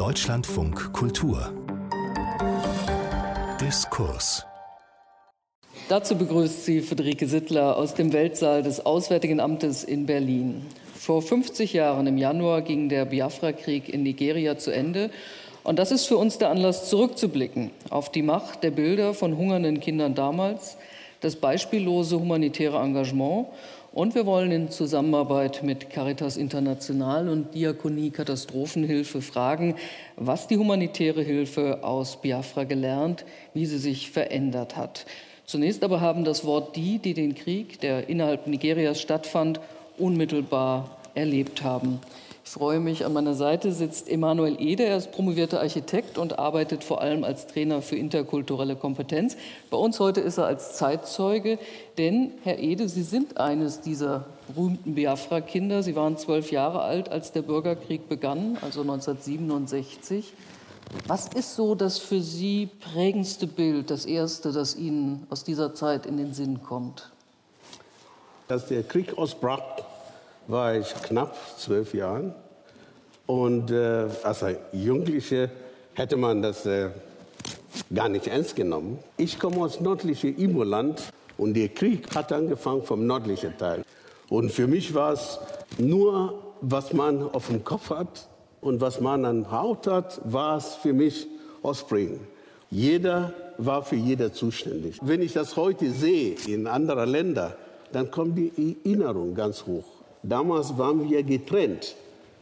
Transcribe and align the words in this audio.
Deutschlandfunk 0.00 0.94
Kultur 0.94 1.52
Diskurs 3.60 4.46
Dazu 5.90 6.16
begrüßt 6.16 6.64
sie 6.64 6.80
Friederike 6.80 7.26
Sittler 7.26 7.76
aus 7.76 7.92
dem 7.92 8.14
Weltsaal 8.14 8.62
des 8.62 8.86
Auswärtigen 8.86 9.40
Amtes 9.40 9.84
in 9.84 10.06
Berlin. 10.06 10.64
Vor 10.94 11.20
50 11.20 11.74
Jahren 11.74 12.06
im 12.06 12.16
Januar 12.16 12.62
ging 12.62 12.88
der 12.88 13.04
Biafra-Krieg 13.04 13.90
in 13.90 14.02
Nigeria 14.02 14.56
zu 14.56 14.70
Ende. 14.70 15.10
Und 15.64 15.78
das 15.78 15.92
ist 15.92 16.06
für 16.06 16.16
uns 16.16 16.38
der 16.38 16.48
Anlass, 16.48 16.88
zurückzublicken 16.88 17.70
auf 17.90 18.10
die 18.10 18.22
Macht 18.22 18.62
der 18.62 18.70
Bilder 18.70 19.12
von 19.12 19.36
hungernden 19.36 19.80
Kindern 19.80 20.14
damals, 20.14 20.78
das 21.20 21.36
beispiellose 21.36 22.18
humanitäre 22.18 22.78
Engagement 22.78 23.48
und 23.92 24.14
wir 24.14 24.24
wollen 24.26 24.52
in 24.52 24.70
Zusammenarbeit 24.70 25.62
mit 25.62 25.90
Caritas 25.90 26.36
International 26.36 27.28
und 27.28 27.54
Diakonie 27.54 28.10
Katastrophenhilfe 28.10 29.20
fragen, 29.20 29.74
was 30.16 30.46
die 30.46 30.58
humanitäre 30.58 31.22
Hilfe 31.22 31.82
aus 31.82 32.20
Biafra 32.20 32.64
gelernt, 32.64 33.24
wie 33.52 33.66
sie 33.66 33.78
sich 33.78 34.10
verändert 34.10 34.76
hat. 34.76 35.06
Zunächst 35.44 35.82
aber 35.82 36.00
haben 36.00 36.24
das 36.24 36.44
Wort 36.44 36.76
die, 36.76 36.98
die 36.98 37.14
den 37.14 37.34
Krieg, 37.34 37.80
der 37.80 38.08
innerhalb 38.08 38.46
Nigerias 38.46 39.00
stattfand, 39.00 39.60
unmittelbar 39.98 40.96
erlebt 41.14 41.64
haben. 41.64 42.00
Ich 42.44 42.50
freue 42.50 42.80
mich, 42.80 43.04
an 43.04 43.12
meiner 43.12 43.34
Seite 43.34 43.70
sitzt 43.72 44.08
Emanuel 44.08 44.60
Ede. 44.60 44.84
Er 44.84 44.96
ist 44.96 45.12
promovierter 45.12 45.60
Architekt 45.60 46.18
und 46.18 46.38
arbeitet 46.38 46.82
vor 46.82 47.00
allem 47.00 47.22
als 47.22 47.46
Trainer 47.46 47.82
für 47.82 47.96
interkulturelle 47.96 48.76
Kompetenz. 48.76 49.36
Bei 49.70 49.76
uns 49.76 50.00
heute 50.00 50.20
ist 50.20 50.38
er 50.38 50.46
als 50.46 50.74
Zeitzeuge, 50.74 51.58
denn, 51.98 52.32
Herr 52.42 52.58
Ede, 52.58 52.88
Sie 52.88 53.02
sind 53.02 53.38
eines 53.38 53.82
dieser 53.82 54.26
berühmten 54.48 54.94
Biafra-Kinder. 54.94 55.82
Sie 55.82 55.94
waren 55.94 56.16
zwölf 56.16 56.50
Jahre 56.50 56.80
alt, 56.80 57.10
als 57.10 57.32
der 57.32 57.42
Bürgerkrieg 57.42 58.08
begann, 58.08 58.56
also 58.62 58.80
1967. 58.80 60.32
Was 61.06 61.28
ist 61.28 61.54
so 61.54 61.74
das 61.76 61.98
für 61.98 62.20
Sie 62.20 62.68
prägendste 62.92 63.46
Bild, 63.46 63.90
das 63.90 64.06
erste, 64.06 64.50
das 64.50 64.74
Ihnen 64.74 65.26
aus 65.30 65.44
dieser 65.44 65.74
Zeit 65.74 66.04
in 66.06 66.16
den 66.16 66.34
Sinn 66.34 66.62
kommt? 66.62 67.10
Als 68.48 68.66
der 68.66 68.82
Krieg 68.82 69.16
ausbrach, 69.16 69.62
war 70.46 70.74
ich 70.76 70.92
knapp 71.02 71.36
zwölf 71.58 71.94
Jahre. 71.94 72.34
Und 73.26 73.70
äh, 73.70 74.06
als 74.22 74.44
Jugendlicher 74.72 75.50
hätte 75.94 76.16
man 76.16 76.42
das 76.42 76.66
äh, 76.66 76.90
gar 77.94 78.08
nicht 78.08 78.26
ernst 78.26 78.56
genommen. 78.56 78.98
Ich 79.16 79.38
komme 79.38 79.58
aus 79.58 79.80
nördlichem 79.80 80.36
Imo-Land 80.36 81.12
und 81.38 81.54
der 81.54 81.68
Krieg 81.68 82.14
hat 82.14 82.32
angefangen 82.32 82.82
vom 82.82 83.06
nördlichen 83.06 83.56
Teil. 83.56 83.84
Und 84.28 84.50
für 84.50 84.66
mich 84.66 84.94
war 84.94 85.12
es 85.12 85.38
nur, 85.78 86.34
was 86.60 86.92
man 86.92 87.22
auf 87.22 87.48
dem 87.48 87.64
Kopf 87.64 87.90
hat 87.90 88.28
und 88.60 88.80
was 88.80 89.00
man 89.00 89.24
an 89.24 89.50
Haut 89.50 89.86
hat, 89.86 90.20
war 90.24 90.56
es 90.56 90.74
für 90.74 90.92
mich 90.92 91.26
Ostbringen. 91.62 92.20
Jeder 92.70 93.34
war 93.58 93.82
für 93.82 93.96
jeder 93.96 94.32
zuständig. 94.32 94.98
Wenn 95.02 95.22
ich 95.22 95.32
das 95.32 95.56
heute 95.56 95.90
sehe 95.90 96.36
in 96.46 96.66
anderen 96.66 97.10
Ländern, 97.10 97.52
dann 97.92 98.10
kommt 98.10 98.38
die 98.38 98.52
Erinnerung 98.84 99.34
ganz 99.34 99.66
hoch. 99.66 99.84
Damals 100.22 100.76
waren 100.76 101.08
wir 101.08 101.22
getrennt 101.22 101.96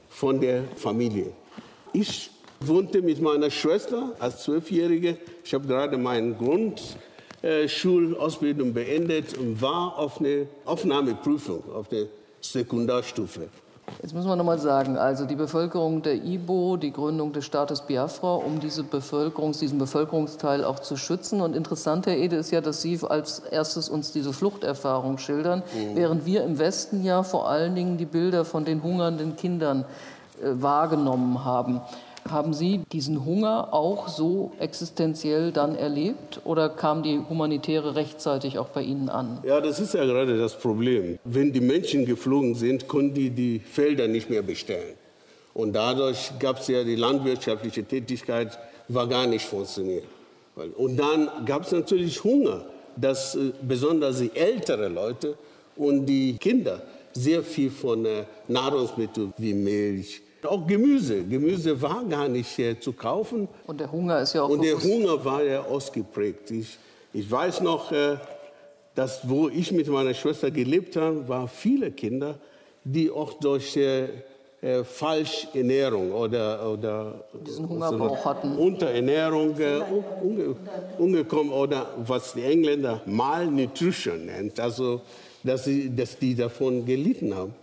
von 0.08 0.40
der 0.40 0.64
Familie. 0.76 1.32
Ich 1.92 2.30
wohnte 2.60 3.02
mit 3.02 3.20
meiner 3.20 3.50
Schwester 3.50 4.14
als 4.18 4.42
Zwölfjährige. 4.42 5.18
Ich 5.44 5.54
habe 5.54 5.64
gerade 5.66 5.96
meine 5.96 6.34
Grundschulausbildung 6.34 8.74
beendet 8.74 9.38
und 9.38 9.62
war 9.62 9.96
auf 9.96 10.18
eine 10.18 10.48
Aufnahmeprüfung 10.64 11.62
auf 11.72 11.86
der 11.88 12.06
Sekundarstufe. 12.40 13.48
Jetzt 14.02 14.14
müssen 14.14 14.28
wir 14.28 14.36
noch 14.36 14.44
mal 14.44 14.58
sagen, 14.58 14.96
also 14.96 15.24
die 15.24 15.34
Bevölkerung 15.34 16.02
der 16.02 16.22
Ibo, 16.22 16.76
die 16.76 16.92
Gründung 16.92 17.32
des 17.32 17.44
Staates 17.44 17.82
Biafra, 17.82 18.34
um 18.34 18.60
diese 18.60 18.82
Bevölkerungs-, 18.82 19.58
diesen 19.58 19.78
Bevölkerungsteil 19.78 20.64
auch 20.64 20.78
zu 20.78 20.96
schützen. 20.96 21.40
Und 21.40 21.56
interessant, 21.56 22.06
Herr 22.06 22.16
Ede, 22.16 22.36
ist 22.36 22.50
ja, 22.50 22.60
dass 22.60 22.82
Sie 22.82 22.98
als 23.08 23.40
erstes 23.40 23.88
uns 23.88 24.12
diese 24.12 24.32
Fluchterfahrung 24.32 25.18
schildern, 25.18 25.62
mhm. 25.74 25.96
während 25.96 26.26
wir 26.26 26.44
im 26.44 26.58
Westen 26.58 27.02
ja 27.04 27.22
vor 27.22 27.48
allen 27.48 27.74
Dingen 27.74 27.98
die 27.98 28.06
Bilder 28.06 28.44
von 28.44 28.64
den 28.64 28.82
hungernden 28.82 29.36
Kindern 29.36 29.84
äh, 30.42 30.62
wahrgenommen 30.62 31.44
haben. 31.44 31.80
Haben 32.30 32.52
Sie 32.52 32.80
diesen 32.92 33.24
Hunger 33.24 33.72
auch 33.72 34.08
so 34.08 34.52
existenziell 34.58 35.52
dann 35.52 35.74
erlebt 35.74 36.40
oder 36.44 36.68
kam 36.68 37.02
die 37.02 37.18
humanitäre 37.18 37.94
rechtzeitig 37.94 38.58
auch 38.58 38.68
bei 38.68 38.82
Ihnen 38.82 39.08
an? 39.08 39.38
Ja, 39.44 39.60
das 39.60 39.80
ist 39.80 39.94
ja 39.94 40.04
gerade 40.04 40.38
das 40.38 40.58
Problem. 40.58 41.18
Wenn 41.24 41.52
die 41.52 41.60
Menschen 41.60 42.04
geflogen 42.04 42.54
sind, 42.54 42.88
konnten 42.88 43.14
die 43.14 43.30
die 43.30 43.58
Felder 43.58 44.08
nicht 44.08 44.30
mehr 44.30 44.42
bestellen. 44.42 44.94
Und 45.54 45.72
dadurch 45.72 46.32
gab 46.38 46.60
es 46.60 46.68
ja 46.68 46.84
die 46.84 46.96
landwirtschaftliche 46.96 47.84
Tätigkeit, 47.84 48.58
war 48.88 49.06
gar 49.06 49.26
nicht 49.26 49.44
funktioniert. 49.44 50.04
Und 50.76 50.96
dann 50.96 51.28
gab 51.44 51.62
es 51.62 51.72
natürlich 51.72 52.22
Hunger, 52.22 52.64
dass 52.96 53.34
äh, 53.34 53.52
besonders 53.62 54.18
die 54.18 54.30
älteren 54.34 54.94
Leute 54.94 55.36
und 55.76 56.06
die 56.06 56.36
Kinder 56.38 56.82
sehr 57.12 57.42
viel 57.42 57.70
von 57.70 58.04
äh, 58.04 58.24
Nahrungsmitteln 58.48 59.32
wie 59.38 59.54
Milch, 59.54 60.20
auch 60.44 60.66
Gemüse. 60.66 61.24
Gemüse 61.24 61.80
war 61.80 62.04
gar 62.04 62.28
nicht 62.28 62.58
äh, 62.58 62.78
zu 62.78 62.92
kaufen. 62.92 63.48
Und 63.66 63.80
der 63.80 63.90
Hunger 63.90 64.20
ist 64.20 64.34
ja 64.34 64.42
auch. 64.42 64.48
Und 64.48 64.62
der 64.62 64.80
Hunger 64.80 65.24
war 65.24 65.42
ja 65.42 65.62
ausgeprägt. 65.62 66.50
Ich, 66.50 66.78
ich 67.12 67.30
weiß 67.30 67.60
noch, 67.60 67.92
äh, 67.92 68.16
dass 68.94 69.28
wo 69.28 69.48
ich 69.48 69.72
mit 69.72 69.88
meiner 69.88 70.14
Schwester 70.14 70.50
gelebt 70.50 70.96
habe, 70.96 71.28
waren 71.28 71.48
viele 71.48 71.90
Kinder, 71.90 72.38
die 72.84 73.10
auch 73.10 73.34
durch 73.34 73.76
äh, 73.76 74.08
äh, 74.60 74.82
Falschernährung 74.82 76.10
oder, 76.10 76.68
oder 76.68 77.24
diesen 77.46 77.68
Hungerbauch 77.68 78.24
hatten. 78.24 78.56
Unterernährung 78.56 79.56
äh, 79.60 79.80
umge 80.20 80.56
umgekommen 80.98 81.52
oder 81.52 81.86
was 81.98 82.32
die 82.32 82.42
Engländer 82.42 83.00
Malnutrition 83.06 84.26
nennt, 84.26 84.58
also 84.58 85.00
dass, 85.44 85.64
sie, 85.64 85.94
dass 85.94 86.18
die 86.18 86.34
davon 86.34 86.84
gelitten 86.84 87.36
haben. 87.36 87.54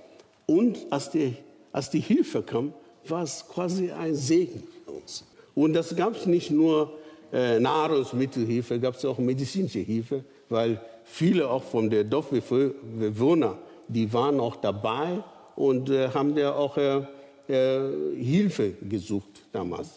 Und 0.46 0.78
als 0.90 1.10
die 1.10 1.36
als 1.76 1.90
die 1.90 2.00
Hilfe 2.00 2.42
kam, 2.42 2.74
war 3.10 3.24
es 3.24 3.46
quasi 3.50 3.92
ein 3.92 4.16
Segen 4.16 4.64
für 4.86 4.92
uns. 4.92 5.26
Und 5.54 5.74
das 5.74 5.94
gab 5.94 6.16
es 6.16 6.26
nicht 6.26 6.50
nur 6.50 6.94
äh, 7.34 7.60
Nahrungsmittelhilfe, 7.60 8.80
gab 8.80 8.96
es 8.96 9.04
auch 9.04 9.18
medizinische 9.18 9.80
Hilfe, 9.80 10.24
weil 10.48 10.80
viele 11.04 11.50
auch 11.50 11.64
von 11.64 11.90
der 11.90 12.06
Dorfbewohner, 12.06 13.58
die 13.90 14.12
waren 14.14 14.40
auch 14.40 14.56
dabei 14.56 15.22
und 15.58 15.90
äh, 15.90 16.08
haben 16.14 16.34
da 16.34 16.56
auch 16.56 16.78
äh, 16.78 17.02
äh, 17.50 18.24
Hilfe 18.24 18.72
gesucht 18.82 19.44
damals. 19.52 19.90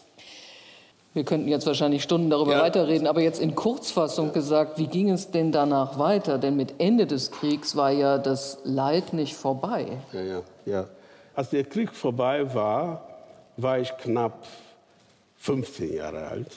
Wir 1.13 1.23
könnten 1.23 1.47
jetzt 1.47 1.65
wahrscheinlich 1.65 2.03
Stunden 2.03 2.29
darüber 2.29 2.57
ja. 2.57 2.61
weiterreden, 2.61 3.07
aber 3.07 3.21
jetzt 3.21 3.41
in 3.41 3.55
Kurzfassung 3.55 4.33
gesagt, 4.33 4.77
wie 4.77 4.87
ging 4.87 5.09
es 5.09 5.31
denn 5.31 5.53
danach 5.53 5.97
weiter? 5.97 6.39
Denn 6.39 6.57
mit 6.57 6.75
Ende 6.79 7.07
des 7.07 7.31
Kriegs 7.31 7.77
war 7.77 7.91
ja 7.91 8.17
das 8.17 8.59
Leid 8.65 9.13
nicht 9.13 9.33
vorbei. 9.33 9.87
Ja, 10.11 10.21
ja, 10.21 10.41
ja. 10.65 10.87
Als 11.39 11.51
der 11.51 11.63
Krieg 11.63 11.93
vorbei 11.93 12.53
war, 12.53 13.07
war 13.55 13.79
ich 13.79 13.95
knapp 13.95 14.45
15 15.37 15.93
Jahre 15.93 16.27
alt. 16.27 16.51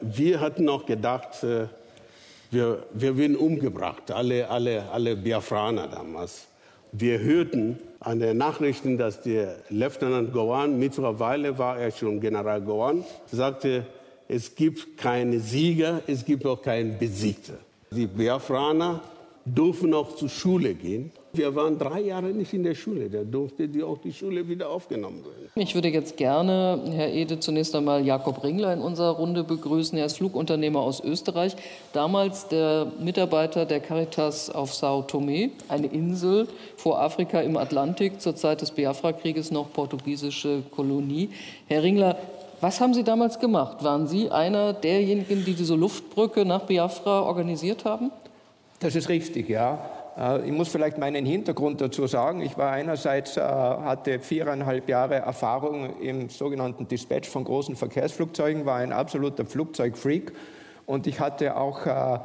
Wir 0.00 0.38
hatten 0.38 0.62
noch 0.62 0.86
gedacht, 0.86 1.42
äh, 1.42 1.66
wir, 2.52 2.84
wir 2.92 3.18
werden 3.18 3.36
umgebracht, 3.36 4.12
alle, 4.12 4.48
alle, 4.48 4.88
alle 4.92 5.16
Biafraner 5.16 5.88
damals. 5.88 6.46
Wir 6.92 7.18
hörten 7.18 7.80
an 7.98 8.20
den 8.20 8.36
Nachrichten, 8.36 8.96
dass 8.96 9.22
der 9.22 9.56
Lieutenant 9.70 10.32
Gowan, 10.32 10.78
mittlerweile 10.78 11.58
war 11.58 11.76
er 11.76 11.90
schon 11.90 12.20
General 12.20 12.60
Gowan, 12.60 13.04
sagte, 13.26 13.86
es 14.28 14.54
gibt 14.54 14.96
keine 14.96 15.40
Sieger, 15.40 16.02
es 16.06 16.24
gibt 16.24 16.46
auch 16.46 16.62
keinen 16.62 16.96
Besiegter. 16.96 17.54
Die 17.90 18.06
Biafraner 18.06 19.00
dürfen 19.44 19.92
auch 19.94 20.14
zur 20.14 20.28
Schule 20.28 20.74
gehen. 20.74 21.10
Wir 21.32 21.54
waren 21.54 21.78
drei 21.78 22.00
Jahre 22.00 22.28
nicht 22.28 22.54
in 22.54 22.62
der 22.62 22.74
Schule, 22.74 23.10
da 23.10 23.22
durfte 23.22 23.68
die 23.68 23.82
auch 23.82 23.98
die 23.98 24.12
Schule 24.12 24.48
wieder 24.48 24.70
aufgenommen 24.70 25.24
werden. 25.24 25.50
Ich 25.56 25.74
würde 25.74 25.88
jetzt 25.88 26.16
gerne, 26.16 26.80
Herr 26.90 27.12
Ede, 27.12 27.38
zunächst 27.38 27.74
einmal 27.74 28.04
Jakob 28.04 28.42
Ringler 28.42 28.72
in 28.72 28.80
unserer 28.80 29.10
Runde 29.10 29.44
begrüßen. 29.44 29.98
Er 29.98 30.06
ist 30.06 30.16
Flugunternehmer 30.16 30.80
aus 30.80 31.04
Österreich, 31.04 31.54
damals 31.92 32.48
der 32.48 32.92
Mitarbeiter 32.98 33.66
der 33.66 33.80
Caritas 33.80 34.48
auf 34.48 34.74
Sao 34.74 35.02
Tome, 35.02 35.50
eine 35.68 35.88
Insel 35.88 36.48
vor 36.76 37.00
Afrika 37.00 37.40
im 37.40 37.58
Atlantik, 37.58 38.20
zur 38.20 38.34
Zeit 38.34 38.62
des 38.62 38.70
Biafra-Krieges 38.70 39.50
noch 39.50 39.72
portugiesische 39.72 40.62
Kolonie. 40.70 41.28
Herr 41.66 41.82
Ringler, 41.82 42.16
was 42.60 42.80
haben 42.80 42.94
Sie 42.94 43.04
damals 43.04 43.38
gemacht? 43.38 43.84
Waren 43.84 44.06
Sie 44.06 44.30
einer 44.30 44.72
derjenigen, 44.72 45.44
die 45.44 45.54
diese 45.54 45.74
Luftbrücke 45.74 46.44
nach 46.44 46.62
Biafra 46.62 47.22
organisiert 47.22 47.84
haben? 47.84 48.10
Das 48.80 48.94
ist 48.94 49.08
richtig, 49.08 49.48
ja. 49.48 49.78
Äh, 50.18 50.46
ich 50.46 50.52
muss 50.52 50.68
vielleicht 50.68 50.98
meinen 50.98 51.24
Hintergrund 51.24 51.80
dazu 51.80 52.06
sagen. 52.06 52.40
Ich 52.40 52.58
war 52.58 52.72
einerseits, 52.72 53.36
äh, 53.36 53.40
hatte 53.40 54.18
viereinhalb 54.18 54.88
Jahre 54.88 55.16
Erfahrung 55.16 56.00
im 56.00 56.28
sogenannten 56.28 56.88
Dispatch 56.88 57.28
von 57.28 57.44
großen 57.44 57.76
Verkehrsflugzeugen, 57.76 58.66
war 58.66 58.76
ein 58.76 58.92
absoluter 58.92 59.44
Flugzeugfreak 59.46 60.32
und 60.86 61.06
ich 61.06 61.20
hatte 61.20 61.56
auch 61.56 61.86
äh, 61.86 62.18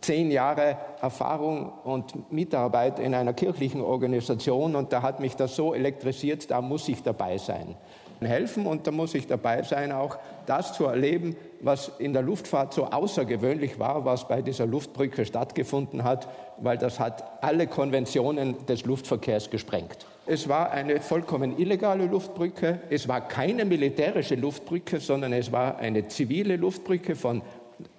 zehn 0.00 0.30
Jahre 0.32 0.76
Erfahrung 1.00 1.72
und 1.84 2.32
Mitarbeit 2.32 2.98
in 2.98 3.14
einer 3.14 3.32
kirchlichen 3.32 3.80
Organisation 3.80 4.74
und 4.74 4.92
da 4.92 5.02
hat 5.02 5.20
mich 5.20 5.36
das 5.36 5.54
so 5.54 5.72
elektrisiert, 5.72 6.50
da 6.50 6.60
muss 6.60 6.88
ich 6.88 7.02
dabei 7.02 7.38
sein. 7.38 7.76
helfen 8.20 8.66
und 8.66 8.86
da 8.86 8.90
muss 8.90 9.14
ich 9.14 9.26
dabei 9.26 9.62
sein, 9.62 9.92
auch 9.92 10.18
das 10.46 10.74
zu 10.74 10.84
erleben, 10.84 11.36
was 11.60 11.92
in 11.98 12.12
der 12.12 12.22
Luftfahrt 12.22 12.74
so 12.74 12.86
außergewöhnlich 12.86 13.78
war, 13.78 14.04
was 14.04 14.28
bei 14.28 14.42
dieser 14.42 14.66
Luftbrücke 14.66 15.24
stattgefunden 15.24 16.04
hat, 16.04 16.28
weil 16.58 16.78
das 16.78 17.00
hat 17.00 17.24
alle 17.42 17.66
Konventionen 17.66 18.66
des 18.66 18.84
Luftverkehrs 18.84 19.50
gesprengt. 19.50 20.06
Es 20.26 20.48
war 20.48 20.70
eine 20.70 21.00
vollkommen 21.00 21.58
illegale 21.58 22.06
Luftbrücke. 22.06 22.80
Es 22.88 23.08
war 23.08 23.28
keine 23.28 23.64
militärische 23.64 24.36
Luftbrücke, 24.36 25.00
sondern 25.00 25.32
es 25.32 25.52
war 25.52 25.78
eine 25.78 26.08
zivile 26.08 26.56
Luftbrücke 26.56 27.14
von 27.14 27.42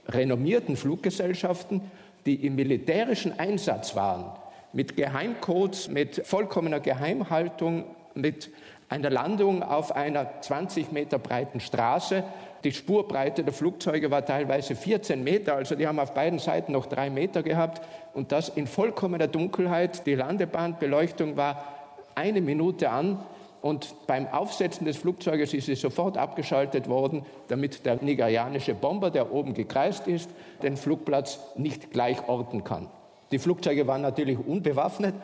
renommierten 0.07 0.75
Fluggesellschaften, 0.75 1.81
die 2.25 2.45
im 2.45 2.55
militärischen 2.55 3.37
Einsatz 3.37 3.95
waren, 3.95 4.31
mit 4.73 4.95
Geheimcodes, 4.95 5.89
mit 5.89 6.25
vollkommener 6.25 6.79
Geheimhaltung, 6.79 7.85
mit 8.15 8.49
einer 8.89 9.09
Landung 9.09 9.63
auf 9.63 9.95
einer 9.95 10.41
20 10.41 10.91
Meter 10.91 11.17
breiten 11.17 11.59
Straße. 11.59 12.23
Die 12.63 12.71
Spurbreite 12.71 13.43
der 13.43 13.53
Flugzeuge 13.53 14.11
war 14.11 14.25
teilweise 14.25 14.75
14 14.75 15.23
Meter, 15.23 15.55
also 15.55 15.75
die 15.75 15.87
haben 15.87 15.99
auf 15.99 16.13
beiden 16.13 16.39
Seiten 16.39 16.71
noch 16.71 16.85
drei 16.85 17.09
Meter 17.09 17.43
gehabt 17.43 17.81
und 18.13 18.31
das 18.31 18.49
in 18.49 18.67
vollkommener 18.67 19.27
Dunkelheit. 19.27 20.05
Die 20.05 20.15
Landebahnbeleuchtung 20.15 21.37
war 21.37 21.63
eine 22.15 22.41
Minute 22.41 22.89
an 22.89 23.19
und 23.61 23.95
beim 24.05 24.27
Aufsetzen 24.27 24.85
des 24.85 24.97
Flugzeuges 24.97 25.53
ist 25.53 25.65
sie 25.65 25.75
sofort 25.75 26.17
abgeschaltet 26.17 26.87
worden, 26.87 27.25
damit 27.47 27.85
der 27.85 28.01
nigerianische 28.01 28.75
Bomber, 28.75 29.09
der 29.09 29.33
oben 29.33 29.55
gekreist 29.55 30.07
ist, 30.07 30.29
den 30.61 30.77
Flugplatz 30.77 31.39
nicht 31.55 31.91
gleich 31.91 32.27
orten 32.27 32.63
kann. 32.63 32.87
Die 33.31 33.39
Flugzeuge 33.39 33.87
waren 33.87 34.01
natürlich 34.01 34.37
unbewaffnet, 34.37 35.15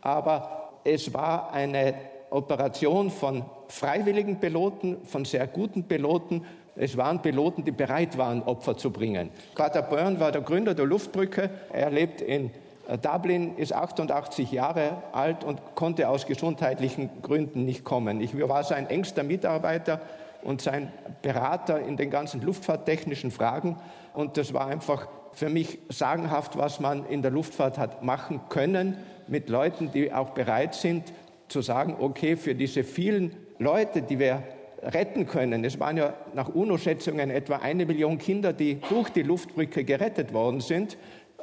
aber 0.00 0.70
es 0.84 1.12
war 1.12 1.52
eine 1.52 1.94
Operation 2.30 3.10
von 3.10 3.44
freiwilligen 3.68 4.40
Piloten, 4.40 4.98
von 5.04 5.24
sehr 5.24 5.46
guten 5.46 5.84
Piloten. 5.84 6.44
Es 6.76 6.96
waren 6.96 7.22
Piloten, 7.22 7.64
die 7.64 7.72
bereit 7.72 8.16
waren, 8.18 8.42
Opfer 8.42 8.76
zu 8.76 8.90
bringen. 8.90 9.30
Carter 9.54 9.82
Byrne 9.82 10.20
war 10.20 10.32
der 10.32 10.42
Gründer 10.42 10.74
der 10.74 10.86
Luftbrücke. 10.86 11.50
Er 11.72 11.90
lebt 11.90 12.20
in 12.20 12.50
äh, 12.88 12.98
Dublin, 12.98 13.56
ist 13.56 13.72
88 13.72 14.52
Jahre 14.52 15.02
alt 15.12 15.44
und 15.44 15.60
konnte 15.74 16.08
aus 16.08 16.26
gesundheitlichen 16.26 17.10
Gründen 17.22 17.64
nicht 17.64 17.84
kommen. 17.84 18.20
Ich 18.20 18.38
war 18.48 18.64
sein 18.64 18.88
engster 18.88 19.22
Mitarbeiter 19.22 20.00
und 20.42 20.62
sein 20.62 20.92
Berater 21.22 21.80
in 21.80 21.96
den 21.96 22.10
ganzen 22.10 22.40
luftfahrttechnischen 22.42 23.30
Fragen. 23.30 23.76
Und 24.14 24.36
das 24.36 24.54
war 24.54 24.66
einfach 24.66 25.08
für 25.32 25.48
mich 25.48 25.78
sagenhaft, 25.88 26.56
was 26.56 26.80
man 26.80 27.06
in 27.06 27.22
der 27.22 27.30
Luftfahrt 27.30 27.78
hat 27.78 28.02
machen 28.02 28.40
können 28.48 28.96
mit 29.26 29.48
Leuten, 29.48 29.92
die 29.92 30.12
auch 30.12 30.30
bereit 30.30 30.74
sind, 30.74 31.12
zu 31.48 31.62
sagen, 31.62 31.96
okay, 31.98 32.36
für 32.36 32.54
diese 32.54 32.84
vielen 32.84 33.34
Leute, 33.58 34.02
die 34.02 34.18
wir 34.18 34.42
retten 34.82 35.26
können, 35.26 35.64
es 35.64 35.80
waren 35.80 35.96
ja 35.96 36.14
nach 36.34 36.48
UNO-Schätzungen 36.48 37.30
etwa 37.30 37.56
eine 37.56 37.84
Million 37.86 38.18
Kinder, 38.18 38.52
die 38.52 38.80
durch 38.88 39.08
die 39.10 39.22
Luftbrücke 39.22 39.84
gerettet 39.84 40.32
worden 40.32 40.60
sind. 40.60 40.96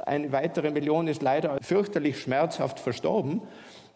Eine 0.05 0.31
weitere 0.31 0.71
Million 0.71 1.07
ist 1.07 1.21
leider 1.21 1.57
fürchterlich 1.61 2.19
schmerzhaft 2.19 2.79
verstorben. 2.79 3.41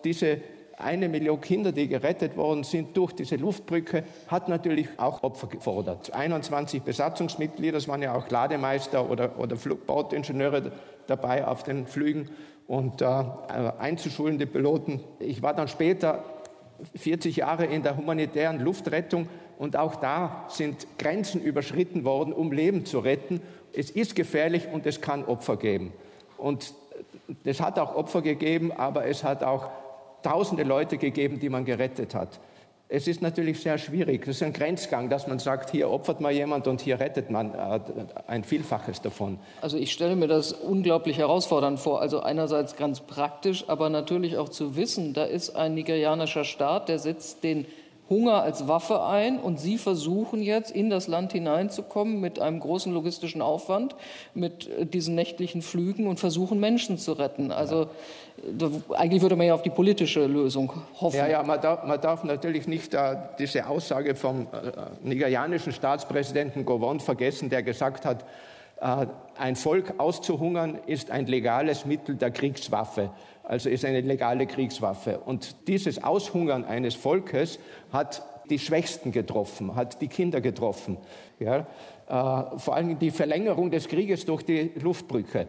Diese 0.03 0.39
eine 0.79 1.09
Million 1.09 1.41
Kinder, 1.41 1.71
die 1.71 1.87
gerettet 1.87 2.37
worden 2.37 2.63
sind 2.63 2.95
durch 2.95 3.13
diese 3.13 3.35
Luftbrücke, 3.35 4.03
hat 4.27 4.49
natürlich 4.49 4.87
auch 4.97 5.23
Opfer 5.23 5.47
gefordert. 5.47 6.13
21 6.13 6.83
Besatzungsmitglieder, 6.83 7.77
es 7.77 7.87
waren 7.87 8.01
ja 8.01 8.15
auch 8.15 8.29
Lademeister 8.29 9.09
oder, 9.09 9.37
oder 9.37 9.55
Bordingenieure 9.55 10.71
dabei 11.07 11.45
auf 11.45 11.63
den 11.63 11.85
Flügen 11.85 12.29
und 12.67 13.01
äh, 13.01 13.05
einzuschulende 13.79 14.45
Piloten. 14.45 15.01
Ich 15.19 15.41
war 15.41 15.53
dann 15.53 15.67
später 15.67 16.23
40 16.95 17.37
Jahre 17.37 17.65
in 17.65 17.83
der 17.83 17.97
humanitären 17.97 18.59
Luftrettung 18.59 19.27
und 19.57 19.75
auch 19.75 19.95
da 19.95 20.45
sind 20.47 20.87
Grenzen 20.97 21.41
überschritten 21.41 22.05
worden, 22.05 22.31
um 22.31 22.51
Leben 22.51 22.85
zu 22.85 22.99
retten. 22.99 23.41
Es 23.73 23.89
ist 23.89 24.15
gefährlich 24.15 24.67
und 24.71 24.85
es 24.85 25.01
kann 25.01 25.25
Opfer 25.25 25.57
geben. 25.57 25.91
Und 26.37 26.73
es 27.43 27.59
hat 27.59 27.77
auch 27.77 27.95
Opfer 27.95 28.21
gegeben, 28.21 28.71
aber 28.71 29.05
es 29.05 29.23
hat 29.23 29.43
auch 29.43 29.69
tausende 30.21 30.63
Leute 30.63 30.97
gegeben, 30.97 31.39
die 31.39 31.49
man 31.49 31.65
gerettet 31.65 32.15
hat. 32.15 32.39
Es 32.91 33.07
ist 33.07 33.21
natürlich 33.21 33.61
sehr 33.61 33.77
schwierig. 33.77 34.23
Es 34.23 34.37
ist 34.37 34.43
ein 34.43 34.51
Grenzgang, 34.51 35.11
dass 35.11 35.27
man 35.27 35.37
sagt, 35.37 35.69
hier 35.69 35.91
opfert 35.91 36.21
man 36.21 36.33
jemand 36.33 36.65
und 36.65 36.81
hier 36.81 36.99
rettet 36.99 37.29
man 37.29 37.53
äh, 37.53 37.79
ein 38.25 38.43
Vielfaches 38.43 38.99
davon. 38.99 39.37
Also 39.61 39.77
ich 39.77 39.91
stelle 39.91 40.15
mir 40.15 40.27
das 40.27 40.53
unglaublich 40.53 41.19
herausfordernd 41.19 41.79
vor. 41.79 42.01
Also 42.01 42.21
einerseits 42.21 42.75
ganz 42.77 43.01
praktisch, 43.01 43.65
aber 43.67 43.91
natürlich 43.91 44.37
auch 44.37 44.49
zu 44.49 44.75
wissen, 44.75 45.13
da 45.13 45.23
ist 45.23 45.55
ein 45.55 45.75
nigerianischer 45.75 46.43
Staat, 46.45 46.89
der 46.89 46.97
setzt 46.97 47.43
den 47.43 47.67
Hunger 48.09 48.41
als 48.41 48.67
Waffe 48.67 49.03
ein 49.03 49.39
und 49.39 49.59
Sie 49.59 49.77
versuchen 49.77 50.41
jetzt 50.41 50.71
in 50.71 50.89
das 50.89 51.07
Land 51.07 51.31
hineinzukommen 51.31 52.19
mit 52.19 52.39
einem 52.39 52.59
großen 52.59 52.91
logistischen 52.91 53.41
Aufwand, 53.41 53.95
mit 54.33 54.67
äh, 54.67 54.85
diesen 54.87 55.13
nächtlichen 55.13 55.61
Flügen 55.61 56.07
und 56.07 56.19
versuchen 56.19 56.59
Menschen 56.59 56.97
zu 56.97 57.13
retten. 57.13 57.51
Also 57.51 57.87
eigentlich 58.95 59.21
würde 59.21 59.35
man 59.35 59.47
ja 59.47 59.53
auf 59.53 59.61
die 59.61 59.69
politische 59.69 60.25
Lösung 60.25 60.71
hoffen. 60.99 61.17
Ja, 61.17 61.27
ja, 61.27 61.43
man 61.43 61.61
darf, 61.61 61.83
man 61.83 61.99
darf 61.99 62.23
natürlich 62.23 62.67
nicht 62.67 62.93
äh, 62.93 63.15
diese 63.37 63.67
Aussage 63.67 64.15
vom 64.15 64.41
äh, 64.41 64.71
nigerianischen 65.03 65.73
Staatspräsidenten 65.73 66.65
Gowon 66.65 66.99
vergessen, 66.99 67.49
der 67.49 67.63
gesagt 67.63 68.05
hat, 68.05 68.25
äh, 68.81 69.07
ein 69.37 69.55
Volk 69.55 69.93
auszuhungern 69.97 70.79
ist 70.85 71.11
ein 71.11 71.25
legales 71.25 71.85
Mittel 71.85 72.15
der 72.15 72.31
Kriegswaffe, 72.31 73.11
also 73.43 73.69
ist 73.69 73.85
eine 73.85 74.01
legale 74.01 74.47
Kriegswaffe. 74.47 75.19
Und 75.19 75.67
dieses 75.67 76.03
Aushungern 76.03 76.65
eines 76.65 76.95
Volkes 76.95 77.59
hat 77.91 78.23
die 78.49 78.59
Schwächsten 78.59 79.11
getroffen, 79.11 79.75
hat 79.75 80.01
die 80.01 80.07
Kinder 80.07 80.41
getroffen. 80.41 80.97
Ja? 81.39 81.67
Äh, 82.07 82.57
vor 82.57 82.75
allem 82.75 82.97
die 82.97 83.11
Verlängerung 83.11 83.69
des 83.69 83.87
Krieges 83.87 84.25
durch 84.25 84.43
die 84.43 84.71
Luftbrücke. 84.81 85.47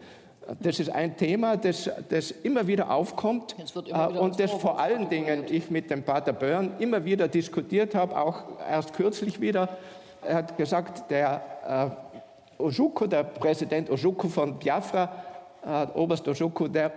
Das 0.59 0.79
ist 0.79 0.89
ein 0.89 1.17
Thema, 1.17 1.57
das, 1.57 1.89
das 2.09 2.31
immer 2.31 2.67
wieder 2.67 2.91
aufkommt 2.91 3.55
immer 3.57 3.85
wieder 3.85 4.15
äh, 4.15 4.19
und 4.19 4.39
das 4.39 4.51
vor 4.51 4.79
allen 4.79 5.09
Dingen 5.09 5.45
ich 5.49 5.69
mit 5.69 5.89
dem 5.89 6.03
Pater 6.03 6.33
Börn 6.33 6.73
immer 6.79 7.05
wieder 7.05 7.27
diskutiert 7.27 7.95
habe, 7.95 8.19
auch 8.19 8.43
erst 8.69 8.93
kürzlich 8.93 9.39
wieder. 9.39 9.69
Er 10.23 10.35
hat 10.35 10.57
gesagt, 10.57 11.09
der 11.09 11.95
äh, 12.59 12.61
Ojuku, 12.61 13.07
der 13.07 13.23
Präsident 13.23 13.89
Ojuku 13.89 14.29
von 14.29 14.59
Biafra, 14.59 15.11
äh, 15.65 15.97
Oberst 15.97 16.27
Ojuku, 16.27 16.67
der 16.67 16.91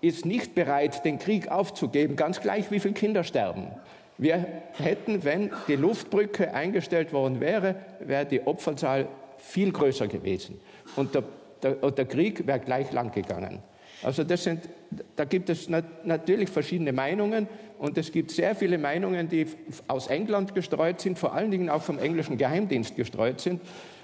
ist 0.00 0.24
nicht 0.24 0.54
bereit, 0.54 1.04
den 1.04 1.18
Krieg 1.18 1.50
aufzugeben, 1.50 2.16
ganz 2.16 2.40
gleich 2.40 2.70
wie 2.70 2.80
viele 2.80 2.94
Kinder 2.94 3.24
sterben. 3.24 3.68
Wir 4.16 4.44
hätten, 4.78 5.24
wenn 5.24 5.50
die 5.68 5.76
Luftbrücke 5.76 6.52
eingestellt 6.52 7.12
worden 7.12 7.40
wäre, 7.40 7.76
wäre 8.00 8.26
die 8.26 8.46
Opferzahl 8.46 9.08
viel 9.38 9.72
größer 9.72 10.08
gewesen. 10.08 10.60
Und 10.96 11.14
der 11.14 11.22
der, 11.62 11.74
der 11.90 12.04
Krieg 12.06 12.46
wäre 12.46 12.60
gleich 12.60 12.92
lang 12.92 13.12
gegangen. 13.12 13.62
Also 14.02 14.24
das 14.24 14.44
sind, 14.44 14.68
da 15.16 15.24
gibt 15.24 15.50
es 15.50 15.68
nat 15.68 16.06
natürlich 16.06 16.48
verschiedene 16.48 16.92
Meinungen 16.92 17.46
und 17.78 17.98
es 17.98 18.12
gibt 18.12 18.30
sehr 18.30 18.54
viele 18.54 18.78
Meinungen, 18.78 19.28
die 19.28 19.46
aus 19.88 20.06
England 20.06 20.54
gestreut 20.54 21.00
sind, 21.00 21.18
vor 21.18 21.34
allen 21.34 21.50
Dingen 21.50 21.68
auch 21.68 21.82
vom 21.82 21.98
englischen 21.98 22.38
Geheimdienst 22.38 22.96
gestreut 22.96 23.40
sind. 23.40 23.60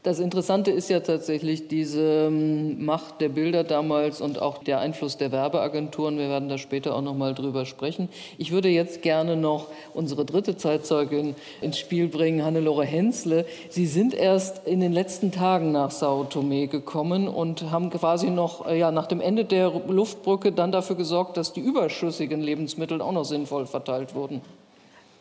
Das 0.06 0.20
Interessante 0.20 0.70
ist 0.70 0.88
ja 0.88 1.00
tatsächlich 1.00 1.66
diese 1.66 2.28
ähm, 2.28 2.84
Macht 2.84 3.20
der 3.20 3.28
Bilder 3.28 3.64
damals 3.64 4.20
und 4.20 4.40
auch 4.40 4.58
der 4.58 4.78
Einfluss 4.78 5.16
der 5.16 5.32
Werbeagenturen. 5.32 6.16
Wir 6.16 6.28
werden 6.28 6.48
da 6.48 6.58
später 6.58 6.94
auch 6.94 7.02
noch 7.02 7.16
mal 7.16 7.34
drüber 7.34 7.66
sprechen. 7.66 8.08
Ich 8.38 8.52
würde 8.52 8.68
jetzt 8.68 9.02
gerne 9.02 9.34
noch 9.34 9.66
unsere 9.94 10.24
dritte 10.24 10.56
Zeitzeugin 10.56 11.34
ins 11.60 11.80
Spiel 11.80 12.06
bringen, 12.06 12.44
Hannelore 12.44 12.84
Hensle. 12.84 13.46
Sie 13.68 13.88
sind 13.88 14.14
erst 14.14 14.64
in 14.64 14.78
den 14.78 14.92
letzten 14.92 15.32
Tagen 15.32 15.72
nach 15.72 15.90
Sao 15.90 16.22
Tome 16.22 16.68
gekommen 16.68 17.26
und 17.26 17.72
haben 17.72 17.90
quasi 17.90 18.30
noch 18.30 18.64
äh, 18.68 18.78
ja, 18.78 18.92
nach 18.92 19.08
dem 19.08 19.20
Ende 19.20 19.44
der 19.44 19.72
Luftbrücke 19.88 20.52
dann 20.52 20.70
dafür 20.70 20.94
gesorgt, 20.94 21.36
dass 21.36 21.52
die 21.52 21.62
überschüssigen 21.62 22.40
Lebensmittel 22.40 23.02
auch 23.02 23.10
noch 23.10 23.24
sinnvoll 23.24 23.66
verteilt 23.66 24.14
wurden. 24.14 24.40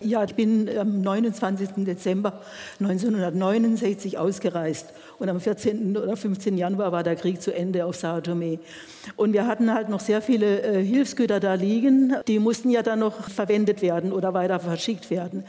Ja, 0.01 0.23
ich 0.23 0.35
bin 0.35 0.69
am 0.77 1.01
29. 1.01 1.85
Dezember 1.85 2.41
1969 2.79 4.17
ausgereist 4.17 4.87
und 5.19 5.29
am 5.29 5.39
14. 5.39 5.95
oder 5.97 6.15
15. 6.15 6.57
Januar 6.57 6.91
war 6.91 7.03
der 7.03 7.15
Krieg 7.15 7.41
zu 7.41 7.53
Ende 7.53 7.85
auf 7.85 7.95
Sao 7.95 8.21
Tome. 8.21 8.59
Und 9.15 9.33
wir 9.33 9.47
hatten 9.47 9.73
halt 9.73 9.89
noch 9.89 9.99
sehr 9.99 10.21
viele 10.21 10.61
äh, 10.61 10.83
Hilfsgüter 10.83 11.39
da 11.39 11.53
liegen, 11.53 12.15
die 12.27 12.39
mussten 12.39 12.69
ja 12.69 12.81
dann 12.81 12.99
noch 12.99 13.29
verwendet 13.29 13.81
werden 13.81 14.11
oder 14.11 14.33
weiter 14.33 14.59
verschickt 14.59 15.09
werden. 15.09 15.43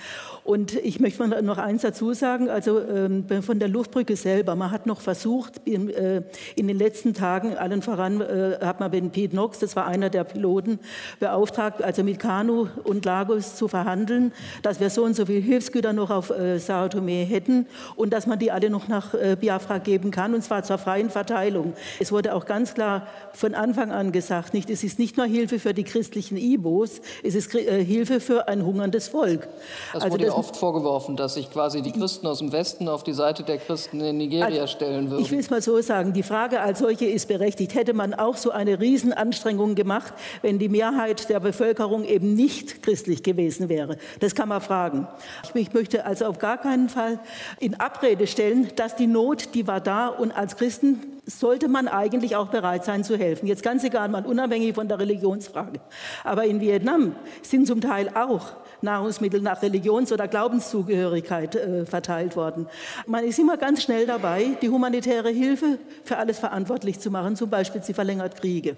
Und 0.44 0.75
ich 0.75 1.00
möchte 1.00 1.42
noch 1.42 1.58
eins 1.58 1.82
dazu 1.82 2.12
sagen, 2.12 2.49
also 2.49 2.80
ähm, 2.80 3.25
von 3.42 3.58
der 3.58 3.68
Luftbrücke 3.68 4.16
selber, 4.16 4.54
man 4.54 4.70
hat 4.70 4.87
noch 4.87 5.00
versucht, 5.00 5.61
in, 5.64 5.90
äh, 5.90 6.23
in 6.54 6.68
den 6.68 6.78
letzten 6.78 7.14
Tagen, 7.14 7.56
allen 7.56 7.82
voran 7.82 8.20
äh, 8.20 8.58
hat 8.61 8.80
man 8.80 8.90
mit 8.90 9.12
Pete 9.12 9.32
Knox, 9.32 9.58
das 9.58 9.75
war 9.75 9.87
einer 9.87 10.11
der 10.11 10.25
Piloten, 10.25 10.78
beauftragt, 11.18 11.82
also 11.82 12.04
mit 12.04 12.18
Kanu 12.18 12.68
und 12.85 13.04
Lagos 13.04 13.56
zu 13.56 13.68
verhandeln, 13.68 14.32
dass 14.62 14.80
wir 14.80 14.90
so 14.90 15.04
und 15.04 15.16
so 15.16 15.26
viel 15.26 15.40
Hilfsgüter 15.40 15.92
noch 15.92 16.11
auf 16.11 16.30
äh, 16.30 16.58
Sao 16.58 16.88
Tome 16.88 17.25
hätten 17.25 17.66
und 17.96 18.12
dass 18.12 18.26
man 18.26 18.38
die 18.38 18.52
alle 18.52 18.70
noch 18.70 18.88
nach 18.88 19.14
äh, 19.14 19.37
Biafra 19.56 19.78
geben 19.78 20.10
kann, 20.10 20.34
und 20.34 20.42
zwar 20.42 20.62
zur 20.62 20.78
freien 20.78 21.08
Verteilung. 21.08 21.72
Es 21.98 22.12
wurde 22.12 22.34
auch 22.34 22.44
ganz 22.44 22.75
klar 22.75 23.06
von 23.32 23.54
Anfang 23.54 23.90
an 23.90 24.12
gesagt, 24.12 24.52
nicht, 24.52 24.68
es 24.68 24.84
ist 24.84 24.98
nicht 24.98 25.16
nur 25.16 25.26
Hilfe 25.26 25.58
für 25.58 25.72
die 25.72 25.84
christlichen 25.84 26.36
Ibos, 26.36 27.00
es 27.22 27.34
ist 27.34 27.54
äh, 27.54 27.82
Hilfe 27.84 28.20
für 28.20 28.48
ein 28.48 28.64
hungerndes 28.64 29.08
Volk. 29.08 29.48
Das 29.92 30.02
also 30.02 30.14
wurde 30.14 30.26
das, 30.26 30.34
oft 30.34 30.56
vorgeworfen, 30.56 31.16
dass 31.16 31.34
sich 31.34 31.50
quasi 31.50 31.80
die 31.80 31.92
Christen 31.92 32.26
aus 32.26 32.38
dem 32.38 32.52
Westen 32.52 32.88
auf 32.88 33.02
die 33.02 33.14
Seite 33.14 33.44
der 33.44 33.58
Christen 33.58 34.00
in 34.00 34.18
Nigeria 34.18 34.44
also, 34.44 34.66
stellen 34.66 35.10
würden. 35.10 35.22
Ich 35.22 35.30
will 35.30 35.38
es 35.38 35.48
mal 35.50 35.62
so 35.62 35.80
sagen, 35.80 36.12
die 36.12 36.22
Frage 36.22 36.60
als 36.60 36.80
solche 36.80 37.06
ist 37.06 37.28
berechtigt. 37.28 37.75
Hätte 37.75 37.94
man 37.94 38.12
auch 38.12 38.36
so 38.36 38.50
eine 38.50 38.78
Riesenanstrengung 38.78 39.75
gemacht, 39.75 40.12
wenn 40.42 40.58
die 40.58 40.68
Mehrheit 40.68 41.28
der 41.30 41.40
Bevölkerung 41.40 42.04
eben 42.04 42.34
nicht 42.34 42.82
christlich 42.82 43.22
gewesen 43.22 43.68
wäre? 43.68 43.96
Das 44.20 44.34
kann 44.34 44.48
man 44.48 44.60
fragen. 44.60 45.08
Ich 45.54 45.72
möchte 45.72 46.04
also 46.04 46.26
auf 46.26 46.38
gar 46.38 46.58
keinen 46.58 46.88
Fall 46.88 47.18
in 47.58 47.80
Abrede 47.80 48.26
stellen, 48.26 48.68
dass 48.76 48.96
die 48.96 49.06
Not, 49.06 49.46
die 49.55 49.67
war 49.67 49.81
da 49.81 50.09
und 50.09 50.33
als 50.33 50.57
Christen 50.57 51.00
sollte 51.26 51.69
man 51.69 51.88
eigentlich 51.88 52.37
auch 52.37 52.49
bereit 52.49 52.85
sein 52.85 53.03
zu 53.03 53.17
helfen. 53.17 53.47
Jetzt 53.47 53.62
ganz 53.62 53.83
egal, 53.83 54.09
mal 54.09 54.25
unabhängig 54.25 54.75
von 54.75 54.88
der 54.88 54.99
Religionsfrage. 54.99 55.81
Aber 56.23 56.45
in 56.45 56.61
Vietnam 56.61 57.17
sind 57.43 57.67
zum 57.67 57.81
Teil 57.81 58.11
auch 58.15 58.53
Nahrungsmittel 58.83 59.41
nach 59.41 59.62
Religions- 59.62 60.12
oder 60.12 60.29
Glaubenszugehörigkeit 60.29 61.57
äh, 61.57 61.87
verteilt 61.87 62.37
worden. 62.37 62.69
Man 63.07 63.25
ist 63.25 63.38
immer 63.38 63.57
ganz 63.57 63.83
schnell 63.83 64.07
dabei, 64.07 64.57
die 64.62 64.69
humanitäre 64.69 65.31
Hilfe 65.31 65.79
für 66.05 66.19
alles 66.19 66.38
verantwortlich 66.38 67.00
zu 67.00 67.11
machen, 67.11 67.37
zum 67.37 67.50
Beispiel 67.50 67.83
sie 67.83 67.95
verlängert 67.95 68.41
Kriege. 68.41 68.76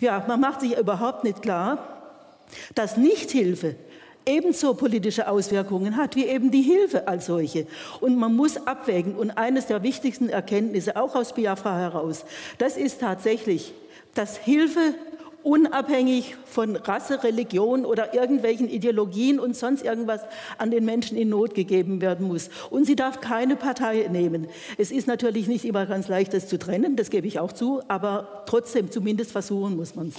Ja, 0.00 0.24
man 0.26 0.40
macht 0.40 0.60
sich 0.60 0.78
überhaupt 0.78 1.24
nicht 1.24 1.42
klar, 1.42 1.78
dass 2.74 2.96
Nichthilfe 2.96 3.76
ebenso 4.28 4.74
politische 4.74 5.28
Auswirkungen 5.28 5.96
hat 5.96 6.14
wie 6.14 6.26
eben 6.26 6.50
die 6.50 6.62
Hilfe 6.62 7.08
als 7.08 7.26
solche. 7.26 7.66
Und 8.00 8.16
man 8.16 8.36
muss 8.36 8.66
abwägen. 8.66 9.16
Und 9.16 9.32
eines 9.32 9.66
der 9.66 9.82
wichtigsten 9.82 10.28
Erkenntnisse, 10.28 10.96
auch 10.96 11.14
aus 11.14 11.34
Biafra 11.34 11.78
heraus, 11.78 12.24
das 12.58 12.76
ist 12.76 13.00
tatsächlich, 13.00 13.72
dass 14.14 14.36
Hilfe 14.36 14.94
unabhängig 15.42 16.34
von 16.44 16.76
Rasse, 16.76 17.22
Religion 17.22 17.84
oder 17.84 18.12
irgendwelchen 18.12 18.68
Ideologien 18.68 19.40
und 19.40 19.56
sonst 19.56 19.84
irgendwas 19.84 20.20
an 20.58 20.70
den 20.70 20.84
Menschen 20.84 21.16
in 21.16 21.30
Not 21.30 21.54
gegeben 21.54 22.00
werden 22.00 22.26
muss. 22.26 22.50
Und 22.70 22.84
sie 22.84 22.96
darf 22.96 23.20
keine 23.20 23.56
Partei 23.56 24.08
nehmen. 24.10 24.48
Es 24.76 24.90
ist 24.90 25.06
natürlich 25.06 25.46
nicht 25.46 25.64
immer 25.64 25.86
ganz 25.86 26.08
leicht, 26.08 26.34
das 26.34 26.48
zu 26.48 26.58
trennen, 26.58 26.96
das 26.96 27.08
gebe 27.08 27.26
ich 27.26 27.38
auch 27.38 27.52
zu, 27.52 27.80
aber 27.88 28.44
trotzdem 28.46 28.90
zumindest 28.90 29.32
versuchen 29.32 29.76
muss 29.76 29.94
man 29.94 30.08
es. 30.08 30.16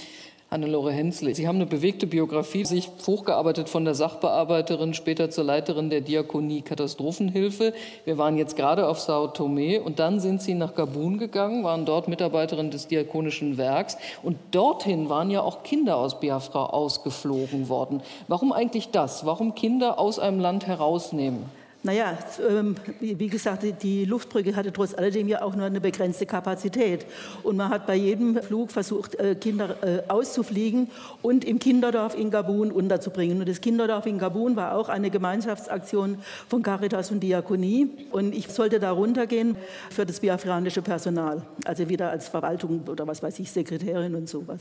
Hannelore 0.50 0.90
Hensle. 0.90 1.32
Sie 1.32 1.46
haben 1.46 1.56
eine 1.56 1.66
bewegte 1.66 2.08
Biografie, 2.08 2.64
sich 2.64 2.90
hochgearbeitet 3.06 3.68
von 3.68 3.84
der 3.84 3.94
Sachbearbeiterin, 3.94 4.94
später 4.94 5.30
zur 5.30 5.44
Leiterin 5.44 5.90
der 5.90 6.00
Diakonie 6.00 6.62
Katastrophenhilfe. 6.62 7.72
Wir 8.04 8.18
waren 8.18 8.36
jetzt 8.36 8.56
gerade 8.56 8.88
auf 8.88 8.98
Sao 8.98 9.28
Tome 9.28 9.80
und 9.80 10.00
dann 10.00 10.18
sind 10.18 10.42
Sie 10.42 10.54
nach 10.54 10.74
Gabun 10.74 11.18
gegangen, 11.18 11.62
waren 11.62 11.84
dort 11.84 12.08
Mitarbeiterin 12.08 12.72
des 12.72 12.88
Diakonischen 12.88 13.58
Werks 13.58 13.96
und 14.24 14.38
dorthin 14.50 15.08
waren 15.08 15.30
ja 15.30 15.40
auch 15.40 15.62
Kinder 15.62 15.96
aus 15.96 16.18
Biafra 16.18 16.66
ausgeflogen 16.66 17.68
worden. 17.68 18.02
Warum 18.26 18.50
eigentlich 18.52 18.90
das? 18.90 19.24
Warum 19.24 19.54
Kinder 19.54 20.00
aus 20.00 20.18
einem 20.18 20.40
Land 20.40 20.66
herausnehmen? 20.66 21.59
Naja, 21.82 22.18
ähm, 22.46 22.76
wie 23.00 23.28
gesagt, 23.28 23.64
die 23.82 24.04
Luftbrücke 24.04 24.54
hatte 24.54 24.70
trotz 24.70 24.92
alledem 24.92 25.28
ja 25.28 25.40
auch 25.40 25.56
nur 25.56 25.64
eine 25.64 25.80
begrenzte 25.80 26.26
Kapazität. 26.26 27.06
Und 27.42 27.56
man 27.56 27.70
hat 27.70 27.86
bei 27.86 27.94
jedem 27.94 28.36
Flug 28.42 28.70
versucht, 28.70 29.14
äh, 29.14 29.34
Kinder 29.34 29.76
äh, 29.82 30.02
auszufliegen 30.08 30.90
und 31.22 31.42
im 31.42 31.58
Kinderdorf 31.58 32.18
in 32.18 32.30
Gabun 32.30 32.70
unterzubringen. 32.70 33.40
Und 33.40 33.48
das 33.48 33.62
Kinderdorf 33.62 34.04
in 34.04 34.18
Gabun 34.18 34.56
war 34.56 34.76
auch 34.76 34.90
eine 34.90 35.08
Gemeinschaftsaktion 35.08 36.18
von 36.48 36.62
Caritas 36.62 37.10
und 37.12 37.20
Diakonie. 37.20 37.88
Und 38.10 38.34
ich 38.34 38.48
sollte 38.48 38.78
da 38.78 38.90
runtergehen 38.90 39.56
für 39.88 40.04
das 40.04 40.20
biafranische 40.20 40.82
Personal, 40.82 41.40
also 41.64 41.88
wieder 41.88 42.10
als 42.10 42.28
Verwaltung 42.28 42.82
oder 42.88 43.06
was 43.06 43.22
weiß 43.22 43.38
ich, 43.38 43.50
Sekretärin 43.50 44.14
und 44.14 44.28
sowas. 44.28 44.60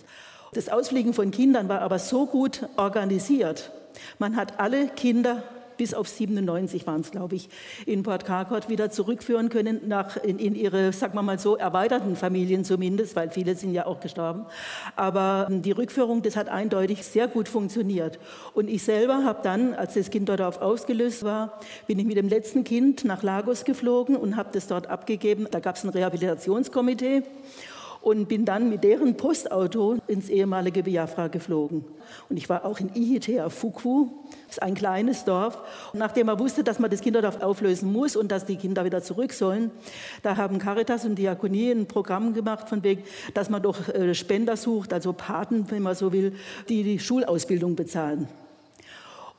Das 0.53 0.69
Ausfliegen 0.69 1.13
von 1.13 1.31
Kindern 1.31 1.67
war 1.67 1.81
aber 1.81 1.99
so 1.99 2.25
gut 2.25 2.65
organisiert. 2.77 3.71
Man 4.19 4.37
hat 4.37 4.57
alle 4.57 4.87
Kinder 4.87 5.43
bis 5.79 5.93
auf 5.93 6.09
97 6.09 6.85
waren 6.85 7.01
es, 7.01 7.09
glaube 7.09 7.35
ich, 7.35 7.49
in 7.85 8.03
Port 8.03 8.25
Carcourt 8.25 8.67
wieder 8.67 8.91
zurückführen 8.91 9.47
können, 9.47 9.87
nach, 9.87 10.17
in, 10.17 10.37
in 10.37 10.53
ihre, 10.53 10.91
sagen 10.91 11.15
wir 11.15 11.23
mal 11.23 11.39
so, 11.39 11.55
erweiterten 11.55 12.17
Familien 12.17 12.65
zumindest, 12.65 13.15
weil 13.15 13.29
viele 13.29 13.55
sind 13.55 13.73
ja 13.73 13.85
auch 13.85 14.01
gestorben. 14.01 14.45
Aber 14.97 15.47
die 15.49 15.71
Rückführung, 15.71 16.21
das 16.21 16.35
hat 16.35 16.49
eindeutig 16.49 17.05
sehr 17.05 17.29
gut 17.29 17.47
funktioniert. 17.47 18.19
Und 18.53 18.69
ich 18.69 18.83
selber 18.83 19.23
habe 19.23 19.39
dann, 19.41 19.73
als 19.73 19.93
das 19.93 20.09
Kind 20.09 20.27
dort 20.27 20.41
auf 20.41 20.61
ausgelöst 20.61 21.23
war, 21.23 21.59
bin 21.87 21.97
ich 21.97 22.05
mit 22.05 22.17
dem 22.17 22.27
letzten 22.27 22.65
Kind 22.65 23.05
nach 23.05 23.23
Lagos 23.23 23.63
geflogen 23.63 24.17
und 24.17 24.35
habe 24.35 24.49
das 24.51 24.67
dort 24.67 24.87
abgegeben. 24.87 25.47
Da 25.49 25.61
gab 25.61 25.77
es 25.77 25.85
ein 25.85 25.89
Rehabilitationskomitee 25.89 27.23
und 28.01 28.27
bin 28.27 28.45
dann 28.45 28.69
mit 28.69 28.83
deren 28.83 29.17
Postauto 29.17 29.97
ins 30.07 30.29
ehemalige 30.29 30.83
Biafra 30.83 31.27
geflogen. 31.27 31.83
Und 32.29 32.37
ich 32.37 32.47
war 32.49 32.65
auch 32.65 32.79
in 32.79 32.93
Ihitea 32.93 33.49
Fuku, 33.49 34.07
das 34.47 34.57
ist 34.57 34.63
ein 34.63 34.73
kleines 34.73 35.25
Dorf. 35.25 35.61
Und 35.93 35.99
nachdem 35.99 36.29
er 36.29 36.39
wusste, 36.39 36.63
dass 36.63 36.79
man 36.79 36.89
das 36.89 37.01
Kinderdorf 37.01 37.41
auflösen 37.41 37.91
muss 37.91 38.15
und 38.15 38.31
dass 38.31 38.45
die 38.45 38.55
Kinder 38.55 38.85
wieder 38.85 39.03
zurück 39.03 39.33
sollen, 39.33 39.71
da 40.23 40.37
haben 40.37 40.59
Caritas 40.59 41.05
und 41.05 41.15
Diakonie 41.15 41.71
ein 41.71 41.87
Programm 41.87 42.33
gemacht, 42.33 42.69
von 42.69 42.83
wegen, 42.83 43.03
dass 43.33 43.49
man 43.49 43.61
doch 43.61 43.89
äh, 43.89 44.15
Spender 44.15 44.55
sucht, 44.55 44.93
also 44.93 45.13
Paten, 45.13 45.69
wenn 45.69 45.83
man 45.83 45.95
so 45.95 46.13
will, 46.13 46.33
die 46.69 46.83
die 46.83 46.99
Schulausbildung 46.99 47.75
bezahlen. 47.75 48.27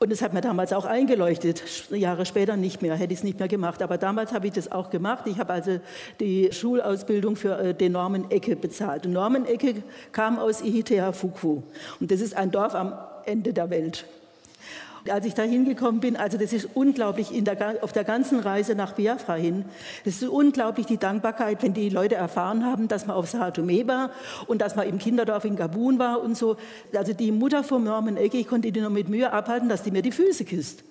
Und 0.03 0.11
das 0.11 0.23
hat 0.23 0.33
mir 0.33 0.41
damals 0.41 0.73
auch 0.73 0.87
eingeleuchtet. 0.87 1.63
Jahre 1.91 2.25
später 2.25 2.57
nicht 2.57 2.81
mehr, 2.81 2.95
hätte 2.95 3.13
ich 3.13 3.19
es 3.19 3.23
nicht 3.23 3.39
mehr 3.39 3.49
gemacht. 3.49 3.83
Aber 3.83 3.99
damals 3.99 4.33
habe 4.33 4.47
ich 4.47 4.55
das 4.55 4.73
auch 4.73 4.89
gemacht. 4.89 5.27
Ich 5.27 5.39
habe 5.39 5.53
also 5.53 5.79
die 6.21 6.49
Schulausbildung 6.53 7.37
für 7.37 7.59
äh, 7.59 7.75
den 7.75 7.93
Norman 7.93 8.31
Ecke 8.31 8.57
bezahlt. 8.57 9.05
Und 9.05 9.45
Ecke 9.45 9.83
kam 10.11 10.39
aus 10.39 10.63
Ihitea 10.63 11.13
Fuku. 11.13 11.61
Und 12.01 12.11
das 12.11 12.23
ist 12.23 12.35
ein 12.35 12.51
Dorf 12.51 12.75
am 12.75 12.95
Ende 13.27 13.53
der 13.53 13.69
Welt. 13.69 14.07
Als 15.09 15.25
ich 15.25 15.35
da 15.35 15.43
hingekommen 15.43 16.01
bin, 16.01 16.17
also 16.17 16.37
das 16.37 16.53
ist 16.53 16.69
unglaublich 16.75 17.31
der, 17.33 17.83
auf 17.83 17.93
der 17.93 18.05
ganzen 18.05 18.41
Reise 18.41 18.75
nach 18.75 18.93
Biafra 18.93 19.35
hin, 19.35 19.65
das 20.05 20.17
ist 20.17 20.29
unglaublich 20.29 20.87
die 20.87 20.99
Dankbarkeit, 20.99 21.63
wenn 21.63 21.73
die 21.73 21.89
Leute 21.89 22.17
erfahren 22.17 22.67
haben, 22.67 22.89
dass 22.89 23.07
man 23.07 23.17
auf 23.17 23.29
Sao 23.29 23.41
war 23.41 24.11
und 24.47 24.61
dass 24.61 24.77
man 24.77 24.89
im 24.89 24.99
Kinderdorf 24.99 25.45
in 25.45 25.57
Gabun 25.57 25.99
war 25.99 26.21
und 26.23 26.37
so. 26.37 26.57
Also 26.95 27.13
die 27.13 27.33
Mutter 27.33 27.65
von 27.65 27.85
Norman 27.85 28.17
Ecke, 28.17 28.39
ich 28.39 28.47
konnte 28.47 28.71
die 28.71 28.81
nur 28.81 28.91
mit 28.91 29.09
Mühe 29.09 29.33
abhalten, 29.33 29.69
dass 29.69 29.83
die 29.83 29.91
mir 29.91 30.03
die 30.03 30.13
Füße 30.13 30.45
küsst. 30.45 30.85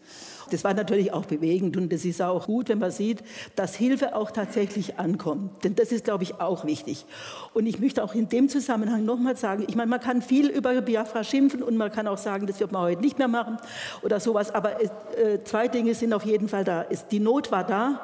Das 0.49 0.63
war 0.63 0.73
natürlich 0.73 1.13
auch 1.13 1.25
bewegend 1.25 1.77
und 1.77 1.91
es 1.93 2.05
ist 2.05 2.21
auch 2.21 2.47
gut, 2.47 2.69
wenn 2.69 2.79
man 2.79 2.91
sieht, 2.91 3.23
dass 3.55 3.75
Hilfe 3.75 4.15
auch 4.15 4.31
tatsächlich 4.31 4.99
ankommt. 4.99 5.63
Denn 5.63 5.75
das 5.75 5.91
ist, 5.91 6.05
glaube 6.05 6.23
ich, 6.23 6.39
auch 6.39 6.65
wichtig. 6.65 7.05
Und 7.53 7.65
ich 7.65 7.79
möchte 7.79 8.03
auch 8.03 8.15
in 8.15 8.29
dem 8.29 8.49
Zusammenhang 8.49 9.05
nochmal 9.05 9.35
sagen, 9.35 9.65
ich 9.67 9.75
meine, 9.75 9.89
man 9.89 9.99
kann 9.99 10.21
viel 10.21 10.49
über 10.49 10.81
Biafra 10.81 11.23
schimpfen 11.23 11.63
und 11.63 11.77
man 11.77 11.91
kann 11.91 12.07
auch 12.07 12.17
sagen, 12.17 12.47
das 12.47 12.59
wird 12.59 12.71
man 12.71 12.81
heute 12.81 13.01
nicht 13.01 13.17
mehr 13.17 13.27
machen 13.27 13.57
oder 14.01 14.19
sowas. 14.19 14.53
Aber 14.53 14.81
äh, 14.81 15.43
zwei 15.43 15.67
Dinge 15.67 15.93
sind 15.93 16.13
auf 16.13 16.25
jeden 16.25 16.49
Fall 16.49 16.63
da. 16.63 16.85
Es, 16.89 17.07
die 17.07 17.19
Not 17.19 17.51
war 17.51 17.63
da 17.63 18.01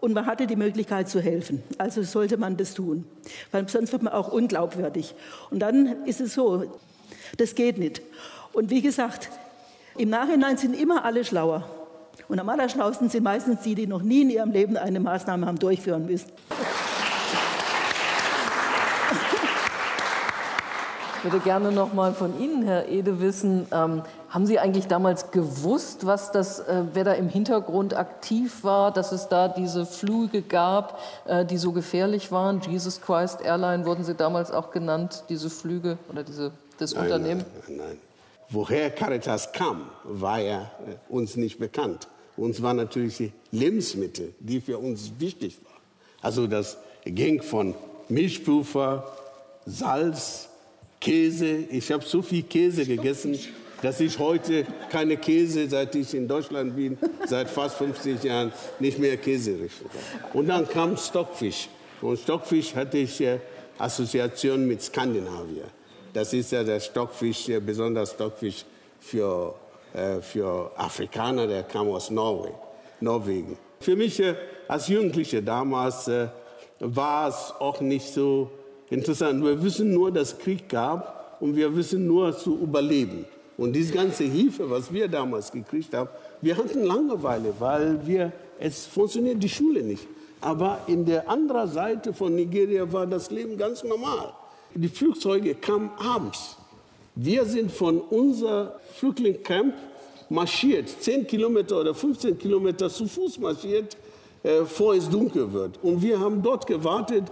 und 0.00 0.14
man 0.14 0.26
hatte 0.26 0.48
die 0.48 0.56
Möglichkeit 0.56 1.08
zu 1.08 1.20
helfen. 1.20 1.62
Also 1.78 2.02
sollte 2.02 2.36
man 2.36 2.56
das 2.56 2.74
tun, 2.74 3.04
weil 3.52 3.68
sonst 3.68 3.92
wird 3.92 4.02
man 4.02 4.12
auch 4.12 4.32
unglaubwürdig. 4.32 5.14
Und 5.50 5.60
dann 5.60 6.04
ist 6.06 6.20
es 6.20 6.34
so, 6.34 6.64
das 7.36 7.54
geht 7.54 7.78
nicht. 7.78 8.02
Und 8.52 8.70
wie 8.70 8.82
gesagt, 8.82 9.30
im 9.96 10.10
Nachhinein 10.10 10.56
sind 10.56 10.74
immer 10.74 11.04
alle 11.04 11.24
schlauer. 11.24 11.68
Und 12.28 12.38
am 12.38 12.48
allerschlausten 12.48 13.08
sind 13.08 13.24
meistens 13.24 13.60
die, 13.60 13.74
die 13.74 13.86
noch 13.86 14.02
nie 14.02 14.22
in 14.22 14.30
ihrem 14.30 14.52
Leben 14.52 14.76
eine 14.76 15.00
Maßnahme 15.00 15.46
haben 15.46 15.58
durchführen 15.58 16.06
müssen. 16.06 16.30
Ich 21.24 21.30
würde 21.30 21.44
gerne 21.44 21.70
noch 21.70 21.92
mal 21.92 22.14
von 22.14 22.40
Ihnen, 22.40 22.64
Herr 22.64 22.88
Ede, 22.88 23.20
wissen, 23.20 23.68
ähm, 23.70 24.02
haben 24.28 24.44
Sie 24.44 24.58
eigentlich 24.58 24.88
damals 24.88 25.30
gewusst, 25.30 26.04
was 26.04 26.32
das, 26.32 26.58
äh, 26.58 26.82
wer 26.94 27.04
da 27.04 27.12
im 27.12 27.28
Hintergrund 27.28 27.94
aktiv 27.94 28.64
war, 28.64 28.90
dass 28.90 29.12
es 29.12 29.28
da 29.28 29.46
diese 29.46 29.86
Flüge 29.86 30.42
gab, 30.42 30.98
äh, 31.26 31.44
die 31.44 31.58
so 31.58 31.70
gefährlich 31.70 32.32
waren? 32.32 32.60
Jesus 32.62 33.00
Christ 33.00 33.40
Airline 33.40 33.86
wurden 33.86 34.02
sie 34.02 34.16
damals 34.16 34.50
auch 34.50 34.72
genannt, 34.72 35.22
diese 35.28 35.48
Flüge 35.48 35.96
oder 36.10 36.24
diese, 36.24 36.50
das 36.78 36.92
nein, 36.92 37.04
Unternehmen? 37.04 37.44
Nein, 37.68 37.76
nein, 37.76 37.86
nein. 37.86 37.98
Woher 38.52 38.90
Caritas 38.90 39.50
kam, 39.52 39.88
war 40.04 40.38
ja 40.38 40.70
äh, 40.86 41.12
uns 41.12 41.36
nicht 41.36 41.58
bekannt. 41.58 42.06
Uns 42.36 42.60
waren 42.60 42.76
natürlich 42.76 43.16
die 43.16 43.32
Lebensmittel, 43.50 44.34
die 44.40 44.60
für 44.60 44.76
uns 44.76 45.12
wichtig 45.18 45.56
waren. 45.64 45.80
Also 46.20 46.46
das 46.46 46.76
ging 47.04 47.40
von 47.42 47.74
Milchpulver, 48.10 49.10
Salz, 49.64 50.48
Käse. 51.00 51.64
Ich 51.70 51.90
habe 51.90 52.04
so 52.04 52.20
viel 52.20 52.42
Käse 52.42 52.84
gegessen, 52.84 53.38
dass 53.80 54.00
ich 54.00 54.18
heute 54.18 54.66
keine 54.90 55.16
Käse, 55.16 55.68
seit 55.68 55.94
ich 55.94 56.14
in 56.14 56.28
Deutschland 56.28 56.76
bin, 56.76 56.98
seit 57.26 57.48
fast 57.48 57.76
50 57.76 58.22
Jahren, 58.22 58.52
nicht 58.78 58.98
mehr 58.98 59.16
Käse 59.16 59.52
rieche. 59.52 59.84
Und 60.34 60.48
dann 60.48 60.68
kam 60.68 60.96
Stockfisch. 60.98 61.68
Und 62.02 62.18
Stockfisch 62.18 62.74
hatte 62.74 62.98
ich 62.98 63.18
äh, 63.22 63.38
Assoziation 63.78 64.66
mit 64.66 64.82
Skandinavier. 64.82 65.64
Das 66.12 66.32
ist 66.32 66.52
ja 66.52 66.62
der 66.62 66.80
Stockfisch, 66.80 67.50
besonders 67.64 68.10
Stockfisch 68.12 68.64
für 69.00 69.54
äh, 69.94 70.22
für 70.22 70.70
Afrikaner, 70.76 71.46
der 71.46 71.64
kam 71.64 71.88
aus 71.88 72.10
Norwegen. 72.10 72.54
Norwegen. 73.00 73.58
Für 73.80 73.94
mich 73.94 74.18
äh, 74.20 74.34
als 74.66 74.88
Jugendliche 74.88 75.42
damals 75.42 76.08
äh, 76.08 76.28
war 76.80 77.28
es 77.28 77.52
auch 77.58 77.80
nicht 77.80 78.06
so 78.12 78.50
interessant. 78.88 79.44
Wir 79.44 79.62
wissen 79.62 79.92
nur, 79.92 80.10
dass 80.10 80.32
es 80.32 80.38
Krieg 80.38 80.68
gab 80.68 81.36
und 81.40 81.54
wir 81.56 81.74
wissen 81.76 82.06
nur 82.06 82.36
zu 82.36 82.58
überleben. 82.58 83.26
Und 83.58 83.74
diese 83.74 83.92
ganze 83.92 84.24
Hilfe, 84.24 84.68
was 84.70 84.90
wir 84.90 85.08
damals 85.08 85.52
gekriegt 85.52 85.92
haben, 85.92 86.08
wir 86.40 86.56
hatten 86.56 86.84
Langeweile, 86.84 87.52
weil 87.58 88.06
wir, 88.06 88.32
es 88.58 88.86
funktioniert 88.86 89.42
die 89.42 89.48
Schule 89.48 89.82
nicht. 89.82 90.08
Aber 90.40 90.80
in 90.86 91.04
der 91.04 91.28
anderen 91.28 91.70
Seite 91.70 92.14
von 92.14 92.34
Nigeria 92.34 92.90
war 92.90 93.06
das 93.06 93.30
Leben 93.30 93.58
ganz 93.58 93.84
normal. 93.84 94.32
Die 94.74 94.88
Flugzeuge 94.88 95.54
kamen 95.54 95.90
abends. 95.98 96.56
Wir 97.14 97.44
sind 97.44 97.70
von 97.70 98.00
unserem 98.00 98.68
Flüchtlingscamp 98.94 99.74
marschiert, 100.30 100.88
10 100.88 101.26
Kilometer 101.26 101.80
oder 101.80 101.94
15 101.94 102.38
Kilometer 102.38 102.88
zu 102.88 103.06
Fuß 103.06 103.38
marschiert, 103.38 103.96
äh, 104.42 104.60
bevor 104.60 104.94
es 104.94 105.10
dunkel 105.10 105.52
wird. 105.52 105.78
Und 105.82 106.00
wir 106.00 106.18
haben 106.18 106.42
dort 106.42 106.66
gewartet, 106.66 107.24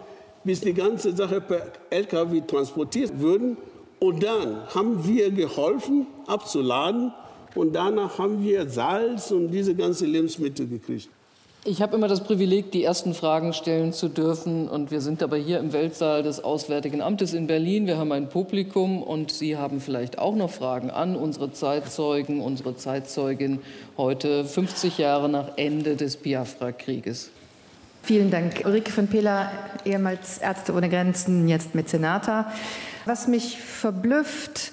bis 0.44 0.60
die 0.60 0.74
ganze 0.74 1.16
Sache 1.16 1.40
per 1.40 1.72
LKW 1.88 2.42
transportiert 2.42 3.18
würden. 3.18 3.56
Und 3.98 4.22
dann 4.22 4.66
haben 4.74 5.06
wir 5.06 5.30
geholfen, 5.30 6.06
abzuladen. 6.26 7.12
Und 7.54 7.74
danach 7.74 8.18
haben 8.18 8.42
wir 8.42 8.68
Salz 8.68 9.30
und 9.30 9.50
diese 9.50 9.74
ganzen 9.74 10.08
Lebensmittel 10.08 10.66
gekriegt. 10.66 11.08
Ich 11.62 11.82
habe 11.82 11.94
immer 11.94 12.08
das 12.08 12.24
Privileg, 12.24 12.72
die 12.72 12.82
ersten 12.82 13.12
Fragen 13.12 13.52
stellen 13.52 13.92
zu 13.92 14.08
dürfen. 14.08 14.66
Und 14.66 14.90
wir 14.90 15.02
sind 15.02 15.22
aber 15.22 15.36
hier 15.36 15.58
im 15.58 15.74
Weltsaal 15.74 16.22
des 16.22 16.42
Auswärtigen 16.42 17.02
Amtes 17.02 17.34
in 17.34 17.46
Berlin. 17.46 17.86
Wir 17.86 17.98
haben 17.98 18.12
ein 18.12 18.30
Publikum 18.30 19.02
und 19.02 19.30
Sie 19.30 19.58
haben 19.58 19.82
vielleicht 19.82 20.18
auch 20.18 20.34
noch 20.34 20.50
Fragen 20.50 20.90
an 20.90 21.16
unsere 21.16 21.52
Zeitzeugen, 21.52 22.40
unsere 22.40 22.76
Zeitzeugin 22.76 23.60
heute 23.98 24.46
50 24.46 24.96
Jahre 24.96 25.28
nach 25.28 25.58
Ende 25.58 25.96
des 25.96 26.16
Biafra-Krieges. 26.16 27.30
Vielen 28.02 28.30
Dank. 28.30 28.62
Ulrike 28.64 28.90
von 28.90 29.08
Pela, 29.08 29.52
ehemals 29.84 30.38
Ärzte 30.38 30.72
ohne 30.72 30.88
Grenzen, 30.88 31.46
jetzt 31.46 31.74
Mäzenata. 31.74 32.50
Was 33.04 33.28
mich 33.28 33.58
verblüfft, 33.58 34.72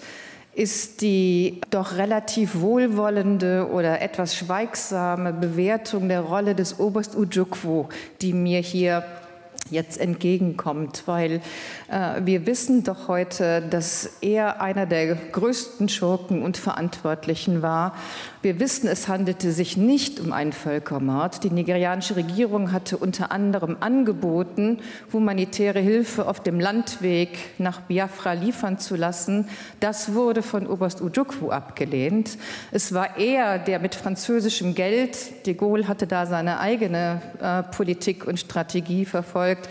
ist 0.57 1.01
die 1.01 1.61
doch 1.69 1.97
relativ 1.97 2.61
wohlwollende 2.61 3.69
oder 3.71 4.01
etwas 4.01 4.35
schweigsame 4.35 5.31
Bewertung 5.31 6.09
der 6.09 6.21
Rolle 6.21 6.55
des 6.55 6.79
Oberst 6.79 7.15
Ujukwu, 7.15 7.85
die 8.21 8.33
mir 8.33 8.59
hier 8.59 9.03
jetzt 9.69 9.99
entgegenkommt, 9.99 11.03
weil 11.05 11.41
äh, 11.91 12.21
wir 12.23 12.47
wissen 12.47 12.83
doch 12.83 13.07
heute, 13.07 13.61
dass 13.61 14.17
er 14.21 14.59
einer 14.59 14.87
der 14.87 15.13
größten 15.15 15.89
Schurken 15.89 16.41
und 16.41 16.57
Verantwortlichen 16.57 17.61
war. 17.61 17.95
Wir 18.47 18.61
wissen, 18.61 18.87
es 18.87 19.09
handelte 19.09 19.51
sich 19.51 19.75
nicht 19.75 20.21
um 20.21 20.31
einen 20.31 20.53
Völkermord. 20.53 21.43
Die 21.43 21.49
nigerianische 21.49 22.15
Regierung 22.15 22.71
hatte 22.71 22.95
unter 22.95 23.33
anderem 23.33 23.75
angeboten, 23.81 24.79
humanitäre 25.11 25.81
Hilfe 25.81 26.29
auf 26.29 26.41
dem 26.41 26.57
Landweg 26.57 27.37
nach 27.57 27.81
Biafra 27.81 28.31
liefern 28.31 28.79
zu 28.79 28.95
lassen. 28.95 29.49
Das 29.81 30.13
wurde 30.13 30.43
von 30.43 30.65
Oberst 30.65 31.01
Ujukwu 31.01 31.49
abgelehnt. 31.49 32.37
Es 32.71 32.93
war 32.93 33.17
er, 33.17 33.59
der 33.59 33.79
mit 33.79 33.95
französischem 33.95 34.75
Geld, 34.75 35.45
de 35.45 35.53
Gaulle 35.53 35.89
hatte 35.89 36.07
da 36.07 36.25
seine 36.25 36.61
eigene 36.61 37.21
äh, 37.41 37.63
Politik 37.75 38.25
und 38.25 38.39
Strategie 38.39 39.03
verfolgt, 39.03 39.67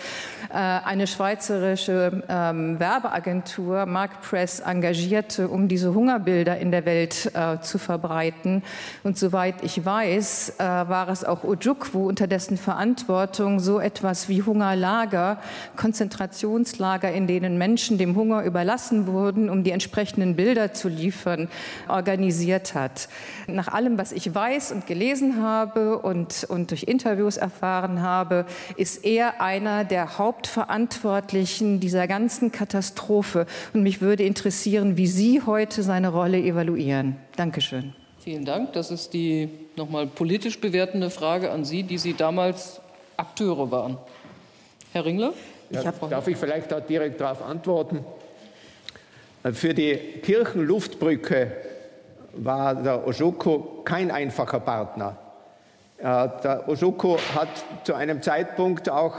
eine 0.55 1.07
schweizerische 1.07 2.23
ähm, 2.29 2.79
Werbeagentur, 2.79 3.87
Mark 3.87 4.21
Press, 4.23 4.61
engagierte, 4.61 5.49
um 5.49 5.69
diese 5.69 5.95
Hungerbilder 5.95 6.59
in 6.59 6.71
der 6.71 6.85
Welt 6.85 7.31
äh, 7.35 7.61
zu 7.61 7.79
verbreiten. 7.79 8.63
Und 9.03 9.19
soweit 9.19 9.63
ich 9.63 9.85
weiß, 9.85 10.57
äh, 10.59 10.63
war 10.63 11.09
es 11.09 11.25
auch 11.25 11.45
Ojukwu, 11.45 12.09
unter 12.09 12.27
dessen 12.27 12.57
Verantwortung 12.57 13.61
so 13.61 13.81
etwas 13.81 14.29
wie 14.29 14.43
Hungerlager, 14.43 15.39
Konzentrationslager, 15.77 17.13
in 17.13 17.27
denen 17.27 17.59
Menschen 17.59 17.99
dem 17.99 18.15
Hunger 18.17 18.43
überlassen 18.45 19.07
wurden, 19.07 19.51
um 19.51 19.65
die 19.65 19.71
entsprechenden 19.71 20.37
Bilder 20.37 20.73
zu 20.73 20.89
liefern, 20.89 21.49
organisiert 21.89 22.75
hat. 22.75 23.09
Nach 23.47 23.69
allem, 23.69 23.99
was 23.99 24.13
ich 24.13 24.35
weiß 24.35 24.73
und 24.73 24.87
gelesen 24.87 25.43
habe 25.43 25.99
und, 25.99 26.45
und 26.49 26.71
durch 26.71 26.85
Interviews 26.85 27.37
erfahren 27.37 28.03
habe, 28.03 28.47
ist 28.77 29.05
er 29.05 29.41
einer 29.41 29.85
der 29.85 30.19
Haupt 30.19 30.36
Hauptverantwortlichen 30.37 31.81
dieser 31.81 32.07
ganzen 32.07 32.53
Katastrophe. 32.53 33.47
Und 33.73 33.83
mich 33.83 34.03
würde 34.03 34.23
interessieren, 34.23 34.99
wie 34.99 35.07
Sie 35.07 35.41
heute 35.45 35.83
seine 35.83 36.09
Rolle 36.09 36.39
evaluieren. 36.39 37.17
Dankeschön. 37.37 37.95
Vielen 38.21 38.45
Dank. 38.45 38.75
Das 38.75 38.91
ist 38.91 39.15
die 39.15 39.49
nochmal 39.77 40.07
politisch 40.07 40.61
bewertende 40.61 41.09
Frage 41.09 41.51
an 41.51 41.65
Sie, 41.65 41.85
die 41.85 41.97
Sie 41.97 42.13
damals 42.13 42.81
Akteure 43.17 43.71
waren. 43.71 43.97
Herr 44.93 45.07
Ringler? 45.07 45.33
Ja, 45.71 45.91
darf 46.11 46.29
ich 46.29 46.37
vielleicht 46.37 46.71
da 46.71 46.81
direkt 46.81 47.21
darauf 47.21 47.43
antworten? 47.43 48.05
Für 49.53 49.73
die 49.73 49.97
Kirchenluftbrücke 50.23 51.53
war 52.35 52.75
der 52.75 53.07
Ojoko 53.07 53.83
kein 53.85 54.11
einfacher 54.11 54.61
Partner. 54.61 55.17
Äh, 55.99 56.03
der 56.03 56.69
Ojoko 56.69 57.19
hat 57.35 57.49
zu 57.85 57.95
einem 57.95 58.21
Zeitpunkt 58.21 58.91
auch 58.91 59.15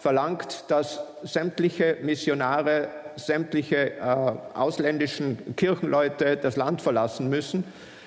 verlangt, 0.00 0.64
dass 0.68 1.00
sämtliche 1.22 1.96
Missionare, 2.02 2.88
sämtliche 3.16 3.92
äh, 3.98 4.32
ausländischen 4.54 5.56
Kirchenleute 5.56 6.36
das 6.36 6.56
Land 6.56 6.82
verlassen 6.82 7.28
müssen, 7.28 7.64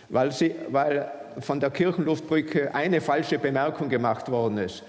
weil, 0.10 0.32
sie, 0.32 0.56
weil 0.70 1.12
von 1.40 1.60
der 1.60 1.70
Kirchenluftbrücke 1.70 2.74
eine 2.74 3.02
falsche 3.02 3.40
Bemerkung 3.40 3.90
gemacht 3.90 4.32
worden 4.32 4.58
ist. 4.58 4.84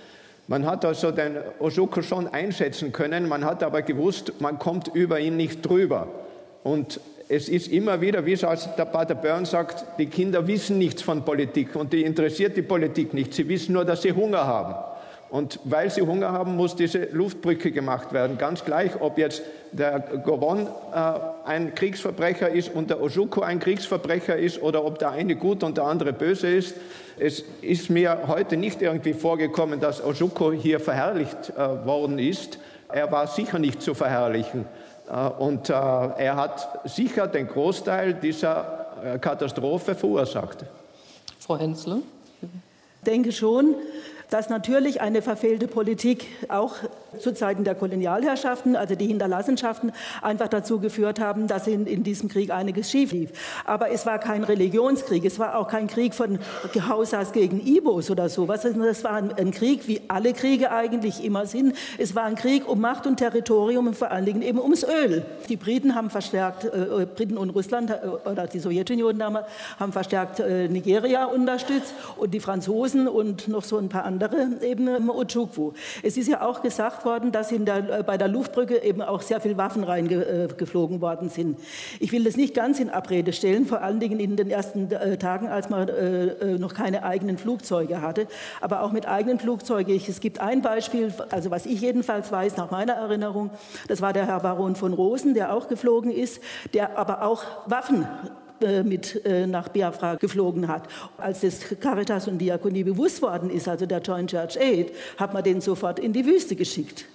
Man 0.49 0.67
hat 0.67 0.85
also 0.85 1.13
den 1.13 1.39
Ojoko 1.61 2.03
schon 2.03 2.29
einschätzen 2.29 2.93
können, 2.93 3.29
man 3.29 3.45
hat 3.45 3.63
aber 3.63 3.83
gewusst, 3.83 4.41
man 4.41 4.59
kommt 4.59 4.89
über 4.89 5.21
ihn 5.21 5.37
nicht 5.37 5.67
drüber. 5.67 6.09
Und 6.63 7.01
es 7.29 7.49
ist 7.49 7.69
immer 7.69 8.01
wieder, 8.01 8.27
wie 8.27 8.33
es 8.35 8.41
der 8.41 8.85
Pater 8.85 9.15
Börn 9.15 9.45
sagt, 9.45 9.85
die 9.99 10.07
Kinder 10.07 10.47
wissen 10.47 10.79
nichts 10.79 11.03
von 11.03 11.25
Politik 11.25 11.75
und 11.77 11.93
die 11.93 12.03
interessiert 12.03 12.57
die 12.57 12.63
Politik 12.63 13.15
nicht. 13.15 13.33
Sie 13.35 13.49
wissen 13.49 13.73
nur, 13.73 13.85
dass 13.85 14.03
sie 14.03 14.13
Hunger 14.13 14.47
haben. 14.47 14.92
Und 15.33 15.61
weil 15.65 15.89
sie 15.91 16.03
Hunger 16.03 16.31
haben, 16.31 16.57
muss 16.57 16.77
diese 16.77 17.05
Luftbrücke 17.11 17.73
gemacht 17.73 18.13
werden. 18.13 18.37
Ganz 18.37 18.67
gleich, 18.67 19.01
ob 19.01 19.17
jetzt 19.17 19.41
der 19.73 19.99
Goron 19.99 20.67
äh, 20.67 20.69
ein 21.47 21.75
Kriegsverbrecher 21.75 22.51
ist 22.51 22.75
und 22.75 22.91
der 22.91 23.01
Ojuko 23.01 23.41
ein 23.41 23.59
Kriegsverbrecher 23.59 24.37
ist 24.37 24.61
oder 24.61 24.85
ob 24.85 24.99
der 24.99 25.13
eine 25.13 25.35
gut 25.35 25.63
und 25.65 25.79
der 25.79 25.85
andere 25.85 26.13
böse 26.13 26.49
ist. 26.49 26.75
Es 27.19 27.45
ist 27.63 27.89
mir 27.89 28.25
heute 28.27 28.59
nicht 28.59 28.83
irgendwie 28.83 29.15
vorgekommen, 29.15 29.81
dass 29.81 30.05
Ojuko 30.05 30.53
hier 30.53 30.81
verherrlicht 30.81 31.55
äh, 31.57 31.87
worden 31.87 32.19
ist. 32.19 32.59
Er 32.91 33.11
war 33.11 33.27
sicher 33.27 33.59
nicht 33.59 33.81
zu 33.81 33.95
verherrlichen. 33.95 34.67
Äh, 35.11 35.29
und 35.43 35.71
äh, 35.71 35.73
er 35.73 36.37
hat 36.37 36.81
sicher 36.85 37.27
den 37.27 37.49
Großteil 37.49 38.13
dieser 38.13 38.89
äh, 39.03 39.19
Katastrophe 39.19 39.95
verursacht. 39.95 40.67
Frau 41.39 41.57
Hensler? 41.57 42.01
Ich 42.43 43.07
denke 43.07 43.33
schon, 43.33 43.75
dass 44.33 44.49
natürlich 44.49 45.01
eine 45.01 45.21
verfehlte 45.21 45.69
Politik 45.69 46.27
auch 46.49 46.77
zu 47.19 47.33
Zeiten 47.35 47.65
der 47.65 47.75
Kolonialherrschaften, 47.75 48.77
also 48.77 48.95
die 48.95 49.07
Hinterlassenschaften, 49.07 49.93
einfach 50.21 50.49
dazu 50.49 50.79
geführt 50.79 51.21
haben, 51.21 51.47
dass 51.47 51.67
in, 51.67 51.87
in 51.87 52.03
diesem 52.03 52.29
Krieg 52.29 52.51
einiges 52.51 52.91
schief 52.91 53.13
lief. 53.13 53.31
Aber 53.65 53.91
es 53.91 54.07
war 54.07 54.19
kein 54.19 54.45
Religionskrieg, 54.45 55.25
es 55.25 55.39
war 55.39 55.57
auch 55.57 55.69
kein 55.69 55.87
Krieg 55.87 56.15
von 56.15 56.39
Hausas 56.89 57.33
gegen 57.33 57.61
Ibos 57.61 58.11
oder 58.11 58.29
sowas. 58.29 58.65
Es 58.65 59.05
war 59.05 59.15
ein, 59.15 59.33
ein 59.33 59.51
Krieg, 59.51 59.87
wie 59.89 60.01
alle 60.09 60.33
Kriege 60.33 60.71
eigentlich 60.73 61.25
immer 61.25 61.47
sind. 61.47 61.77
Es 61.99 62.15
war 62.15 62.25
ein 62.25 62.35
Krieg 62.35 62.69
um 62.69 62.81
Macht 62.81 63.07
und 63.07 63.17
Territorium 63.17 63.87
und 63.87 63.97
vor 63.97 64.11
allen 64.11 64.25
Dingen 64.25 64.43
eben 64.43 64.61
ums 64.61 64.85
Öl. 64.85 65.25
Die 65.49 65.57
Briten 65.57 65.95
haben 65.95 66.11
verstärkt, 66.11 66.65
äh, 66.65 67.07
Briten 67.07 67.37
und 67.37 67.51
Russland 67.51 67.91
äh, 67.91 68.29
oder 68.29 68.47
die 68.47 68.59
Sowjetunion 68.59 69.19
damals 69.19 69.47
haben 69.79 69.93
verstärkt 69.93 70.41
äh, 70.41 70.69
Nigeria 70.69 71.27
unterstützt 71.27 71.95
und 72.17 72.33
die 72.33 72.41
Franzosen 72.41 73.09
und 73.09 73.49
noch 73.49 73.65
so 73.65 73.79
ein 73.79 73.89
paar 73.89 74.05
andere 74.05 74.49
eben 74.63 75.11
Ojukwu. 75.11 75.73
Es 76.03 76.17
ist 76.17 76.29
ja 76.29 76.43
auch 76.43 76.63
gesagt 76.63 77.02
worden, 77.05 77.33
dass 77.33 77.49
der, 77.49 77.99
äh, 77.99 78.03
bei 78.03 78.17
der 78.17 78.29
Luftbrücke 78.29 78.83
eben 78.83 79.03
auch 79.03 79.23
sehr 79.23 79.41
viele 79.41 79.57
Waffen 79.57 79.85
reingeflogen 79.85 81.01
worden 81.01 81.29
sind. 81.29 81.59
Ich 82.01 82.13
will 82.13 82.25
das 82.25 82.37
nicht 82.37 82.55
ganz 82.55 82.81
in 82.81 82.91
Abrede 82.91 83.33
stellen, 83.33 83.67
vor 83.67 83.83
allen 83.83 84.01
Dingen 84.01 84.21
in 84.21 84.37
den 84.37 84.51
ersten 84.51 84.91
äh, 84.91 85.17
Tagen, 85.17 85.49
als 85.49 85.71
man 85.71 85.89
äh, 85.89 86.59
noch 86.59 86.75
keine 86.75 87.05
eigenen 87.05 87.39
Flugzeuge 87.39 88.01
hatte. 88.03 88.27
Aber 88.61 88.83
auch 88.83 88.93
mit 88.93 89.07
eigenen 89.07 89.39
Flugzeugen. 89.39 90.01
Es 90.09 90.21
gibt 90.21 90.41
ein 90.41 90.63
Beispiel, 90.63 91.13
also 91.31 91.51
was 91.51 91.67
ich 91.67 91.81
jedenfalls 91.81 92.31
weiß, 92.33 92.57
nach 92.57 92.71
meiner 92.71 92.95
Erinnerung, 92.95 93.51
das 93.89 94.01
war 94.01 94.13
der 94.13 94.27
Herr 94.27 94.41
Baron 94.41 94.77
von 94.77 94.93
Rosen, 94.93 95.35
der 95.35 95.55
auch 95.55 95.69
geflogen 95.69 96.11
ist, 96.11 96.41
der 96.75 96.99
aber 96.99 97.23
auch 97.23 97.45
Waffen 97.67 98.07
mit 98.83 99.25
äh, 99.25 99.47
nach 99.47 99.69
Biafra 99.69 100.15
geflogen 100.17 100.69
hat. 100.69 100.89
Als 101.19 101.41
das 101.41 101.61
Caritas 101.81 102.29
und 102.29 102.39
Diakonie 102.39 102.85
bewusst 102.85 103.23
worden 103.23 103.51
ist, 103.51 103.69
also 103.69 103.87
der 103.87 104.01
Joint 104.01 104.31
Church 104.31 104.59
Aid, 104.59 104.93
hat 105.17 105.35
man 105.35 105.43
den 105.43 105.61
sofort 105.61 105.99
in 105.99 106.13
die 106.13 106.27
Wüste 106.27 106.57
geschickt. 106.57 107.07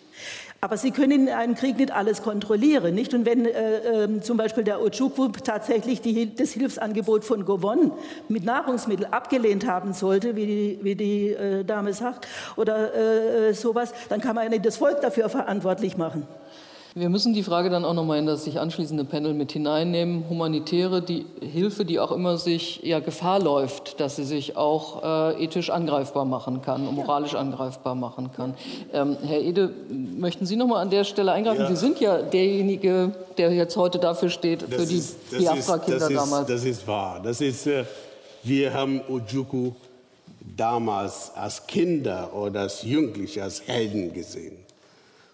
Aber 0.59 0.75
Sie 0.75 0.89
können 0.89 1.27
in 1.27 1.29
einem 1.29 1.53
Krieg 1.53 1.77
nicht 1.77 1.91
alles 1.91 2.23
kontrollieren, 2.23 2.95
nicht? 2.95 3.13
Und 3.13 3.27
wenn 3.27 3.45
äh, 3.45 4.05
äh, 4.05 4.21
zum 4.21 4.37
Beispiel 4.37 4.63
der 4.63 4.81
Ojukwu 4.81 5.27
tatsächlich 5.27 6.01
die, 6.01 6.33
das 6.33 6.51
Hilfsangebot 6.51 7.23
von 7.23 7.45
Govon 7.45 7.91
mit 8.27 8.43
Nahrungsmitteln 8.43 9.13
abgelehnt 9.13 9.67
haben 9.67 9.93
sollte, 9.93 10.35
wie 10.35 10.47
die, 10.47 10.79
wie 10.81 10.95
die 10.95 11.29
äh, 11.29 11.63
Dame 11.63 11.93
sagt, 11.93 12.27
oder 12.55 12.95
äh, 12.95 13.53
sowas, 13.53 13.93
dann 14.09 14.19
kann 14.19 14.33
man 14.33 14.45
ja 14.45 14.49
nicht 14.49 14.65
das 14.65 14.77
Volk 14.77 14.99
dafür 15.01 15.29
verantwortlich 15.29 15.95
machen. 15.95 16.27
Wir 16.99 17.09
müssen 17.09 17.35
die 17.35 17.43
Frage 17.43 17.69
dann 17.69 17.85
auch 17.85 17.93
nochmal 17.93 18.17
in 18.17 18.25
das 18.25 18.45
sich 18.45 18.59
anschließende 18.59 19.03
Panel 19.03 19.35
mit 19.35 19.51
hineinnehmen. 19.51 20.23
Humanitäre 20.31 21.03
die 21.03 21.27
Hilfe, 21.41 21.85
die 21.85 21.99
auch 21.99 22.11
immer 22.11 22.39
sich 22.39 22.81
ja, 22.81 22.99
Gefahr 22.99 23.39
läuft, 23.39 23.99
dass 23.99 24.15
sie 24.15 24.23
sich 24.23 24.57
auch 24.57 25.03
äh, 25.03 25.43
ethisch 25.43 25.69
angreifbar 25.69 26.25
machen 26.25 26.63
kann 26.63 26.87
und 26.87 26.95
moralisch 26.95 27.35
angreifbar 27.35 27.93
machen 27.93 28.31
kann. 28.35 28.55
Ähm, 28.93 29.15
Herr 29.21 29.41
Ede, 29.41 29.69
möchten 29.89 30.47
Sie 30.47 30.55
nochmal 30.55 30.81
an 30.81 30.89
der 30.89 31.03
Stelle 31.03 31.33
eingreifen? 31.33 31.61
Ja. 31.61 31.67
Sie 31.67 31.75
sind 31.75 31.99
ja 31.99 32.19
derjenige, 32.19 33.11
der 33.37 33.53
jetzt 33.53 33.77
heute 33.77 33.99
dafür 33.99 34.29
steht, 34.29 34.63
das 34.63 34.81
für 34.81 34.87
die 34.87 35.03
Biafra-Kinder 35.37 36.09
damals. 36.09 36.47
Das 36.47 36.63
ist 36.63 36.87
wahr. 36.87 37.21
Das 37.23 37.41
ist, 37.41 37.67
äh, 37.67 37.83
wir 38.41 38.73
haben 38.73 39.01
Ojuku 39.07 39.73
damals 40.55 41.31
als 41.35 41.67
Kinder 41.67 42.33
oder 42.33 42.61
als 42.61 42.81
Jugendliche 42.81 43.43
als 43.43 43.67
Helden 43.67 44.13
gesehen. 44.13 44.66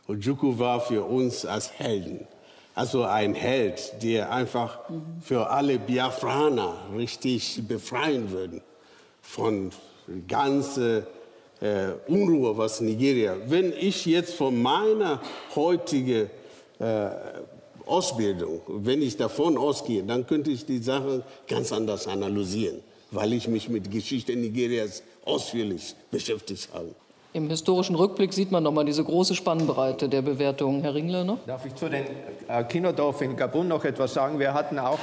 Ojukwu 0.07 0.59
war 0.59 0.81
für 0.81 1.03
uns 1.03 1.45
als 1.45 1.71
Helden. 1.71 2.27
Also 2.75 3.03
ein 3.03 3.35
Held, 3.35 3.93
der 4.01 4.31
einfach 4.31 4.79
für 5.21 5.49
alle 5.49 5.77
Biafraner 5.77 6.75
richtig 6.95 7.61
befreien 7.67 8.31
würde 8.31 8.61
von 9.21 9.71
ganzer 10.27 11.03
äh, 11.61 11.93
Unruhe, 12.07 12.57
was 12.57 12.81
Nigeria. 12.81 13.37
Wenn 13.47 13.71
ich 13.71 14.05
jetzt 14.05 14.33
von 14.33 14.61
meiner 14.61 15.21
heutigen 15.55 16.29
äh, 16.79 17.09
Ausbildung, 17.85 18.61
wenn 18.67 19.01
ich 19.01 19.17
davon 19.17 19.57
ausgehe, 19.57 20.03
dann 20.03 20.25
könnte 20.25 20.51
ich 20.51 20.65
die 20.65 20.79
Sache 20.79 21.23
ganz 21.47 21.71
anders 21.71 22.07
analysieren, 22.07 22.79
weil 23.11 23.33
ich 23.33 23.47
mich 23.47 23.69
mit 23.69 23.91
Geschichte 23.91 24.35
Nigerias 24.35 25.03
ausführlich 25.25 25.95
beschäftigt 26.11 26.69
habe. 26.73 26.93
Im 27.35 27.49
historischen 27.49 27.95
Rückblick 27.95 28.31
sieht 28.31 28.51
man 28.51 28.61
nochmal 28.61 28.85
diese 28.85 29.03
große 29.03 29.33
Spannbreite 29.33 30.07
der 30.07 30.21
Bewertungen. 30.21 30.83
Herr 30.83 30.93
Ringler 30.93 31.23
noch? 31.23 31.39
Darf 31.47 31.65
ich 31.65 31.73
zu 31.73 31.89
den 31.89 32.05
äh, 32.47 32.63
Kinderdorf 32.63 33.21
in 33.23 33.35
Gabun 33.35 33.67
noch 33.67 33.83
etwas 33.85 34.13
sagen? 34.13 34.37
Wir 34.37 34.53
hatten 34.53 34.77
auch 34.77 34.99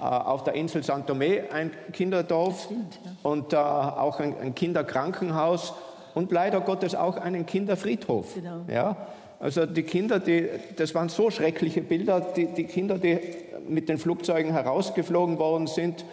äh, 0.00 0.02
auf 0.02 0.42
der 0.42 0.54
Insel 0.54 0.82
St. 0.82 1.06
Tomé 1.06 1.52
ein 1.52 1.70
Kinderdorf 1.92 2.64
stimmt, 2.64 2.98
ja. 3.04 3.30
und 3.30 3.52
äh, 3.52 3.56
auch 3.56 4.18
ein, 4.18 4.34
ein, 4.40 4.56
Kinderkrankenhaus 4.56 5.72
und 6.16 6.32
leider 6.32 6.60
Gottes 6.62 6.96
auch 6.96 7.16
einen 7.16 7.46
Kinderfriedhof. 7.46 8.34
Genau. 8.34 8.62
Ja? 8.66 8.96
Also 9.38 9.64
die 9.64 9.84
Kinder, 9.84 10.18
die, 10.18 10.48
das 10.74 10.96
waren 10.96 11.08
so 11.08 11.30
schreckliche 11.30 11.82
Bilder, 11.82 12.20
die, 12.34 12.46
die 12.46 12.64
Kinder, 12.64 12.98
die 12.98 13.20
mit 13.68 13.88
den 13.88 13.98
Flugzeugen 13.98 14.50
herausgeflogen 14.50 15.38
worden 15.38 15.68
sind 15.68 16.04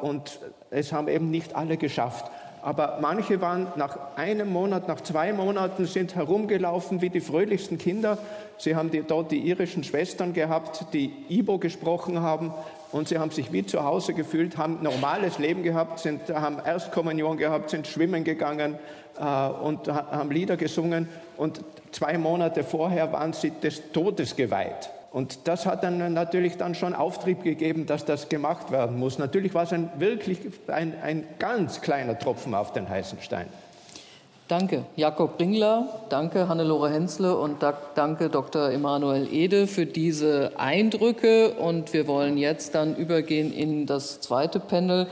und 0.00 0.40
es 0.70 0.92
haben 0.92 1.08
eben 1.08 1.30
nicht 1.30 1.56
alle 1.56 1.76
geschafft 1.76 2.30
aber 2.64 2.96
manche 3.02 3.42
waren 3.42 3.68
nach 3.76 3.98
einem 4.16 4.50
Monat, 4.50 4.88
nach 4.88 5.02
zwei 5.02 5.34
Monaten, 5.34 5.84
sind 5.84 6.14
herumgelaufen 6.14 7.02
wie 7.02 7.10
die 7.10 7.20
fröhlichsten 7.20 7.76
Kinder. 7.76 8.16
Sie 8.56 8.74
haben 8.74 8.90
die, 8.90 9.02
dort 9.02 9.30
die 9.30 9.46
irischen 9.46 9.84
Schwestern 9.84 10.32
gehabt, 10.32 10.86
die 10.94 11.12
Ibo 11.28 11.58
gesprochen 11.58 12.22
haben 12.22 12.54
und 12.90 13.08
sie 13.08 13.18
haben 13.18 13.30
sich 13.30 13.52
wie 13.52 13.66
zu 13.66 13.84
Hause 13.84 14.14
gefühlt, 14.14 14.56
haben 14.56 14.78
normales 14.80 15.38
Leben 15.38 15.62
gehabt, 15.62 15.98
sind, 15.98 16.22
haben 16.30 16.58
Erstkommunion 16.64 17.36
gehabt, 17.36 17.68
sind 17.68 17.86
schwimmen 17.86 18.24
gegangen 18.24 18.78
äh, 19.18 19.22
und 19.22 19.88
haben 19.88 20.30
Lieder 20.30 20.56
gesungen 20.56 21.10
und 21.36 21.60
zwei 21.92 22.16
Monate 22.16 22.64
vorher 22.64 23.12
waren 23.12 23.34
sie 23.34 23.50
des 23.50 23.92
Todes 23.92 24.36
geweiht. 24.36 24.88
Und 25.14 25.46
das 25.46 25.64
hat 25.64 25.84
dann 25.84 26.12
natürlich 26.12 26.56
dann 26.56 26.74
schon 26.74 26.92
Auftrieb 26.92 27.44
gegeben, 27.44 27.86
dass 27.86 28.04
das 28.04 28.28
gemacht 28.28 28.72
werden 28.72 28.98
muss. 28.98 29.16
Natürlich 29.16 29.54
war 29.54 29.62
es 29.62 29.72
ein 29.72 29.88
wirklich 29.98 30.40
ein, 30.66 30.92
ein 31.04 31.24
ganz 31.38 31.80
kleiner 31.80 32.18
Tropfen 32.18 32.52
auf 32.52 32.72
den 32.72 32.88
heißen 32.88 33.22
Stein. 33.22 33.46
Danke, 34.48 34.84
Jakob 34.96 35.38
Ringler, 35.38 35.86
danke 36.08 36.48
Hannelore 36.48 36.90
Hensle 36.90 37.36
und 37.36 37.58
danke 37.94 38.28
Dr. 38.28 38.70
Emanuel 38.70 39.32
Ede 39.32 39.68
für 39.68 39.86
diese 39.86 40.50
Eindrücke. 40.56 41.50
Und 41.52 41.92
wir 41.92 42.08
wollen 42.08 42.36
jetzt 42.36 42.74
dann 42.74 42.96
übergehen 42.96 43.52
in 43.52 43.86
das 43.86 44.20
zweite 44.20 44.58
Panel. 44.58 45.06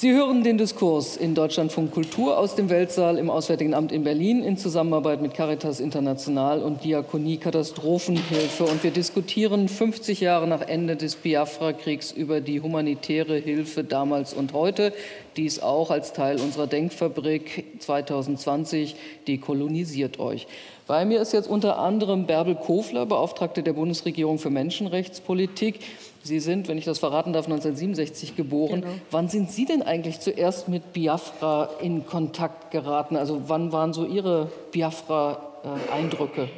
Sie 0.00 0.12
hören 0.12 0.44
den 0.44 0.58
Diskurs 0.58 1.16
in 1.16 1.34
Deutschlandfunk 1.34 1.90
Kultur 1.90 2.38
aus 2.38 2.54
dem 2.54 2.70
Weltsaal 2.70 3.18
im 3.18 3.30
Auswärtigen 3.30 3.74
Amt 3.74 3.90
in 3.90 4.04
Berlin 4.04 4.44
in 4.44 4.56
Zusammenarbeit 4.56 5.20
mit 5.20 5.34
Caritas 5.34 5.80
International 5.80 6.62
und 6.62 6.84
Diakonie 6.84 7.36
Katastrophenhilfe. 7.36 8.62
Und 8.62 8.84
wir 8.84 8.92
diskutieren 8.92 9.66
50 9.66 10.20
Jahre 10.20 10.46
nach 10.46 10.60
Ende 10.60 10.94
des 10.94 11.16
Biafra-Kriegs 11.16 12.12
über 12.12 12.40
die 12.40 12.60
humanitäre 12.60 13.38
Hilfe 13.38 13.82
damals 13.82 14.34
und 14.34 14.52
heute. 14.52 14.92
Dies 15.38 15.60
auch 15.60 15.92
als 15.92 16.12
Teil 16.12 16.40
unserer 16.40 16.66
Denkfabrik 16.66 17.64
2020, 17.78 18.96
dekolonisiert 19.28 20.18
euch. 20.18 20.48
Bei 20.88 21.04
mir 21.04 21.22
ist 21.22 21.32
jetzt 21.32 21.48
unter 21.48 21.78
anderem 21.78 22.26
Bärbel 22.26 22.56
Kofler, 22.56 23.06
Beauftragte 23.06 23.62
der 23.62 23.72
Bundesregierung 23.72 24.40
für 24.40 24.50
Menschenrechtspolitik. 24.50 25.78
Sie 26.24 26.40
sind, 26.40 26.66
wenn 26.66 26.76
ich 26.76 26.86
das 26.86 26.98
verraten 26.98 27.32
darf, 27.32 27.44
1967 27.44 28.34
geboren. 28.34 28.80
Genau. 28.80 28.94
Wann 29.12 29.28
sind 29.28 29.52
Sie 29.52 29.64
denn 29.64 29.82
eigentlich 29.82 30.18
zuerst 30.18 30.68
mit 30.68 30.92
Biafra 30.92 31.70
in 31.80 32.04
Kontakt 32.04 32.72
geraten? 32.72 33.14
Also 33.14 33.42
wann 33.46 33.70
waren 33.70 33.92
so 33.92 34.06
Ihre 34.06 34.50
Biafra-Eindrücke? 34.72 36.48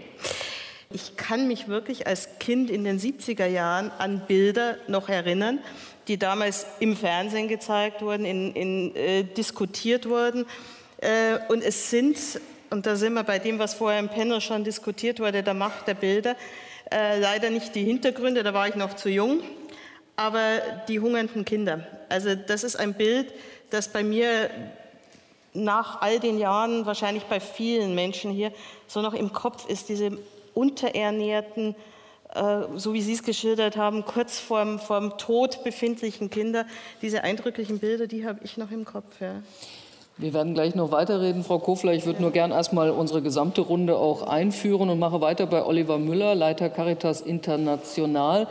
Ich 0.93 1.17
kann 1.17 1.47
mich 1.47 1.69
wirklich 1.69 2.07
als 2.07 2.39
Kind 2.41 2.71
in 2.71 2.83
den 2.83 2.99
70er 2.99 3.47
Jahren 3.47 3.93
an 3.99 4.23
Bilder 4.27 4.77
noch 4.89 5.09
erinnern, 5.09 5.59
die 6.11 6.19
damals 6.19 6.67
im 6.81 6.97
Fernsehen 6.97 7.47
gezeigt 7.47 8.03
wurden, 8.03 8.25
in, 8.25 8.53
in, 8.55 8.97
äh, 8.97 9.23
diskutiert 9.23 10.09
wurden. 10.09 10.45
Äh, 10.99 11.39
und 11.49 11.63
es 11.63 11.89
sind, 11.89 12.19
und 12.69 12.85
da 12.85 12.97
sind 12.97 13.13
wir 13.13 13.23
bei 13.23 13.39
dem, 13.39 13.61
was 13.61 13.75
vorher 13.75 14.01
im 14.01 14.09
Panel 14.09 14.41
schon 14.41 14.65
diskutiert 14.65 15.21
wurde, 15.21 15.45
der 15.45 15.55
Macht 15.55 15.87
der 15.87 15.95
Bilder, 15.95 16.35
äh, 16.91 17.21
leider 17.21 17.51
nicht 17.51 17.77
die 17.77 17.85
Hintergründe, 17.85 18.43
da 18.43 18.53
war 18.53 18.67
ich 18.67 18.75
noch 18.75 18.95
zu 18.95 19.09
jung, 19.09 19.41
aber 20.17 20.59
die 20.89 20.99
hungernden 20.99 21.45
Kinder. 21.45 21.87
Also 22.09 22.35
das 22.35 22.65
ist 22.65 22.75
ein 22.75 22.95
Bild, 22.95 23.33
das 23.71 23.87
bei 23.87 24.03
mir 24.03 24.51
nach 25.55 26.03
all 26.03 26.19
den 26.19 26.41
Jahren, 26.41 26.87
wahrscheinlich 26.87 27.23
bei 27.27 27.39
vielen 27.39 27.95
Menschen 27.95 28.33
hier, 28.33 28.51
so 28.89 29.01
noch 29.01 29.15
im 29.15 29.33
Kopf 29.33 29.69
ist, 29.69 29.89
diese 29.89 30.19
unterernährten, 30.55 31.77
äh, 31.77 31.90
so 32.77 32.95
wie 32.95 33.03
Sie 33.03 33.13
es 33.13 33.23
geschildert 33.23 33.77
haben, 33.77 34.05
kurz 34.05 34.39
vorm, 34.39 34.79
vorm 34.79 35.19
Tod 35.19 35.65
befindlichen 35.65 36.31
Kinder, 36.31 36.65
diese 37.03 37.25
eindrücklichen 37.25 37.79
Bilder, 37.79 38.07
die 38.07 38.27
habe 38.27 38.41
ich 38.45 38.57
noch 38.57 38.71
im 38.71 38.85
Kopf. 38.85 39.21
Ja. 39.21 39.43
Wir 40.21 40.35
werden 40.35 40.53
gleich 40.53 40.75
noch 40.75 40.93
weiterreden, 40.93 41.45
Frau 41.45 41.59
Kofler. 41.59 41.95
Ich 41.95 42.05
würde 42.05 42.21
nur 42.21 42.31
gern 42.31 42.51
erstmal 42.51 42.91
unsere 42.91 43.23
gesamte 43.23 43.63
Runde 43.63 43.97
auch 43.97 44.23
einführen 44.23 44.91
und 44.91 44.99
mache 44.99 45.23
weiter 45.23 45.47
bei 45.47 45.65
Oliver 45.65 45.99
Müller, 45.99 46.35
Leiter 46.35 46.69
Caritas 46.69 47.23
International. 47.23 48.47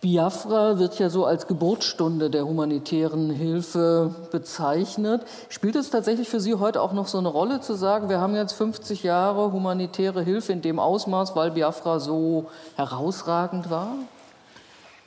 Biafra 0.00 0.78
wird 0.78 1.00
ja 1.00 1.10
so 1.10 1.24
als 1.24 1.48
Geburtsstunde 1.48 2.30
der 2.30 2.46
humanitären 2.46 3.30
Hilfe 3.30 4.14
bezeichnet. 4.30 5.22
Spielt 5.48 5.74
es 5.74 5.90
tatsächlich 5.90 6.28
für 6.28 6.38
Sie 6.38 6.54
heute 6.54 6.80
auch 6.80 6.92
noch 6.92 7.08
so 7.08 7.18
eine 7.18 7.28
Rolle 7.28 7.60
zu 7.60 7.74
sagen, 7.74 8.08
wir 8.08 8.20
haben 8.20 8.36
jetzt 8.36 8.52
50 8.52 9.02
Jahre 9.02 9.50
humanitäre 9.50 10.22
Hilfe 10.22 10.52
in 10.52 10.62
dem 10.62 10.78
Ausmaß, 10.78 11.34
weil 11.34 11.50
Biafra 11.50 11.98
so 11.98 12.46
herausragend 12.76 13.70
war? 13.70 13.96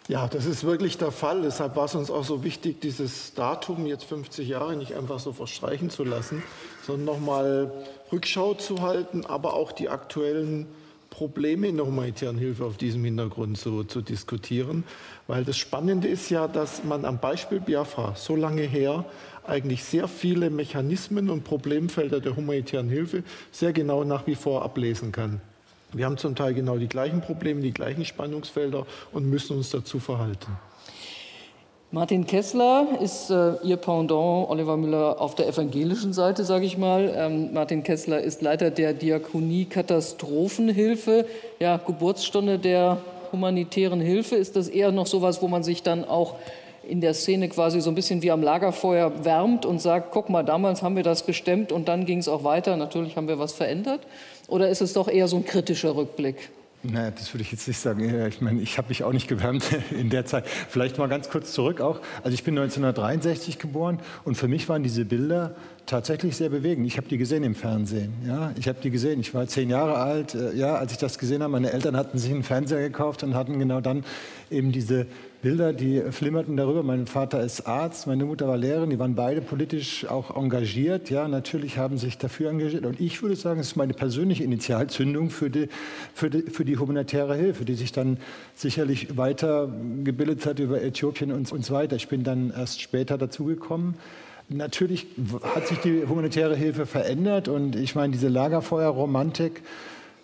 Ja, 0.09 0.27
das 0.27 0.45
ist 0.45 0.65
wirklich 0.65 0.97
der 0.97 1.11
Fall. 1.11 1.41
Deshalb 1.43 1.77
war 1.77 1.85
es 1.85 1.95
uns 1.95 2.11
auch 2.11 2.25
so 2.25 2.43
wichtig, 2.43 2.81
dieses 2.81 3.33
Datum 3.33 3.85
jetzt 3.85 4.03
50 4.03 4.45
Jahre 4.45 4.75
nicht 4.75 4.93
einfach 4.93 5.19
so 5.19 5.31
verstreichen 5.31 5.89
zu 5.89 6.03
lassen, 6.03 6.43
sondern 6.85 7.05
nochmal 7.05 7.71
Rückschau 8.11 8.55
zu 8.55 8.81
halten, 8.81 9.25
aber 9.25 9.53
auch 9.53 9.71
die 9.71 9.87
aktuellen 9.87 10.67
Probleme 11.11 11.67
in 11.67 11.75
der 11.75 11.85
humanitären 11.85 12.39
Hilfe 12.39 12.65
auf 12.65 12.77
diesem 12.77 13.03
Hintergrund 13.03 13.57
zu, 13.57 13.83
zu 13.83 14.01
diskutieren. 14.01 14.83
Weil 15.27 15.43
das 15.43 15.57
Spannende 15.57 16.07
ist 16.07 16.31
ja, 16.31 16.47
dass 16.47 16.83
man 16.83 17.05
am 17.05 17.19
Beispiel 17.19 17.59
Biafra 17.59 18.15
so 18.15 18.35
lange 18.35 18.63
her 18.63 19.05
eigentlich 19.45 19.83
sehr 19.83 20.07
viele 20.07 20.49
Mechanismen 20.49 21.29
und 21.29 21.43
Problemfelder 21.43 22.21
der 22.21 22.35
humanitären 22.35 22.89
Hilfe 22.89 23.23
sehr 23.51 23.73
genau 23.73 24.03
nach 24.03 24.25
wie 24.25 24.35
vor 24.35 24.63
ablesen 24.63 25.11
kann. 25.11 25.41
Wir 25.93 26.05
haben 26.05 26.17
zum 26.17 26.35
Teil 26.35 26.53
genau 26.53 26.77
die 26.77 26.87
gleichen 26.87 27.21
Probleme, 27.21 27.61
die 27.61 27.73
gleichen 27.73 28.05
Spannungsfelder 28.05 28.87
und 29.11 29.29
müssen 29.29 29.57
uns 29.57 29.69
dazu 29.69 29.99
verhalten. 29.99 30.57
Martin 31.93 32.25
Kessler 32.25 32.87
ist 33.01 33.29
äh, 33.31 33.55
Ihr 33.63 33.75
Pendant, 33.75 34.49
Oliver 34.49 34.77
Müller, 34.77 35.19
auf 35.19 35.35
der 35.35 35.49
evangelischen 35.49 36.13
Seite, 36.13 36.45
sage 36.45 36.63
ich 36.63 36.77
mal. 36.77 37.13
Ähm, 37.13 37.51
Martin 37.51 37.83
Kessler 37.83 38.21
ist 38.21 38.41
Leiter 38.41 38.71
der 38.71 38.93
Diakonie 38.93 39.65
Katastrophenhilfe. 39.65 41.25
Ja, 41.59 41.75
Geburtsstunde 41.85 42.59
der 42.59 42.99
humanitären 43.33 43.99
Hilfe. 43.99 44.37
Ist 44.37 44.55
das 44.55 44.69
eher 44.69 44.93
noch 44.93 45.05
sowas, 45.05 45.41
wo 45.41 45.49
man 45.49 45.63
sich 45.63 45.83
dann 45.83 46.05
auch 46.05 46.35
in 46.87 47.01
der 47.01 47.13
Szene 47.13 47.49
quasi 47.49 47.81
so 47.81 47.91
ein 47.91 47.95
bisschen 47.95 48.21
wie 48.21 48.31
am 48.31 48.41
Lagerfeuer 48.41 49.25
wärmt 49.25 49.65
und 49.65 49.81
sagt, 49.81 50.11
guck 50.11 50.29
mal, 50.29 50.43
damals 50.43 50.81
haben 50.83 50.95
wir 50.95 51.03
das 51.03 51.25
gestemmt 51.25 51.73
und 51.73 51.89
dann 51.89 52.05
ging 52.05 52.19
es 52.19 52.29
auch 52.29 52.45
weiter, 52.45 52.77
natürlich 52.77 53.17
haben 53.17 53.27
wir 53.27 53.37
was 53.37 53.51
verändert? 53.51 53.99
Oder 54.47 54.69
ist 54.69 54.79
es 54.79 54.93
doch 54.93 55.09
eher 55.09 55.27
so 55.27 55.35
ein 55.35 55.43
kritischer 55.43 55.93
Rückblick? 55.93 56.51
Naja, 56.83 57.11
das 57.11 57.31
würde 57.31 57.43
ich 57.43 57.51
jetzt 57.51 57.67
nicht 57.67 57.79
sagen. 57.79 58.27
Ich 58.27 58.41
meine, 58.41 58.59
ich 58.59 58.77
habe 58.79 58.89
mich 58.89 59.03
auch 59.03 59.13
nicht 59.13 59.27
gewärmt 59.27 59.65
in 59.91 60.09
der 60.09 60.25
Zeit. 60.25 60.47
Vielleicht 60.47 60.97
mal 60.97 61.07
ganz 61.07 61.29
kurz 61.29 61.53
zurück 61.53 61.79
auch. 61.79 61.99
Also 62.23 62.33
ich 62.33 62.43
bin 62.43 62.57
1963 62.57 63.59
geboren 63.59 63.99
und 64.23 64.35
für 64.35 64.47
mich 64.47 64.67
waren 64.67 64.81
diese 64.81 65.05
Bilder 65.05 65.55
tatsächlich 65.85 66.35
sehr 66.35 66.49
bewegend. 66.49 66.87
Ich 66.87 66.97
habe 66.97 67.07
die 67.07 67.17
gesehen 67.17 67.43
im 67.43 67.55
Fernsehen. 67.55 68.13
Ja, 68.25 68.53
ich 68.57 68.67
habe 68.67 68.79
die 68.81 68.91
gesehen. 68.91 69.19
Ich 69.19 69.33
war 69.33 69.47
zehn 69.47 69.69
Jahre 69.69 69.95
alt. 69.95 70.35
Äh, 70.35 70.55
ja, 70.55 70.75
als 70.75 70.91
ich 70.91 70.97
das 70.97 71.17
gesehen 71.17 71.43
habe, 71.43 71.51
meine 71.51 71.71
Eltern 71.71 71.97
hatten 71.97 72.17
sich 72.17 72.31
einen 72.31 72.43
Fernseher 72.43 72.81
gekauft 72.81 73.23
und 73.23 73.35
hatten 73.35 73.59
genau 73.59 73.81
dann 73.81 74.03
eben 74.49 74.71
diese 74.71 75.07
Bilder, 75.41 75.73
die 75.73 76.01
flimmerten 76.11 76.55
darüber. 76.55 76.83
Mein 76.83 77.07
Vater 77.07 77.41
ist 77.41 77.67
Arzt, 77.67 78.05
meine 78.05 78.25
Mutter 78.25 78.47
war 78.47 78.57
Lehrerin, 78.57 78.91
die 78.91 78.99
waren 78.99 79.15
beide 79.15 79.41
politisch 79.41 80.05
auch 80.05 80.35
engagiert. 80.35 81.09
Ja, 81.09 81.27
natürlich 81.27 81.77
haben 81.77 81.97
sich 81.97 82.17
dafür 82.17 82.51
engagiert. 82.51 82.85
Und 82.85 82.99
ich 82.99 83.21
würde 83.23 83.35
sagen, 83.35 83.59
es 83.59 83.67
ist 83.67 83.75
meine 83.75 83.93
persönliche 83.93 84.43
Initialzündung 84.43 85.31
für 85.31 85.49
die, 85.49 85.67
für 86.13 86.29
die, 86.29 86.43
für 86.43 86.63
die 86.63 86.77
humanitäre 86.77 87.35
Hilfe, 87.35 87.65
die 87.65 87.73
sich 87.73 87.91
dann 87.91 88.17
sicherlich 88.53 89.17
weitergebildet 89.17 90.45
hat 90.45 90.59
über 90.59 90.81
Äthiopien 90.81 91.31
und, 91.31 91.51
und 91.51 91.65
so 91.65 91.73
weiter. 91.73 91.95
Ich 91.95 92.07
bin 92.07 92.23
dann 92.23 92.53
erst 92.55 92.81
später 92.81 93.17
dazugekommen. 93.17 93.95
Natürlich 94.53 95.07
hat 95.55 95.67
sich 95.67 95.79
die 95.79 96.05
humanitäre 96.05 96.55
Hilfe 96.55 96.85
verändert 96.85 97.47
und 97.47 97.75
ich 97.75 97.95
meine, 97.95 98.11
diese 98.11 98.27
Lagerfeuerromantik, 98.27 99.61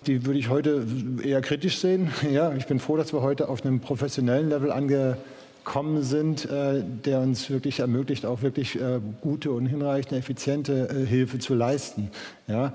die 0.06 0.26
würde 0.26 0.38
ich 0.38 0.50
heute 0.50 0.86
eher 1.24 1.42
kritisch 1.42 1.78
sehen. 1.78 2.12
Ja, 2.32 2.54
ich 2.54 2.68
bin 2.68 2.80
froh, 2.80 2.98
dass 2.98 3.14
wir 3.14 3.22
heute 3.22 3.48
auf 3.48 3.66
einem 3.66 3.80
professionellen 3.80 4.50
Level 4.50 4.72
angekommen 4.72 6.04
sind, 6.04 6.46
äh, 6.46 6.84
der 7.06 7.22
uns 7.22 7.50
wirklich 7.50 7.80
ermöglicht, 7.80 8.26
auch 8.26 8.42
wirklich 8.42 8.80
äh, 8.82 9.00
gute 9.22 9.52
und 9.52 9.66
hinreichende, 9.66 10.18
effiziente 10.18 10.90
äh, 10.90 11.06
Hilfe 11.06 11.40
zu 11.40 11.56
leisten. 11.56 12.10
Ja. 12.48 12.74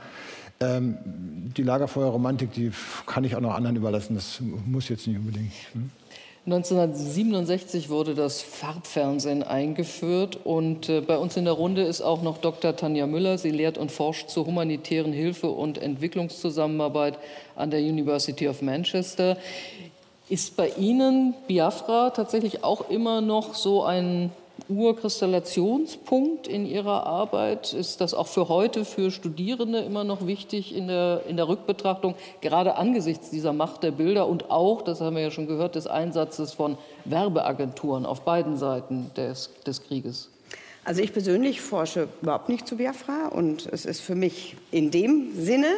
Ähm, 0.61 0.97
die 1.05 1.65
Lagerfeuerromantik, 1.65 2.53
die 2.53 2.73
kann 3.07 3.25
ich 3.25 3.37
auch 3.37 3.41
noch 3.41 3.55
anderen 3.55 3.77
überlassen. 3.77 4.15
Das 4.15 4.41
muss 4.41 4.89
jetzt 4.89 5.07
nicht 5.07 5.19
unbedingt. 5.19 5.53
Hm? 5.73 5.91
1967 6.45 7.89
wurde 7.89 8.17
das 8.17 8.43
Farbfernsehen 8.43 9.45
eingeführt 9.45 10.41
und 10.43 10.89
äh, 10.89 11.01
bei 11.01 11.17
uns 11.17 11.37
in 11.37 11.45
der 11.45 11.55
Runde 11.55 11.83
ist 11.83 12.01
auch 12.01 12.23
noch 12.23 12.39
Dr. 12.39 12.75
Tanja 12.75 13.07
Müller. 13.07 13.39
Sie 13.39 13.53
lehrt 13.53 13.79
und 13.79 13.93
forscht 13.93 14.29
zur 14.29 14.47
humanitären 14.47 15.13
Hilfe 15.13 15.51
und 15.51 15.79
Entwicklungszusammenarbeit 15.79 17.17
an 17.55 17.71
der 17.71 17.79
University 17.79 18.49
of 18.49 18.61
Manchester. 18.61 19.37
Ist 20.29 20.57
bei 20.57 20.71
Ihnen 20.71 21.35
Biafra 21.47 22.11
tatsächlich 22.11 22.65
auch 22.65 22.91
immer 22.91 23.21
noch 23.21 23.55
so 23.55 23.85
ein 23.85 24.33
Urkristallationspunkt 24.69 26.47
in 26.47 26.67
Ihrer 26.67 27.07
Arbeit? 27.07 27.73
Ist 27.73 28.01
das 28.01 28.15
auch 28.15 28.27
für 28.27 28.49
heute, 28.49 28.85
für 28.85 29.11
Studierende 29.11 29.81
immer 29.81 30.05
noch 30.05 30.27
wichtig 30.27 30.75
in 30.75 30.89
der, 30.89 31.23
in 31.29 31.37
der 31.37 31.49
Rückbetrachtung, 31.49 32.15
gerade 32.41 32.77
angesichts 32.77 33.31
dieser 33.31 33.53
Macht 33.53 33.83
der 33.83 33.91
Bilder 33.91 34.27
und 34.27 34.51
auch, 34.51 34.83
das 34.83 35.01
haben 35.01 35.17
wir 35.17 35.23
ja 35.23 35.31
schon 35.31 35.47
gehört, 35.47 35.75
des 35.75 35.87
Einsatzes 35.87 36.53
von 36.53 36.79
Werbeagenturen 37.05 38.07
auf 38.07 38.23
beiden 38.23 38.57
Seiten 38.57 39.11
des, 39.17 39.51
des 39.67 39.83
Krieges? 39.83 40.29
Also 40.85 41.01
ich 41.01 41.13
persönlich 41.13 41.61
forsche 41.61 42.09
überhaupt 42.23 42.49
nicht 42.49 42.67
zu 42.67 42.77
Biafra 42.77 43.29
und 43.29 43.67
es 43.73 43.85
ist 43.85 44.01
für 44.01 44.17
mich 44.17 44.57
in 44.73 44.91
dem 44.91 45.31
Sinne 45.37 45.69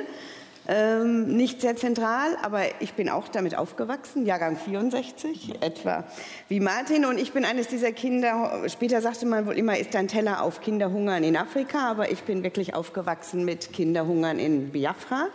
ähm, 0.67 1.37
nicht 1.37 1.61
sehr 1.61 1.77
zentral, 1.77 2.37
aber 2.43 2.63
ich 2.81 2.95
bin 2.95 3.09
auch 3.09 3.29
damit 3.29 3.57
aufgewachsen, 3.57 4.25
Jahrgang 4.25 4.57
64 4.57 5.63
etwa 5.63 6.05
wie 6.49 6.61
Martin. 6.61 7.05
Und 7.05 7.19
ich 7.19 7.33
bin 7.33 7.45
eines 7.45 7.69
dieser 7.69 7.93
Kinder, 7.93 8.63
später 8.69 9.01
sagte 9.01 9.27
man 9.27 9.47
wohl 9.47 9.59
immer, 9.59 9.79
ist 9.79 9.95
ein 9.95 10.09
Teller 10.09 10.43
auf 10.43 10.61
Kinderhungern 10.61 11.23
in 11.23 11.37
Afrika, 11.37 11.91
aber 11.91 12.11
ich 12.11 12.23
bin 12.23 12.43
wirklich 12.43 12.75
aufgewachsen 12.75 13.45
mit 13.45 13.73
Kinderhungern 13.73 14.39
in 14.39 14.71
Biafra. 14.71 15.29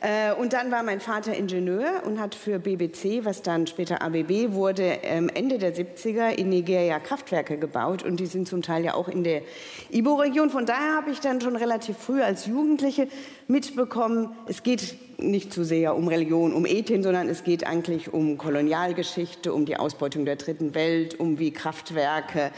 Äh, 0.00 0.32
und 0.32 0.52
dann 0.52 0.70
war 0.70 0.82
mein 0.82 1.00
Vater 1.00 1.34
Ingenieur 1.34 2.02
und 2.04 2.18
hat 2.20 2.34
für 2.34 2.58
BBC, 2.58 3.24
was 3.24 3.42
dann 3.42 3.66
später 3.66 4.02
ABB 4.02 4.52
wurde, 4.52 5.02
Ende 5.02 5.58
der 5.58 5.74
70er 5.74 6.30
in 6.30 6.48
Nigeria 6.48 6.98
Kraftwerke 6.98 7.58
gebaut. 7.58 8.02
Und 8.02 8.18
die 8.18 8.26
sind 8.26 8.48
zum 8.48 8.62
Teil 8.62 8.84
ja 8.84 8.94
auch 8.94 9.08
in 9.08 9.24
der 9.24 9.42
Ibo-Region. 9.90 10.50
Von 10.50 10.66
daher 10.66 10.96
habe 10.96 11.10
ich 11.10 11.20
dann 11.20 11.40
schon 11.40 11.56
relativ 11.56 11.98
früh 11.98 12.22
als 12.22 12.46
Jugendliche 12.46 13.08
mitbekommen, 13.46 14.30
es 14.46 14.62
geht 14.62 14.96
nicht 15.22 15.52
zu 15.52 15.64
sehr 15.64 15.96
um 15.96 16.08
Religion, 16.08 16.52
um 16.52 16.66
Ethik, 16.66 17.02
sondern 17.02 17.28
es 17.28 17.44
geht 17.44 17.66
eigentlich 17.66 18.12
um 18.12 18.38
Kolonialgeschichte, 18.38 19.52
um 19.52 19.66
die 19.66 19.76
Ausbeutung 19.76 20.24
der 20.24 20.36
dritten 20.36 20.74
Welt, 20.74 21.18
um 21.18 21.38
wie 21.38 21.52
Kraftwerke 21.52 22.50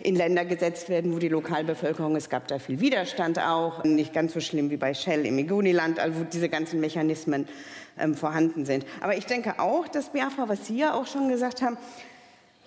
in 0.00 0.14
Länder 0.14 0.44
gesetzt 0.44 0.88
werden, 0.88 1.14
wo 1.14 1.18
die 1.18 1.28
Lokalbevölkerung, 1.28 2.14
es 2.16 2.28
gab 2.28 2.46
da 2.48 2.58
viel 2.58 2.80
Widerstand 2.80 3.38
auch, 3.38 3.84
nicht 3.84 4.12
ganz 4.12 4.32
so 4.32 4.40
schlimm 4.40 4.70
wie 4.70 4.76
bei 4.76 4.94
Shell 4.94 5.26
im 5.26 5.38
Iguniland, 5.38 5.98
also 5.98 6.20
wo 6.20 6.24
diese 6.24 6.48
ganzen 6.48 6.80
Mechanismen 6.80 7.48
ähm, 7.98 8.14
vorhanden 8.14 8.64
sind. 8.64 8.86
Aber 9.00 9.16
ich 9.16 9.26
denke 9.26 9.58
auch, 9.58 9.88
dass 9.88 10.12
Biafra, 10.12 10.48
was 10.48 10.66
Sie 10.66 10.78
ja 10.78 10.94
auch 10.94 11.06
schon 11.06 11.28
gesagt 11.28 11.62
haben, 11.62 11.76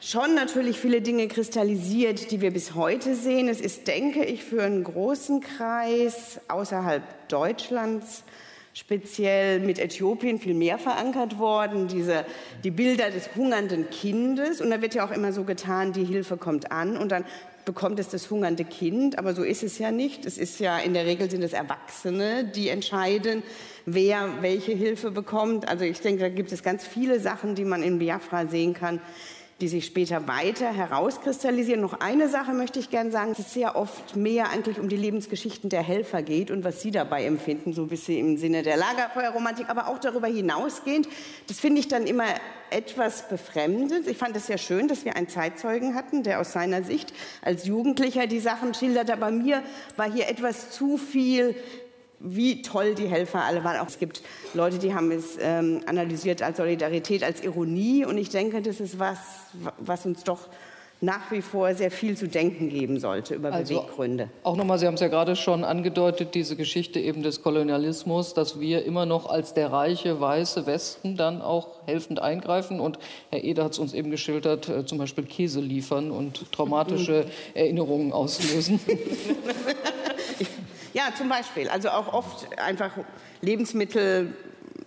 schon 0.02 0.34
natürlich 0.36 0.80
viele 0.80 1.02
Dinge 1.02 1.28
kristallisiert, 1.28 2.32
die 2.32 2.42
wir 2.42 2.52
bis 2.52 2.76
heute 2.76 3.16
sehen. 3.16 3.48
Es 3.48 3.62
ist, 3.62 3.88
denke 3.88 4.26
ich, 4.26 4.44
für 4.44 4.64
einen 4.64 4.84
großen 4.84 5.42
Kreis 5.42 6.40
außerhalb 6.48 7.04
Deutschlands 7.30 8.24
speziell 8.74 9.60
mit 9.60 9.80
Äthiopien 9.80 10.40
viel 10.40 10.54
mehr 10.54 10.78
verankert 10.78 11.40
worden, 11.40 11.88
diese, 11.88 12.26
die 12.64 12.72
Bilder 12.72 13.12
des 13.12 13.36
hungernden 13.36 13.90
Kindes. 13.90 14.62
Und 14.62 14.70
da 14.70 14.82
wird 14.82 14.96
ja 14.96 15.06
auch 15.06 15.12
immer 15.12 15.34
so 15.34 15.44
getan, 15.44 15.94
die 15.94 16.06
Hilfe 16.06 16.38
kommt 16.38 16.72
an 16.72 16.98
und 16.98 17.12
dann 17.12 17.26
bekommt 17.66 18.00
es 18.00 18.10
das 18.10 18.30
hungernde 18.30 18.64
Kind. 18.64 19.20
Aber 19.20 19.34
so 19.34 19.44
ist 19.44 19.64
es 19.64 19.78
ja 19.78 19.92
nicht. 19.92 20.26
Es 20.26 20.38
ist 20.38 20.60
ja 20.60 20.78
in 20.78 20.94
der 20.94 21.06
Regel 21.06 21.30
sind 21.30 21.44
es 21.44 21.54
Erwachsene, 21.54 22.46
die 22.46 22.70
entscheiden, 22.70 23.44
wer 23.86 24.42
welche 24.42 24.72
Hilfe 24.72 25.12
bekommt. 25.12 25.68
Also 25.68 25.84
ich 25.84 26.00
denke, 26.00 26.22
da 26.22 26.30
gibt 26.30 26.52
es 26.52 26.64
ganz 26.64 26.86
viele 26.86 27.20
Sachen, 27.20 27.56
die 27.56 27.66
man 27.66 27.84
in 27.84 28.00
Biafra 28.00 28.46
sehen 28.46 28.74
kann, 28.74 29.02
die 29.62 29.68
sich 29.68 29.86
später 29.86 30.28
weiter 30.28 30.74
herauskristallisieren. 30.74 31.82
Noch 31.82 32.00
eine 32.00 32.28
Sache 32.28 32.52
möchte 32.54 32.80
ich 32.80 32.90
gerne 32.90 33.12
sagen, 33.12 33.30
dass 33.30 33.40
es 33.40 33.54
sehr 33.54 33.76
oft 33.76 34.16
mehr 34.16 34.50
eigentlich 34.50 34.80
um 34.80 34.90
die 34.90 34.98
Lebensgeschichten 34.98 35.70
der 35.70 35.84
Helfer 35.84 36.24
geht 36.24 36.50
und 36.50 36.64
was 36.64 36.82
sie 36.82 36.90
dabei 36.90 37.26
empfinden, 37.26 37.72
so 37.72 37.84
ein 37.84 37.88
bisschen 37.88 38.18
im 38.18 38.38
Sinne 38.38 38.64
der 38.64 38.76
Lagerfeuerromantik, 38.78 39.70
aber 39.70 39.88
auch 39.88 40.00
darüber 40.00 40.28
hinausgehend. 40.28 41.08
Das 41.48 41.60
finde 41.60 41.80
ich 41.80 41.88
dann 41.88 42.08
immer 42.08 42.26
etwas 42.72 43.30
befremdend. 43.30 44.08
Ich 44.08 44.18
fand 44.18 44.36
es 44.36 44.48
sehr 44.48 44.58
schön, 44.58 44.88
dass 44.88 45.06
wir 45.06 45.16
einen 45.16 45.28
Zeitzeugen 45.28 45.94
hatten, 45.94 46.24
der 46.24 46.40
aus 46.40 46.54
seiner 46.54 46.84
Sicht 46.84 47.14
als 47.42 47.66
Jugendlicher 47.66 48.28
die 48.28 48.40
Sachen 48.40 48.74
schildert. 48.74 49.12
Aber 49.12 49.30
mir 49.30 49.62
war 49.98 50.12
hier 50.12 50.28
etwas 50.30 50.72
zu 50.72 50.98
viel 50.98 51.56
wie 52.24 52.62
toll 52.62 52.96
die 52.96 53.08
Helfer 53.08 53.44
alle 53.44 53.64
waren. 53.64 53.80
Auch 53.80 53.88
es 53.88 54.00
gibt 54.00 54.22
Leute, 54.54 54.78
die 54.78 54.94
haben 54.94 55.12
es 55.12 55.38
ähm, 55.40 55.82
analysiert 55.86 56.42
als 56.42 56.58
Solidarität, 56.58 57.24
als 57.24 57.44
Ironie. 57.44 58.06
Und 58.06 58.18
ich 58.18 58.30
denke, 58.30 58.62
das 58.62 58.80
ist 58.80 59.00
was, 59.00 59.18
was 59.80 60.06
uns 60.06 60.24
doch 60.24 60.48
nach 61.04 61.32
wie 61.32 61.42
vor 61.42 61.74
sehr 61.74 61.90
viel 61.90 62.16
zu 62.16 62.28
denken 62.28 62.70
geben 62.70 63.00
sollte 63.00 63.34
über 63.34 63.52
also 63.52 63.74
Beweggründe. 63.74 64.30
Auch 64.44 64.56
nochmal, 64.56 64.78
Sie 64.78 64.86
haben 64.86 64.94
es 64.94 65.02
ja 65.02 65.08
gerade 65.08 65.36
schon 65.36 65.64
angedeutet, 65.64 66.36
diese 66.36 66.56
Geschichte 66.56 67.00
eben 67.00 67.24
des 67.24 67.42
Kolonialismus, 67.42 68.36
dass 68.36 68.60
wir 68.60 68.86
immer 68.86 69.08
noch 69.08 69.28
als 69.28 69.56
der 69.56 69.72
reiche 69.72 70.22
weiße 70.22 70.68
Westen 70.68 71.18
dann 71.18 71.42
auch 71.42 71.70
helfend 71.88 72.22
eingreifen. 72.22 72.80
Und 72.80 73.00
Herr 73.32 73.44
Eder 73.44 73.64
hat 73.64 73.72
es 73.72 73.80
uns 73.80 73.94
eben 73.94 74.12
geschildert, 74.12 74.70
äh, 74.70 74.86
zum 74.86 75.00
Beispiel 75.00 75.24
Käse 75.24 75.60
liefern 75.60 76.12
und 76.12 76.52
traumatische 76.52 77.26
Erinnerungen 77.56 78.14
auslösen. 78.14 78.80
Ja, 80.94 81.10
zum 81.16 81.30
Beispiel. 81.30 81.70
Also 81.70 81.90
auch 81.90 82.14
oft 82.14 82.60
einfach 82.60 82.92
Lebensmittel, 83.42 84.34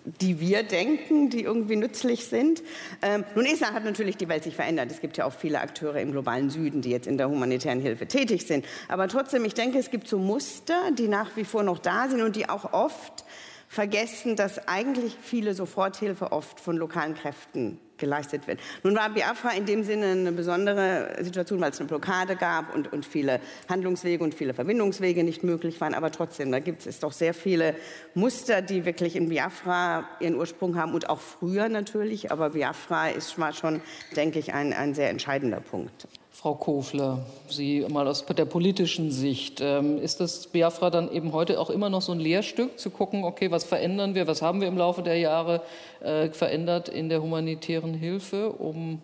die 0.04 0.38
wir 0.38 0.62
denken, 0.62 1.30
die 1.30 1.42
irgendwie 1.42 1.76
nützlich 1.76 2.26
sind. 2.26 2.62
Ähm, 3.00 3.24
nun 3.34 3.46
ist, 3.46 3.64
hat 3.64 3.84
natürlich 3.84 4.18
die 4.18 4.28
Welt 4.28 4.44
sich 4.44 4.54
verändert. 4.54 4.90
Es 4.90 5.00
gibt 5.00 5.16
ja 5.16 5.24
auch 5.24 5.32
viele 5.32 5.60
Akteure 5.60 5.96
im 6.00 6.12
globalen 6.12 6.50
Süden, 6.50 6.82
die 6.82 6.90
jetzt 6.90 7.06
in 7.06 7.16
der 7.16 7.30
humanitären 7.30 7.80
Hilfe 7.80 8.06
tätig 8.06 8.46
sind. 8.46 8.66
Aber 8.88 9.08
trotzdem, 9.08 9.44
ich 9.46 9.54
denke, 9.54 9.78
es 9.78 9.90
gibt 9.90 10.06
so 10.06 10.18
Muster, 10.18 10.90
die 10.92 11.08
nach 11.08 11.36
wie 11.36 11.44
vor 11.44 11.62
noch 11.62 11.78
da 11.78 12.08
sind 12.08 12.20
und 12.20 12.36
die 12.36 12.48
auch 12.48 12.72
oft 12.72 13.24
vergessen, 13.68 14.36
dass 14.36 14.68
eigentlich 14.68 15.16
viele 15.22 15.54
Soforthilfe 15.54 16.32
oft 16.32 16.60
von 16.60 16.76
lokalen 16.76 17.14
Kräften 17.14 17.80
geleistet 17.98 18.46
wird. 18.46 18.60
Nun 18.82 18.94
war 18.96 19.10
Biafra 19.10 19.50
in 19.50 19.66
dem 19.66 19.84
Sinne 19.84 20.06
eine 20.06 20.32
besondere 20.32 21.16
Situation, 21.20 21.60
weil 21.60 21.70
es 21.70 21.80
eine 21.80 21.88
Blockade 21.88 22.36
gab 22.36 22.74
und, 22.74 22.92
und 22.92 23.06
viele 23.06 23.40
Handlungswege 23.68 24.22
und 24.22 24.34
viele 24.34 24.54
Verbindungswege 24.54 25.24
nicht 25.24 25.44
möglich 25.44 25.80
waren. 25.80 25.94
Aber 25.94 26.10
trotzdem, 26.10 26.50
da 26.52 26.58
gibt 26.58 26.86
es 26.86 27.00
doch 27.00 27.12
sehr 27.12 27.34
viele 27.34 27.74
Muster, 28.14 28.62
die 28.62 28.84
wirklich 28.84 29.16
in 29.16 29.28
Biafra 29.28 30.08
ihren 30.20 30.36
Ursprung 30.36 30.76
haben 30.76 30.94
und 30.94 31.08
auch 31.08 31.20
früher 31.20 31.68
natürlich. 31.68 32.32
Aber 32.32 32.50
Biafra 32.50 33.08
ist 33.08 33.32
schon, 33.32 33.80
denke 34.16 34.38
ich, 34.38 34.54
ein, 34.54 34.72
ein 34.72 34.94
sehr 34.94 35.10
entscheidender 35.10 35.60
Punkt. 35.60 36.08
Frau 36.44 36.56
Kofler, 36.56 37.20
Sie 37.48 37.86
mal 37.88 38.06
aus 38.06 38.26
der 38.26 38.44
politischen 38.44 39.10
Sicht, 39.10 39.62
ähm, 39.62 39.96
ist 39.96 40.20
das 40.20 40.46
Biafra 40.46 40.90
dann 40.90 41.10
eben 41.10 41.32
heute 41.32 41.58
auch 41.58 41.70
immer 41.70 41.88
noch 41.88 42.02
so 42.02 42.12
ein 42.12 42.20
Lehrstück, 42.20 42.78
zu 42.78 42.90
gucken, 42.90 43.24
okay, 43.24 43.50
was 43.50 43.64
verändern 43.64 44.14
wir, 44.14 44.26
was 44.26 44.42
haben 44.42 44.60
wir 44.60 44.68
im 44.68 44.76
Laufe 44.76 45.02
der 45.02 45.16
Jahre 45.16 45.62
äh, 46.00 46.28
verändert 46.28 46.90
in 46.90 47.08
der 47.08 47.22
humanitären 47.22 47.94
Hilfe, 47.94 48.52
um 48.52 49.00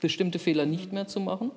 bestimmte 0.00 0.40
Fehler 0.40 0.66
nicht 0.66 0.92
mehr 0.92 1.06
zu 1.06 1.20
machen? 1.20 1.52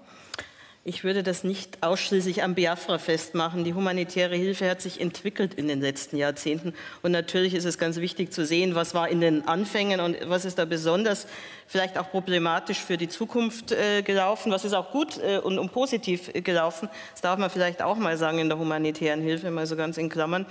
Ich 0.86 1.06
würde 1.06 1.24
das 1.24 1.46
nicht 1.46 1.82
ausschließlich 1.82 2.44
am 2.44 2.56
Biafra 2.56 2.98
festmachen. 2.98 3.64
Die 3.64 3.74
humanitäre 3.74 4.36
Hilfe 4.36 4.70
hat 4.70 4.82
sich 4.82 5.00
entwickelt 5.00 5.54
in 5.54 5.70
den 5.70 5.80
letzten 5.80 6.18
Jahrzehnten. 6.18 6.74
Und 7.02 7.14
natürlich 7.14 7.54
ist 7.54 7.64
es 7.64 7.78
ganz 7.78 8.02
wichtig 8.02 8.34
zu 8.34 8.46
sehen, 8.46 8.76
was 8.76 8.94
war 8.94 9.08
in 9.08 9.22
den 9.22 9.48
Anfängen 9.48 10.02
und 10.02 10.18
was 10.26 10.44
ist 10.44 10.60
da 10.60 10.66
besonders 10.66 11.26
vielleicht 11.68 11.98
auch 11.98 12.12
problematisch 12.12 12.80
für 12.80 12.98
die 12.98 13.08
Zukunft 13.08 13.72
äh, 13.72 14.02
gelaufen, 14.02 14.52
was 14.52 14.66
ist 14.66 14.74
auch 14.74 14.92
gut 14.92 15.20
äh, 15.20 15.38
und, 15.38 15.58
und 15.58 15.72
positiv 15.72 16.30
gelaufen. 16.34 16.90
Das 17.14 17.22
darf 17.22 17.40
man 17.40 17.50
vielleicht 17.50 17.82
auch 17.82 17.96
mal 17.96 18.18
sagen 18.18 18.40
in 18.40 18.50
der 18.50 18.60
humanitären 18.60 19.22
Hilfe, 19.22 19.52
mal 19.52 19.66
so 19.66 19.78
ganz 19.78 19.98
in 19.98 20.10
Klammern. 20.10 20.46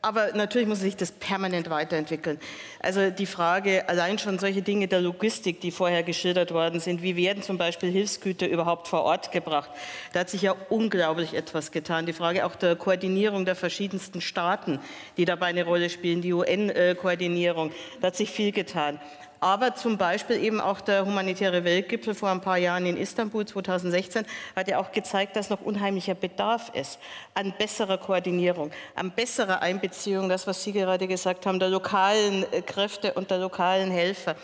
Aber 0.00 0.32
natürlich 0.32 0.68
muss 0.68 0.78
sich 0.78 0.96
das 0.96 1.10
permanent 1.10 1.70
weiterentwickeln. 1.70 2.38
Also 2.78 3.10
die 3.10 3.26
Frage, 3.26 3.88
allein 3.88 4.18
schon 4.18 4.38
solche 4.38 4.62
Dinge 4.62 4.86
der 4.86 5.00
Logistik, 5.00 5.60
die 5.60 5.72
vorher 5.72 6.04
geschildert 6.04 6.52
worden 6.52 6.78
sind, 6.78 7.02
wie 7.02 7.16
werden 7.16 7.42
zum 7.42 7.58
Beispiel 7.58 7.90
Hilfsgüter 7.90 8.46
überhaupt 8.46 8.86
vor 8.86 9.02
Ort 9.02 9.32
gebracht? 9.32 9.70
Da 10.12 10.20
hat 10.20 10.30
sich 10.30 10.42
ja 10.42 10.54
unglaublich 10.68 11.34
etwas 11.34 11.72
getan. 11.72 12.06
Die 12.06 12.12
Frage 12.12 12.46
auch 12.46 12.54
der 12.54 12.76
Koordinierung 12.76 13.44
der 13.44 13.56
verschiedensten 13.56 14.20
Staaten, 14.20 14.78
die 15.16 15.24
dabei 15.24 15.46
eine 15.46 15.64
Rolle 15.64 15.90
spielen, 15.90 16.22
die 16.22 16.32
UN-Koordinierung, 16.32 17.72
da 18.00 18.08
hat 18.08 18.16
sich 18.16 18.30
viel 18.30 18.52
getan 18.52 19.00
aber 19.40 19.74
zum 19.74 19.98
Beispiel 19.98 20.42
eben 20.42 20.60
auch 20.60 20.80
der 20.80 21.06
humanitäre 21.06 21.64
Weltgipfel 21.64 22.14
vor 22.14 22.30
ein 22.30 22.40
paar 22.40 22.58
Jahren 22.58 22.86
in 22.86 22.96
Istanbul 22.96 23.46
2016 23.46 24.24
hat 24.56 24.68
ja 24.68 24.78
auch 24.78 24.92
gezeigt, 24.92 25.36
dass 25.36 25.50
noch 25.50 25.60
unheimlicher 25.60 26.14
Bedarf 26.14 26.70
ist 26.74 26.98
an 27.34 27.54
besserer 27.58 27.98
Koordinierung, 27.98 28.70
an 28.94 29.10
besserer 29.10 29.62
Einbeziehung, 29.62 30.28
das, 30.28 30.46
was 30.46 30.62
Sie 30.64 30.72
gerade 30.72 31.06
gesagt 31.06 31.46
haben, 31.46 31.58
der 31.58 31.68
lokalen 31.68 32.44
äh, 32.52 32.62
Kräfte 32.62 33.12
und 33.14 33.30
der 33.30 33.38
lokalen 33.38 33.90
Helfer, 33.90 34.36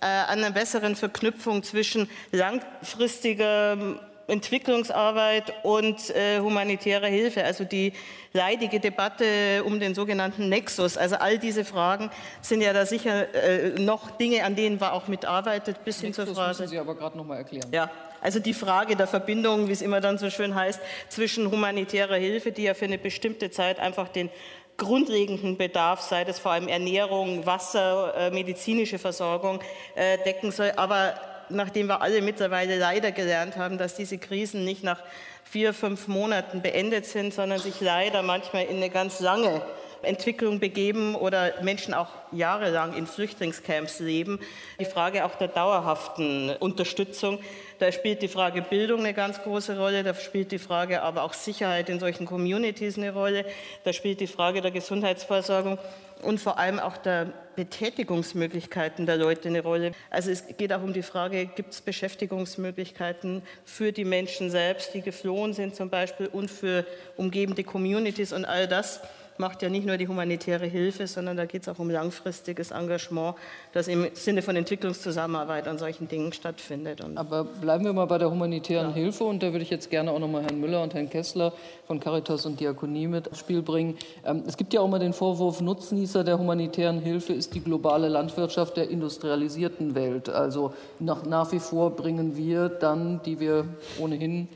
äh, 0.00 0.06
an 0.06 0.38
einer 0.38 0.50
besseren 0.50 0.96
Verknüpfung 0.96 1.62
zwischen 1.62 2.08
langfristiger 2.32 4.00
Entwicklungsarbeit 4.30 5.52
und 5.62 6.10
äh, 6.10 6.40
humanitäre 6.40 7.08
Hilfe, 7.08 7.44
also 7.44 7.64
die 7.64 7.92
leidige 8.32 8.80
Debatte 8.80 9.62
um 9.64 9.80
den 9.80 9.94
sogenannten 9.94 10.48
Nexus. 10.48 10.96
Also 10.96 11.16
all 11.16 11.38
diese 11.38 11.64
Fragen 11.64 12.10
sind 12.40 12.62
ja 12.62 12.72
da 12.72 12.86
sicher 12.86 13.34
äh, 13.34 13.78
noch 13.78 14.10
Dinge, 14.12 14.44
an 14.44 14.56
denen 14.56 14.78
man 14.78 14.90
auch 14.90 15.08
mitarbeitet, 15.08 15.84
bis 15.84 16.00
hin 16.00 16.14
zur 16.14 16.26
Frage. 16.26 16.48
müssen 16.48 16.68
Sie 16.68 16.78
aber 16.78 16.94
gerade 16.94 17.18
noch 17.18 17.24
mal 17.24 17.36
erklären. 17.36 17.68
Ja, 17.72 17.90
also 18.20 18.38
die 18.38 18.54
Frage 18.54 18.96
der 18.96 19.06
Verbindung, 19.06 19.68
wie 19.68 19.72
es 19.72 19.82
immer 19.82 20.00
dann 20.00 20.18
so 20.18 20.30
schön 20.30 20.54
heißt, 20.54 20.80
zwischen 21.08 21.50
humanitärer 21.50 22.16
Hilfe, 22.16 22.52
die 22.52 22.64
ja 22.64 22.74
für 22.74 22.84
eine 22.84 22.98
bestimmte 22.98 23.50
Zeit 23.50 23.78
einfach 23.78 24.08
den 24.08 24.30
grundlegenden 24.76 25.58
Bedarf, 25.58 26.00
sei 26.00 26.24
das 26.24 26.38
vor 26.38 26.52
allem 26.52 26.66
Ernährung, 26.66 27.44
Wasser, 27.44 28.14
äh, 28.16 28.30
medizinische 28.30 28.98
Versorgung 28.98 29.60
äh, 29.94 30.16
decken 30.24 30.52
soll, 30.52 30.72
aber 30.76 31.14
nachdem 31.50 31.86
wir 31.86 32.02
alle 32.02 32.22
mittlerweile 32.22 32.78
leider 32.78 33.12
gelernt 33.12 33.56
haben, 33.56 33.78
dass 33.78 33.94
diese 33.94 34.18
Krisen 34.18 34.64
nicht 34.64 34.82
nach 34.82 35.00
vier, 35.44 35.74
fünf 35.74 36.08
Monaten 36.08 36.62
beendet 36.62 37.06
sind, 37.06 37.34
sondern 37.34 37.58
sich 37.58 37.80
leider 37.80 38.22
manchmal 38.22 38.64
in 38.64 38.76
eine 38.76 38.90
ganz 38.90 39.20
lange 39.20 39.62
Entwicklung 40.02 40.60
begeben 40.60 41.14
oder 41.14 41.52
Menschen 41.62 41.92
auch 41.92 42.08
jahrelang 42.32 42.94
in 42.94 43.06
Flüchtlingscamps 43.06 44.00
leben. 44.00 44.38
Die 44.78 44.84
Frage 44.84 45.24
auch 45.24 45.34
der 45.34 45.48
dauerhaften 45.48 46.50
Unterstützung. 46.58 47.38
Da 47.78 47.92
spielt 47.92 48.22
die 48.22 48.28
Frage 48.28 48.62
Bildung 48.62 49.00
eine 49.00 49.14
ganz 49.14 49.42
große 49.42 49.78
Rolle, 49.78 50.02
da 50.02 50.14
spielt 50.14 50.52
die 50.52 50.58
Frage 50.58 51.02
aber 51.02 51.22
auch 51.22 51.32
Sicherheit 51.32 51.88
in 51.88 51.98
solchen 51.98 52.26
Communities 52.26 52.98
eine 52.98 53.12
Rolle, 53.12 53.44
da 53.84 53.92
spielt 53.92 54.20
die 54.20 54.26
Frage 54.26 54.60
der 54.60 54.70
Gesundheitsversorgung 54.70 55.78
und 56.22 56.40
vor 56.40 56.58
allem 56.58 56.78
auch 56.78 56.96
der 56.96 57.32
Betätigungsmöglichkeiten 57.56 59.06
der 59.06 59.16
Leute 59.16 59.48
eine 59.48 59.62
Rolle. 59.62 59.92
Also 60.08 60.30
es 60.30 60.44
geht 60.56 60.72
auch 60.72 60.82
um 60.82 60.92
die 60.92 61.02
Frage, 61.02 61.46
gibt 61.46 61.72
es 61.72 61.80
Beschäftigungsmöglichkeiten 61.80 63.42
für 63.64 63.92
die 63.92 64.04
Menschen 64.04 64.50
selbst, 64.50 64.94
die 64.94 65.02
geflohen 65.02 65.52
sind 65.52 65.74
zum 65.74 65.90
Beispiel 65.90 66.26
und 66.26 66.50
für 66.50 66.86
umgebende 67.16 67.64
Communities 67.64 68.32
und 68.32 68.44
all 68.44 68.66
das 68.66 69.00
macht 69.40 69.62
ja 69.62 69.68
nicht 69.68 69.86
nur 69.86 69.96
die 69.96 70.06
humanitäre 70.06 70.66
Hilfe, 70.66 71.06
sondern 71.08 71.36
da 71.36 71.46
geht 71.46 71.62
es 71.62 71.68
auch 71.68 71.78
um 71.80 71.90
langfristiges 71.90 72.70
Engagement, 72.70 73.34
das 73.72 73.88
im 73.88 74.06
Sinne 74.12 74.42
von 74.42 74.54
Entwicklungszusammenarbeit 74.54 75.66
an 75.66 75.78
solchen 75.78 76.06
Dingen 76.06 76.32
stattfindet. 76.32 77.00
Und 77.00 77.18
Aber 77.18 77.44
bleiben 77.44 77.84
wir 77.84 77.92
mal 77.92 78.04
bei 78.04 78.18
der 78.18 78.30
humanitären 78.30 78.90
ja. 78.90 78.94
Hilfe 78.94 79.24
und 79.24 79.42
da 79.42 79.50
würde 79.50 79.62
ich 79.62 79.70
jetzt 79.70 79.90
gerne 79.90 80.12
auch 80.12 80.18
noch 80.20 80.28
mal 80.28 80.42
Herrn 80.42 80.60
Müller 80.60 80.82
und 80.82 80.94
Herrn 80.94 81.10
Kessler 81.10 81.52
von 81.86 81.98
Caritas 81.98 82.46
und 82.46 82.60
Diakonie 82.60 83.08
mit 83.08 83.26
ins 83.26 83.38
Spiel 83.38 83.62
bringen. 83.62 83.96
Ähm, 84.24 84.44
es 84.46 84.56
gibt 84.56 84.72
ja 84.72 84.80
auch 84.80 84.88
mal 84.88 85.00
den 85.00 85.12
Vorwurf, 85.12 85.60
Nutznießer 85.60 86.22
der 86.22 86.38
humanitären 86.38 87.00
Hilfe 87.00 87.32
ist 87.32 87.54
die 87.54 87.60
globale 87.60 88.08
Landwirtschaft 88.08 88.76
der 88.76 88.90
industrialisierten 88.90 89.94
Welt. 89.94 90.28
Also 90.28 90.74
nach, 90.98 91.24
nach 91.24 91.50
wie 91.50 91.58
vor 91.58 91.96
bringen 91.96 92.36
wir 92.36 92.68
dann, 92.68 93.20
die 93.24 93.40
wir 93.40 93.64
ohnehin 93.98 94.48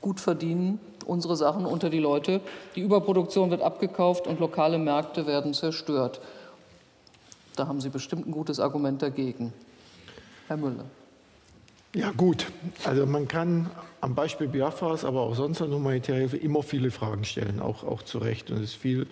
gut 0.00 0.20
verdienen, 0.20 0.78
unsere 1.10 1.36
Sachen 1.36 1.66
unter 1.66 1.90
die 1.90 1.98
Leute. 1.98 2.40
Die 2.76 2.80
Überproduktion 2.80 3.50
wird 3.50 3.62
abgekauft 3.62 4.26
und 4.26 4.38
lokale 4.38 4.78
Märkte 4.78 5.26
werden 5.26 5.52
zerstört. 5.52 6.20
Da 7.56 7.66
haben 7.66 7.80
Sie 7.80 7.88
bestimmt 7.88 8.26
ein 8.28 8.32
gutes 8.32 8.60
Argument 8.60 9.02
dagegen. 9.02 9.52
Herr 10.46 10.56
Müller. 10.56 10.84
Ja 11.92 12.12
gut, 12.12 12.46
also 12.84 13.04
man 13.04 13.26
kann 13.26 13.68
am 14.00 14.14
Beispiel 14.14 14.46
Biafras, 14.46 15.04
aber 15.04 15.22
auch 15.22 15.34
sonst 15.34 15.60
an 15.60 15.72
humanitärer 15.72 16.18
Hilfe 16.18 16.36
immer 16.36 16.62
viele 16.62 16.92
Fragen 16.92 17.24
stellen, 17.24 17.58
auch, 17.60 17.82
auch 17.82 18.02
zu 18.02 18.18
Recht. 18.18 18.52
Und 18.52 18.58
es 18.58 18.70
ist 18.70 18.76
viel, 18.76 19.08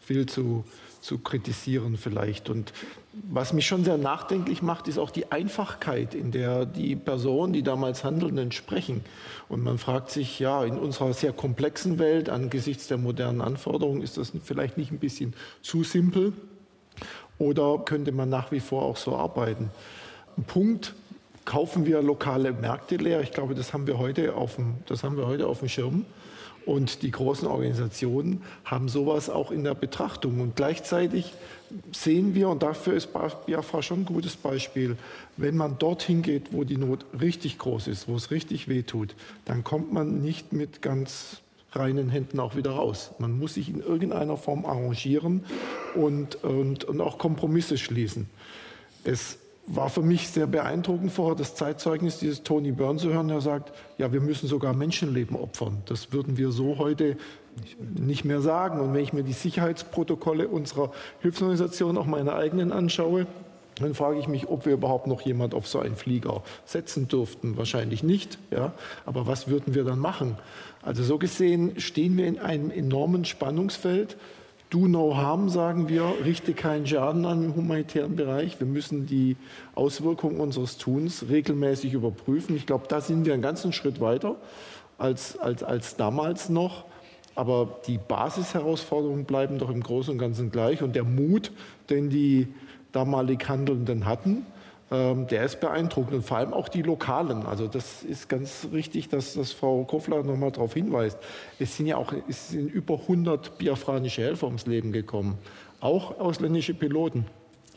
viel 0.00 0.24
zu, 0.24 0.64
zu 1.02 1.18
kritisieren 1.18 1.98
vielleicht. 1.98 2.48
Und 2.48 2.72
was 3.12 3.52
mich 3.52 3.66
schon 3.66 3.84
sehr 3.84 3.98
nachdenklich 3.98 4.62
macht, 4.62 4.88
ist 4.88 4.98
auch 4.98 5.10
die 5.10 5.30
Einfachkeit, 5.30 6.14
in 6.14 6.30
der 6.30 6.64
die 6.64 6.96
Personen, 6.96 7.52
die 7.52 7.62
damals 7.62 8.04
Handelnden 8.04 8.52
sprechen. 8.52 9.04
Und 9.48 9.62
man 9.62 9.76
fragt 9.76 10.10
sich, 10.10 10.38
ja, 10.38 10.64
in 10.64 10.78
unserer 10.78 11.12
sehr 11.12 11.32
komplexen 11.32 11.98
Welt, 11.98 12.30
angesichts 12.30 12.86
der 12.88 12.96
modernen 12.96 13.42
Anforderungen, 13.42 14.00
ist 14.00 14.16
das 14.16 14.32
vielleicht 14.42 14.78
nicht 14.78 14.92
ein 14.92 14.98
bisschen 14.98 15.34
zu 15.60 15.84
simpel? 15.84 16.32
Oder 17.38 17.82
könnte 17.84 18.12
man 18.12 18.30
nach 18.30 18.50
wie 18.50 18.60
vor 18.60 18.82
auch 18.82 18.96
so 18.96 19.14
arbeiten? 19.14 19.70
Ein 20.38 20.44
Punkt, 20.44 20.94
kaufen 21.44 21.84
wir 21.84 22.00
lokale 22.00 22.52
Märkte 22.52 22.96
leer? 22.96 23.20
Ich 23.20 23.32
glaube, 23.32 23.54
das 23.54 23.74
haben 23.74 23.86
wir 23.86 23.98
heute 23.98 24.34
auf 24.34 24.56
dem, 24.56 24.76
das 24.86 25.04
haben 25.04 25.18
wir 25.18 25.26
heute 25.26 25.48
auf 25.48 25.58
dem 25.58 25.68
Schirm. 25.68 26.06
Und 26.64 27.02
die 27.02 27.10
großen 27.10 27.48
Organisationen 27.48 28.42
haben 28.64 28.88
sowas 28.88 29.30
auch 29.30 29.50
in 29.50 29.64
der 29.64 29.74
Betrachtung. 29.74 30.40
Und 30.40 30.56
gleichzeitig 30.56 31.32
sehen 31.92 32.34
wir, 32.34 32.48
und 32.48 32.62
dafür 32.62 32.94
ist 32.94 33.10
Biafra 33.46 33.82
schon 33.82 34.00
ein 34.00 34.04
gutes 34.04 34.36
Beispiel, 34.36 34.96
wenn 35.36 35.56
man 35.56 35.78
dorthin 35.78 36.22
geht, 36.22 36.52
wo 36.52 36.64
die 36.64 36.76
Not 36.76 37.04
richtig 37.20 37.58
groß 37.58 37.88
ist, 37.88 38.08
wo 38.08 38.16
es 38.16 38.30
richtig 38.30 38.68
wehtut, 38.68 39.14
dann 39.44 39.64
kommt 39.64 39.92
man 39.92 40.20
nicht 40.22 40.52
mit 40.52 40.82
ganz 40.82 41.38
reinen 41.72 42.10
Händen 42.10 42.38
auch 42.38 42.54
wieder 42.54 42.72
raus. 42.72 43.12
Man 43.18 43.38
muss 43.38 43.54
sich 43.54 43.68
in 43.68 43.80
irgendeiner 43.80 44.36
Form 44.36 44.66
arrangieren 44.66 45.44
und, 45.94 46.44
und, 46.44 46.84
und 46.84 47.00
auch 47.00 47.18
Kompromisse 47.18 47.78
schließen. 47.78 48.28
Es 49.04 49.38
war 49.66 49.88
für 49.88 50.02
mich 50.02 50.28
sehr 50.28 50.46
beeindruckend 50.46 51.12
vorher 51.12 51.36
das 51.36 51.54
Zeitzeugnis 51.54 52.18
dieses 52.18 52.42
Tony 52.42 52.72
Byrne 52.72 52.98
zu 52.98 53.12
hören, 53.12 53.28
der 53.28 53.40
sagt, 53.40 53.72
ja, 53.96 54.12
wir 54.12 54.20
müssen 54.20 54.48
sogar 54.48 54.74
Menschenleben 54.74 55.36
opfern. 55.36 55.82
Das 55.86 56.12
würden 56.12 56.36
wir 56.36 56.50
so 56.50 56.78
heute 56.78 57.16
nicht 57.78 58.24
mehr 58.24 58.40
sagen. 58.40 58.80
Und 58.80 58.92
wenn 58.94 59.02
ich 59.02 59.12
mir 59.12 59.22
die 59.22 59.32
Sicherheitsprotokolle 59.32 60.48
unserer 60.48 60.90
Hilfsorganisation, 61.20 61.96
auch 61.96 62.06
meine 62.06 62.34
eigenen 62.34 62.72
anschaue, 62.72 63.26
dann 63.76 63.94
frage 63.94 64.18
ich 64.18 64.28
mich, 64.28 64.48
ob 64.48 64.66
wir 64.66 64.74
überhaupt 64.74 65.06
noch 65.06 65.22
jemand 65.22 65.54
auf 65.54 65.66
so 65.66 65.78
einen 65.78 65.96
Flieger 65.96 66.42
setzen 66.64 67.08
durften. 67.08 67.56
Wahrscheinlich 67.56 68.02
nicht. 68.02 68.38
Ja? 68.50 68.72
Aber 69.06 69.26
was 69.26 69.48
würden 69.48 69.74
wir 69.74 69.84
dann 69.84 69.98
machen? 69.98 70.36
Also 70.82 71.02
so 71.04 71.18
gesehen 71.18 71.80
stehen 71.80 72.16
wir 72.16 72.26
in 72.26 72.38
einem 72.38 72.70
enormen 72.70 73.24
Spannungsfeld 73.24 74.16
Do 74.72 74.88
no 74.88 75.14
harm, 75.14 75.50
sagen 75.50 75.90
wir, 75.90 76.14
richte 76.24 76.54
keinen 76.54 76.86
Schaden 76.86 77.26
an 77.26 77.44
im 77.44 77.54
humanitären 77.54 78.16
Bereich. 78.16 78.58
Wir 78.58 78.66
müssen 78.66 79.04
die 79.04 79.36
Auswirkungen 79.74 80.40
unseres 80.40 80.78
Tuns 80.78 81.26
regelmäßig 81.28 81.92
überprüfen. 81.92 82.56
Ich 82.56 82.64
glaube, 82.64 82.86
da 82.88 83.02
sind 83.02 83.26
wir 83.26 83.34
einen 83.34 83.42
ganzen 83.42 83.74
Schritt 83.74 84.00
weiter 84.00 84.36
als, 84.96 85.38
als, 85.38 85.62
als 85.62 85.96
damals 85.96 86.48
noch. 86.48 86.86
Aber 87.34 87.80
die 87.86 87.98
Basisherausforderungen 87.98 89.26
bleiben 89.26 89.58
doch 89.58 89.68
im 89.68 89.82
Großen 89.82 90.10
und 90.10 90.18
Ganzen 90.18 90.50
gleich. 90.50 90.82
Und 90.82 90.96
der 90.96 91.04
Mut, 91.04 91.52
den 91.90 92.08
die 92.08 92.48
damalig 92.92 93.46
Handelnden 93.46 94.06
hatten, 94.06 94.46
ähm, 94.92 95.26
der 95.26 95.44
ist 95.44 95.60
beeindruckend 95.60 96.14
und 96.14 96.22
vor 96.22 96.36
allem 96.36 96.52
auch 96.52 96.68
die 96.68 96.82
Lokalen. 96.82 97.46
Also 97.46 97.66
das 97.66 98.02
ist 98.02 98.28
ganz 98.28 98.68
richtig, 98.72 99.08
dass, 99.08 99.34
dass 99.34 99.50
Frau 99.50 99.84
Kofler 99.84 100.22
noch 100.22 100.36
mal 100.36 100.50
darauf 100.50 100.74
hinweist. 100.74 101.18
Es 101.58 101.76
sind 101.76 101.86
ja 101.86 101.96
auch 101.96 102.12
es 102.28 102.50
sind 102.50 102.70
über 102.70 103.00
100 103.00 103.56
biafranische 103.56 104.22
Helfer 104.22 104.46
ums 104.46 104.66
Leben 104.66 104.92
gekommen, 104.92 105.38
auch 105.80 106.20
ausländische 106.20 106.74
Piloten. 106.74 107.24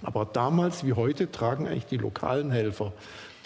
Aber 0.03 0.25
damals 0.25 0.85
wie 0.85 0.93
heute 0.93 1.31
tragen 1.31 1.67
eigentlich 1.67 1.85
die 1.85 1.97
lokalen 1.97 2.51
Helfer 2.51 2.91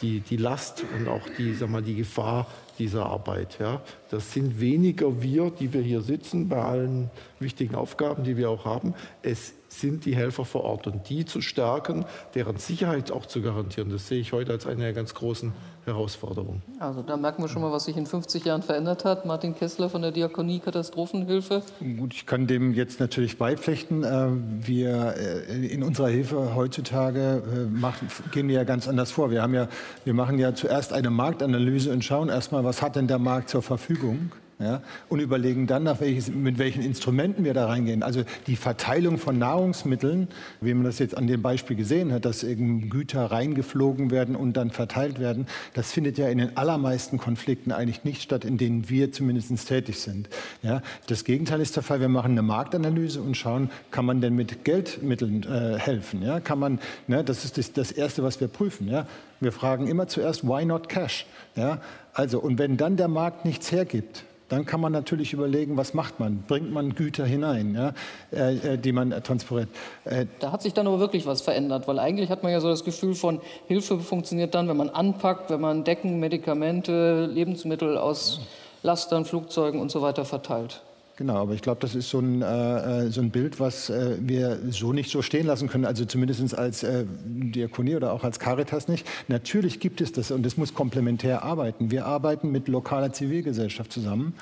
die, 0.02 0.22
die 0.22 0.38
Last 0.38 0.84
und 0.98 1.08
auch 1.08 1.22
die, 1.38 1.54
sag 1.54 1.70
mal, 1.70 1.82
die 1.82 1.96
Gefahr 1.96 2.48
dieser 2.80 3.06
Arbeit. 3.06 3.58
Ja. 3.60 3.82
Das 4.10 4.34
sind 4.34 4.60
weniger 4.60 5.22
wir, 5.22 5.52
die 5.52 5.74
wir 5.74 5.82
hier 5.82 6.02
sitzen, 6.02 6.50
bei 6.50 6.62
allen 6.62 7.12
wichtigen 7.40 7.76
Aufgaben, 7.76 8.24
die 8.24 8.38
wir 8.38 8.50
auch 8.50 8.66
haben. 8.66 8.94
Es 9.22 9.54
sind 9.70 10.06
die 10.06 10.16
Helfer 10.16 10.46
vor 10.46 10.64
Ort 10.64 10.88
und 10.88 11.10
die 11.10 11.26
zu 11.26 11.42
stärken, 11.42 12.06
deren 12.34 12.58
Sicherheit 12.58 13.12
auch 13.12 13.26
zu 13.26 13.42
garantieren. 13.42 13.90
Das 13.90 14.08
sehe 14.08 14.20
ich 14.20 14.34
heute 14.34 14.52
als 14.52 14.66
eine 14.66 14.82
der 14.82 14.94
ganz 14.94 15.14
großen 15.14 15.54
Herausforderungen. 15.86 16.62
Also 16.80 17.02
da 17.02 17.18
merken 17.18 17.44
wir 17.44 17.50
schon 17.50 17.62
mal, 17.62 17.72
was 17.72 17.86
sich 17.86 17.98
in 17.98 18.06
50 18.06 18.46
Jahren 18.46 18.62
verändert 18.62 19.06
hat. 19.06 19.26
Martin 19.26 19.56
Kessler 19.56 19.90
von 19.90 20.02
der 20.02 20.12
Diakonie 20.12 20.60
Katastrophenhilfe. 20.60 21.62
Gut, 21.98 22.14
ich 22.14 22.26
kann 22.26 22.48
dem 22.48 22.74
jetzt 22.74 23.00
natürlich 23.00 23.38
beipflichten. 23.38 24.04
Äh, 24.04 24.28
wir 24.68 25.16
äh, 25.18 25.68
in 25.68 25.84
unserer 25.84 26.10
Hilfe 26.10 26.56
heutzutage 26.56 27.44
äh, 27.46 27.66
machen, 27.66 28.10
gehen 28.32 28.48
wir 28.48 28.56
ja 28.56 28.64
ganz 28.64 28.88
anders 28.88 29.12
vor. 29.12 29.32
Wir, 29.32 29.42
haben 29.42 29.54
ja, 29.54 29.68
wir 30.04 30.14
machen 30.14 30.38
ja 30.40 30.54
zuerst 30.54 30.94
eine 30.94 31.10
Marktanalyse 31.10 31.92
und 31.92 32.04
schauen 32.04 32.30
erstmal, 32.30 32.64
was 32.70 32.84
hat 32.84 32.96
denn 32.96 33.08
der 33.08 33.18
Markt 33.18 33.50
zur 33.50 33.64
Verfügung 33.64 34.32
ja, 34.60 34.82
und 35.08 35.22
überlegen 35.22 35.66
dann, 35.66 35.90
welches, 36.00 36.30
mit 36.30 36.60
welchen 36.60 36.84
Instrumenten 36.84 37.46
wir 37.46 37.56
da 37.56 37.66
reingehen. 37.66 38.04
Also 38.04 38.24
die 38.46 38.58
Verteilung 38.58 39.18
von 39.18 39.40
Nahrungsmitteln, 39.40 40.28
wie 40.62 40.74
man 40.76 40.84
das 40.84 41.00
jetzt 41.00 41.18
an 41.18 41.26
dem 41.26 41.42
Beispiel 41.42 41.76
gesehen 41.76 42.12
hat, 42.12 42.26
dass 42.26 42.44
eben 42.44 42.92
Güter 42.92 43.32
reingeflogen 43.32 44.12
werden 44.12 44.36
und 44.36 44.54
dann 44.54 44.70
verteilt 44.70 45.20
werden, 45.20 45.48
das 45.74 45.92
findet 45.94 46.20
ja 46.20 46.28
in 46.28 46.38
den 46.38 46.58
allermeisten 46.58 47.18
Konflikten 47.18 47.72
eigentlich 47.72 48.04
nicht 48.04 48.22
statt, 48.22 48.46
in 48.46 48.60
denen 48.60 48.88
wir 48.88 49.12
zumindest 49.12 49.68
tätig 49.68 50.00
sind. 50.00 50.30
Ja, 50.62 50.84
das 51.08 51.24
Gegenteil 51.24 51.62
ist 51.62 51.76
der 51.76 51.82
Fall. 51.82 52.02
Wir 52.02 52.10
machen 52.10 52.34
eine 52.34 52.44
Marktanalyse 52.44 53.20
und 53.20 53.36
schauen, 53.36 53.72
kann 53.90 54.06
man 54.06 54.22
denn 54.22 54.36
mit 54.36 54.64
Geldmitteln 54.64 55.44
äh, 55.44 55.80
helfen? 55.80 56.22
Ja, 56.22 56.40
kann 56.40 56.60
man, 56.60 56.80
ne, 57.08 57.24
das 57.24 57.46
ist 57.46 57.58
das, 57.58 57.74
das 57.74 57.92
Erste, 57.92 58.22
was 58.22 58.40
wir 58.40 58.48
prüfen. 58.48 58.90
Ja. 58.90 59.08
Wir 59.40 59.54
fragen 59.54 59.88
immer 59.88 60.08
zuerst, 60.08 60.44
why 60.44 60.66
not 60.66 60.90
cash? 60.90 61.26
Ja, 61.56 61.80
also, 62.20 62.40
und 62.40 62.60
wenn 62.60 62.76
dann 62.76 62.98
der 62.98 63.08
Markt 63.08 63.46
nichts 63.46 63.72
hergibt, 63.72 64.26
dann 64.50 64.66
kann 64.66 64.82
man 64.82 64.92
natürlich 64.92 65.32
überlegen, 65.32 65.78
was 65.78 65.94
macht 65.94 66.20
man? 66.20 66.44
Bringt 66.50 66.70
man 66.70 66.94
Güter 66.94 67.26
hinein, 67.26 67.76
ja, 67.76 67.94
äh, 68.34 68.74
äh 68.74 68.78
die 68.78 68.92
man 68.92 69.14
äh, 69.14 69.22
transportiert? 69.22 69.70
Äh, 70.04 70.26
da 70.40 70.52
hat 70.52 70.62
sich 70.62 70.74
dann 70.74 70.86
aber 70.86 71.00
wirklich 71.00 71.26
was 71.26 71.40
verändert, 71.40 71.88
weil 71.88 71.98
eigentlich 71.98 72.30
hat 72.30 72.44
man 72.44 72.52
ja 72.52 72.60
so 72.60 72.68
das 72.68 72.84
Gefühl 72.84 73.16
von, 73.16 73.40
Hilfe 73.68 74.00
funktioniert 74.00 74.54
dann, 74.54 74.68
wenn 74.68 74.76
man 74.76 74.90
anpackt, 74.90 75.50
wenn 75.50 75.62
man 75.62 75.86
Decken, 75.86 76.20
Medikamente, 76.20 77.26
Lebensmittel 77.26 77.98
aus 77.98 78.42
Lastern, 78.84 79.24
Flugzeugen 79.24 79.80
und 79.80 79.90
so 79.90 80.02
weiter 80.02 80.26
verteilt. 80.26 80.82
Genau, 81.20 81.36
aber 81.36 81.54
ich 81.54 81.62
glaube, 81.62 81.82
das 81.82 81.96
ist 81.96 82.10
so 82.10 82.20
ein, 82.20 82.42
äh, 82.42 83.08
äh, 83.08 83.12
so 83.12 83.20
ein 83.20 83.30
Bild, 83.30 83.60
was 83.60 83.90
äh, 83.90 84.16
wir 84.22 84.58
so 84.70 84.94
nicht 84.94 85.12
so 85.12 85.22
stehen 85.22 85.48
lassen 85.48 85.68
können, 85.68 85.84
also 85.84 86.06
zumindest 86.06 86.58
als 86.58 86.82
äh, 86.84 87.04
Diakonie 87.26 87.98
oder 87.98 88.14
auch 88.14 88.24
als 88.24 88.40
Caritas 88.40 88.88
nicht. 88.88 89.06
Natürlich 89.28 89.82
gibt 89.82 90.00
es 90.00 90.14
das 90.14 90.32
und 90.32 90.46
es 90.46 90.56
muss 90.56 90.74
komplementär 90.74 91.44
arbeiten. 91.44 91.92
Wir 91.92 92.06
arbeiten 92.06 92.54
mit 92.54 92.70
lokaler 92.70 93.12
Zivilgesellschaft 93.12 93.92
zusammen 93.92 94.34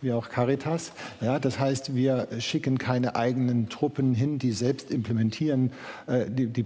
wie 0.00 0.12
auch 0.12 0.28
Caritas. 0.28 0.92
Ja, 1.20 1.38
das 1.38 1.58
heißt, 1.58 1.94
wir 1.94 2.28
schicken 2.38 2.78
keine 2.78 3.16
eigenen 3.16 3.68
Truppen 3.68 4.14
hin, 4.14 4.38
die 4.38 4.52
selbst 4.52 4.90
implementieren, 4.90 5.72
äh, 6.06 6.26
die, 6.28 6.46
die, 6.46 6.64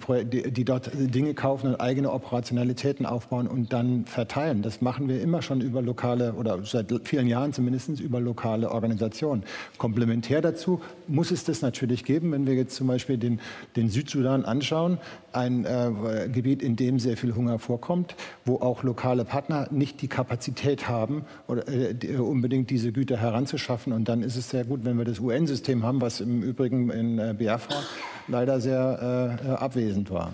die, 0.51 0.64
dort 0.64 0.91
Dinge 0.95 1.35
kaufen 1.35 1.68
und 1.68 1.80
eigene 1.80 2.12
Operationalitäten 2.12 3.07
aufbauen 3.07 3.47
und 3.47 3.72
dann 3.72 4.05
verteilen. 4.05 4.62
Das 4.62 4.80
machen 4.83 5.09
wir 5.09 5.20
immer 5.22 5.41
schon 5.41 5.61
über 5.61 5.80
lokale 5.80 6.35
oder 6.35 6.64
seit 6.64 6.93
vielen 7.05 7.26
Jahren 7.26 7.53
zumindest 7.53 8.01
über 8.01 8.20
lokale 8.20 8.70
Organisationen. 8.70 9.45
Komplementär 9.78 10.43
dazu 10.43 10.80
muss 11.09 11.30
es 11.30 11.45
das 11.45 11.62
natürlich 11.62 12.05
geben, 12.05 12.33
wenn 12.33 12.47
wir 12.47 12.55
jetzt 12.55 12.76
zum 12.76 12.87
Beispiel 12.87 13.16
den, 13.16 13.41
den 13.76 13.89
Südsudan 13.89 14.45
anschauen, 14.45 14.99
ein 15.33 15.64
äh, 15.64 16.28
Gebiet, 16.30 16.62
in 16.62 16.76
dem 16.76 16.99
sehr 16.99 17.16
viel 17.16 17.35
Hunger 17.35 17.59
vorkommt, 17.59 18.14
wo 18.45 18.57
auch 18.57 18.83
lokale 18.83 19.24
Partner 19.24 19.68
nicht 19.70 20.03
die 20.03 20.09
Kapazität 20.09 20.89
haben, 20.89 21.24
oder, 21.47 21.66
äh, 21.68 21.95
die, 21.95 22.14
unbedingt 22.16 22.70
diese 22.70 22.93
Güter 22.93 23.22
heranzuschaffen. 23.23 23.93
Und 23.93 24.09
dann 24.09 24.23
ist 24.23 24.37
es 24.37 24.51
sehr 24.51 24.64
gut, 24.64 24.85
wenn 24.85 24.99
wir 24.99 25.05
das 25.05 25.18
UN-System 25.18 25.83
haben, 25.83 26.01
was 26.01 26.20
im 26.20 26.43
Übrigen 26.43 26.91
in 26.91 27.18
äh, 27.18 27.35
Biafra 27.37 27.83
leider 28.29 28.61
sehr 28.61 29.39
äh, 29.45 29.49
abwesend 29.53 30.11
war. 30.11 30.33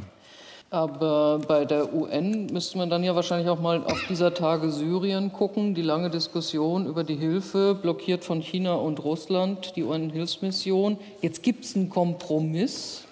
Aber 0.71 1.41
bei 1.49 1.65
der 1.65 1.95
UN 1.95 2.47
müsste 2.53 2.77
man 2.77 2.91
dann 2.91 3.03
ja 3.03 3.15
wahrscheinlich 3.15 3.49
auch 3.49 3.61
mal 3.61 3.83
auf 3.85 4.05
dieser 4.11 4.35
Tage 4.35 4.71
Syrien 4.71 5.33
gucken. 5.33 5.75
Die 5.75 5.83
lange 5.83 6.11
Diskussion 6.11 6.87
über 6.87 7.05
die 7.05 7.15
Hilfe, 7.15 7.75
blockiert 7.75 8.23
von 8.23 8.43
China 8.43 8.75
und 8.75 9.03
Russland, 9.03 9.77
die 9.77 9.85
UN-Hilfsmission. 9.85 10.99
Jetzt 11.23 11.43
gibt 11.43 11.65
es 11.65 11.75
einen 11.75 11.89
Kompromiss. 11.89 13.05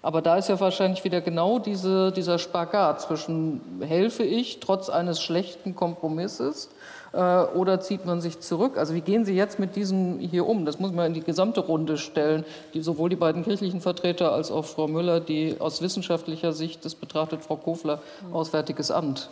Aber 0.00 0.22
da 0.22 0.36
ist 0.36 0.48
ja 0.48 0.58
wahrscheinlich 0.60 1.02
wieder 1.02 1.20
genau 1.20 1.58
diese, 1.58 2.12
dieser 2.12 2.38
Spagat 2.38 3.00
zwischen 3.02 3.60
helfe 3.80 4.22
ich 4.24 4.60
trotz 4.60 4.88
eines 4.88 5.20
schlechten 5.20 5.74
Kompromisses 5.74 6.66
äh, 6.66 6.68
oder 7.12 7.80
zieht 7.80 8.06
man 8.06 8.22
sich 8.22 8.40
zurück? 8.40 8.78
Also 8.78 8.94
wie 8.94 9.02
gehen 9.02 9.26
Sie 9.26 9.34
jetzt 9.34 9.58
mit 9.58 9.76
diesem 9.76 10.18
hier 10.18 10.46
um? 10.46 10.64
Das 10.64 10.78
muss 10.78 10.92
man 10.92 11.06
in 11.06 11.14
die 11.14 11.20
gesamte 11.20 11.60
Runde 11.60 11.98
stellen, 11.98 12.44
die, 12.72 12.80
sowohl 12.80 13.10
die 13.10 13.16
beiden 13.16 13.44
kirchlichen 13.44 13.82
Vertreter 13.82 14.32
als 14.32 14.50
auch 14.50 14.64
Frau 14.64 14.88
Müller, 14.88 15.20
die 15.20 15.56
aus 15.58 15.82
wissenschaftlicher 15.82 16.54
Sicht 16.54 16.86
das 16.86 16.94
betrachtet, 16.94 17.42
Frau 17.42 17.56
Kofler, 17.56 18.00
Auswärtiges 18.32 18.90
Amt. 18.90 19.28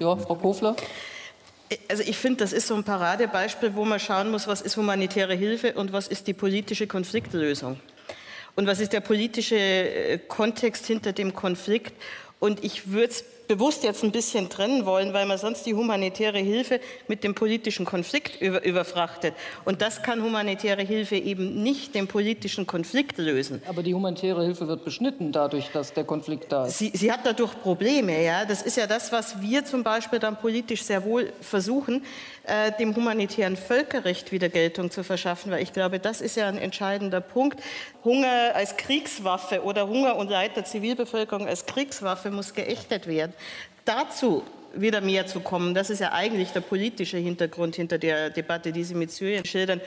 Ja, 0.00 0.16
Frau 0.16 0.34
Kofler? 0.34 0.74
Also 1.88 2.02
ich 2.02 2.16
finde, 2.16 2.38
das 2.38 2.52
ist 2.52 2.66
so 2.66 2.74
ein 2.74 2.82
Paradebeispiel, 2.82 3.76
wo 3.76 3.84
man 3.84 4.00
schauen 4.00 4.30
muss, 4.30 4.48
was 4.48 4.60
ist 4.60 4.76
humanitäre 4.76 5.34
Hilfe 5.34 5.74
und 5.74 5.92
was 5.92 6.08
ist 6.08 6.26
die 6.26 6.34
politische 6.34 6.86
Konfliktlösung. 6.86 7.78
Und 8.56 8.66
was 8.66 8.80
ist 8.80 8.92
der 8.92 9.00
politische 9.00 9.56
äh, 9.56 10.18
Kontext 10.18 10.86
hinter 10.86 11.12
dem 11.12 11.34
Konflikt? 11.34 11.92
Und 12.40 12.64
ich 12.64 12.90
würde 12.90 13.10
es 13.10 13.24
bewusst 13.48 13.82
jetzt 13.82 14.04
ein 14.04 14.12
bisschen 14.12 14.48
trennen 14.50 14.86
wollen, 14.86 15.12
weil 15.14 15.26
man 15.26 15.38
sonst 15.38 15.64
die 15.64 15.74
humanitäre 15.74 16.38
Hilfe 16.38 16.80
mit 17.08 17.24
dem 17.24 17.34
politischen 17.34 17.86
Konflikt 17.86 18.40
über, 18.40 18.62
überfrachtet. 18.62 19.34
Und 19.64 19.82
das 19.82 20.02
kann 20.02 20.22
humanitäre 20.22 20.82
Hilfe 20.82 21.16
eben 21.16 21.62
nicht 21.62 21.94
den 21.94 22.06
politischen 22.06 22.66
Konflikt 22.66 23.18
lösen. 23.18 23.62
Aber 23.66 23.82
die 23.82 23.94
humanitäre 23.94 24.44
Hilfe 24.44 24.68
wird 24.68 24.84
beschnitten 24.84 25.32
dadurch, 25.32 25.70
dass 25.72 25.92
der 25.94 26.04
Konflikt 26.04 26.52
da 26.52 26.66
ist. 26.66 26.78
Sie, 26.78 26.92
sie 26.94 27.10
hat 27.10 27.20
dadurch 27.24 27.60
Probleme. 27.62 28.22
Ja? 28.22 28.44
Das 28.44 28.62
ist 28.62 28.76
ja 28.76 28.86
das, 28.86 29.10
was 29.10 29.40
wir 29.40 29.64
zum 29.64 29.82
Beispiel 29.82 30.18
dann 30.18 30.38
politisch 30.38 30.82
sehr 30.82 31.02
wohl 31.04 31.32
versuchen, 31.40 32.04
äh, 32.44 32.72
dem 32.78 32.94
humanitären 32.94 33.56
Völkerrecht 33.56 34.30
wieder 34.30 34.48
Geltung 34.48 34.90
zu 34.90 35.02
verschaffen, 35.02 35.50
weil 35.50 35.62
ich 35.62 35.72
glaube, 35.72 35.98
das 35.98 36.20
ist 36.20 36.36
ja 36.36 36.48
ein 36.48 36.58
entscheidender 36.58 37.20
Punkt. 37.20 37.60
Hunger 38.04 38.52
als 38.54 38.76
Kriegswaffe 38.76 39.62
oder 39.62 39.88
Hunger 39.88 40.16
und 40.16 40.30
Leid 40.30 40.56
der 40.56 40.64
Zivilbevölkerung 40.64 41.46
als 41.46 41.66
Kriegswaffe 41.66 42.30
muss 42.30 42.54
geächtet 42.54 43.06
werden. 43.06 43.32
Dazu 43.84 44.42
wieder 44.74 45.00
mehr 45.00 45.26
zu 45.26 45.40
kommen, 45.40 45.74
das 45.74 45.90
ist 45.90 46.00
ja 46.00 46.12
eigentlich 46.12 46.50
der 46.50 46.60
politische 46.60 47.16
Hintergrund 47.16 47.76
hinter 47.76 47.98
der 47.98 48.30
Debatte, 48.30 48.72
die 48.72 48.84
Sie 48.84 48.94
mit 48.94 49.10
Syrien 49.10 49.44
schildern, 49.44 49.80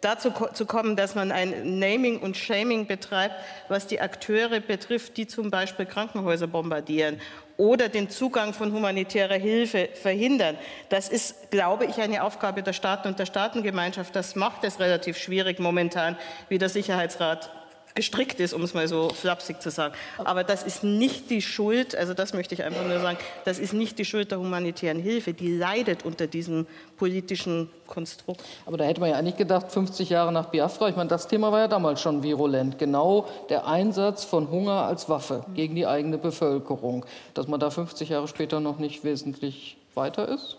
dazu 0.00 0.32
zu 0.54 0.66
kommen, 0.66 0.96
dass 0.96 1.14
man 1.14 1.32
ein 1.32 1.78
Naming 1.78 2.20
und 2.20 2.36
Shaming 2.36 2.86
betreibt, 2.86 3.34
was 3.68 3.86
die 3.86 4.00
Akteure 4.00 4.60
betrifft, 4.60 5.16
die 5.16 5.26
zum 5.26 5.50
Beispiel 5.50 5.86
Krankenhäuser 5.86 6.46
bombardieren 6.46 7.20
oder 7.56 7.90
den 7.90 8.08
Zugang 8.08 8.54
von 8.54 8.72
humanitärer 8.72 9.34
Hilfe 9.34 9.90
verhindern. 9.92 10.56
Das 10.88 11.10
ist, 11.10 11.50
glaube 11.50 11.84
ich, 11.84 12.00
eine 12.00 12.24
Aufgabe 12.24 12.62
der 12.62 12.72
Staaten 12.72 13.08
und 13.08 13.18
der 13.18 13.26
Staatengemeinschaft. 13.26 14.16
Das 14.16 14.34
macht 14.34 14.64
es 14.64 14.80
relativ 14.80 15.18
schwierig 15.18 15.58
momentan, 15.58 16.16
wie 16.48 16.56
der 16.56 16.70
Sicherheitsrat 16.70 17.50
gestrickt 17.94 18.40
ist, 18.40 18.52
um 18.52 18.62
es 18.62 18.74
mal 18.74 18.86
so 18.88 19.08
flapsig 19.10 19.60
zu 19.60 19.70
sagen. 19.70 19.94
Aber 20.18 20.44
das 20.44 20.62
ist 20.62 20.84
nicht 20.84 21.30
die 21.30 21.42
Schuld, 21.42 21.94
also 21.94 22.14
das 22.14 22.32
möchte 22.32 22.54
ich 22.54 22.62
einfach 22.62 22.86
nur 22.86 23.00
sagen, 23.00 23.18
das 23.44 23.58
ist 23.58 23.72
nicht 23.72 23.98
die 23.98 24.04
Schuld 24.04 24.30
der 24.30 24.38
humanitären 24.38 25.00
Hilfe, 25.00 25.32
die 25.32 25.56
leidet 25.56 26.04
unter 26.04 26.26
diesem 26.26 26.66
politischen 26.96 27.70
Konstrukt. 27.86 28.42
Aber 28.66 28.76
da 28.76 28.84
hätte 28.84 29.00
man 29.00 29.10
ja 29.10 29.16
eigentlich 29.16 29.36
gedacht, 29.36 29.72
50 29.72 30.10
Jahre 30.10 30.32
nach 30.32 30.46
Biafra, 30.46 30.88
ich 30.88 30.96
meine, 30.96 31.08
das 31.08 31.28
Thema 31.28 31.50
war 31.52 31.60
ja 31.60 31.68
damals 31.68 32.00
schon 32.00 32.22
virulent, 32.22 32.78
genau 32.78 33.28
der 33.48 33.66
Einsatz 33.66 34.24
von 34.24 34.50
Hunger 34.50 34.84
als 34.84 35.08
Waffe 35.08 35.44
gegen 35.54 35.74
die 35.74 35.86
eigene 35.86 36.18
Bevölkerung, 36.18 37.04
dass 37.34 37.48
man 37.48 37.60
da 37.60 37.70
50 37.70 38.08
Jahre 38.08 38.28
später 38.28 38.60
noch 38.60 38.78
nicht 38.78 39.04
wesentlich 39.04 39.76
weiter 39.94 40.28
ist? 40.28 40.56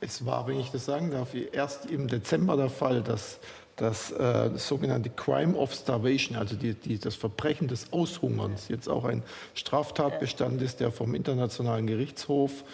Es 0.00 0.26
war, 0.26 0.46
wenn 0.46 0.60
ich 0.60 0.70
das 0.70 0.84
sagen 0.84 1.10
darf, 1.10 1.30
erst 1.52 1.86
im 1.86 2.06
Dezember 2.06 2.56
der 2.56 2.68
Fall, 2.68 3.02
dass 3.02 3.38
dass 3.76 4.10
äh, 4.10 4.16
das 4.50 4.66
sogenannte 4.66 5.10
Crime 5.10 5.56
of 5.56 5.74
Starvation, 5.74 6.36
also 6.36 6.56
die, 6.56 6.74
die, 6.74 6.98
das 6.98 7.14
Verbrechen 7.14 7.68
des 7.68 7.92
Aushungerns, 7.92 8.68
jetzt 8.68 8.88
auch 8.88 9.04
ein 9.04 9.22
Straftatbestand 9.54 10.60
ist, 10.62 10.80
der 10.80 10.90
vom 10.90 11.14
Internationalen 11.14 11.86
Gerichtshof 11.86 12.64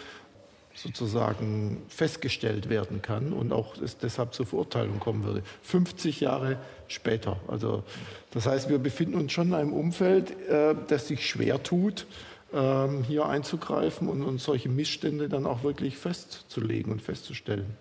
sozusagen 0.74 1.82
festgestellt 1.88 2.70
werden 2.70 3.02
kann 3.02 3.32
und 3.32 3.52
auch 3.52 3.74
deshalb 4.00 4.32
zur 4.32 4.46
Verurteilung 4.46 5.00
kommen 5.00 5.24
würde. 5.24 5.42
50 5.62 6.20
Jahre 6.20 6.56
später. 6.88 7.38
Also 7.46 7.82
das 8.30 8.46
heißt, 8.46 8.70
wir 8.70 8.78
befinden 8.78 9.16
uns 9.16 9.32
schon 9.32 9.48
in 9.48 9.54
einem 9.54 9.72
Umfeld, 9.72 10.30
äh, 10.48 10.74
das 10.88 11.08
sich 11.08 11.28
schwer 11.28 11.62
tut, 11.62 12.06
äh, 12.52 12.88
hier 13.06 13.26
einzugreifen 13.26 14.08
und, 14.08 14.22
und 14.22 14.40
solche 14.40 14.68
Missstände 14.68 15.28
dann 15.28 15.46
auch 15.46 15.62
wirklich 15.62 15.98
festzulegen 15.98 16.92
und 16.92 17.02
festzustellen. 17.02 17.76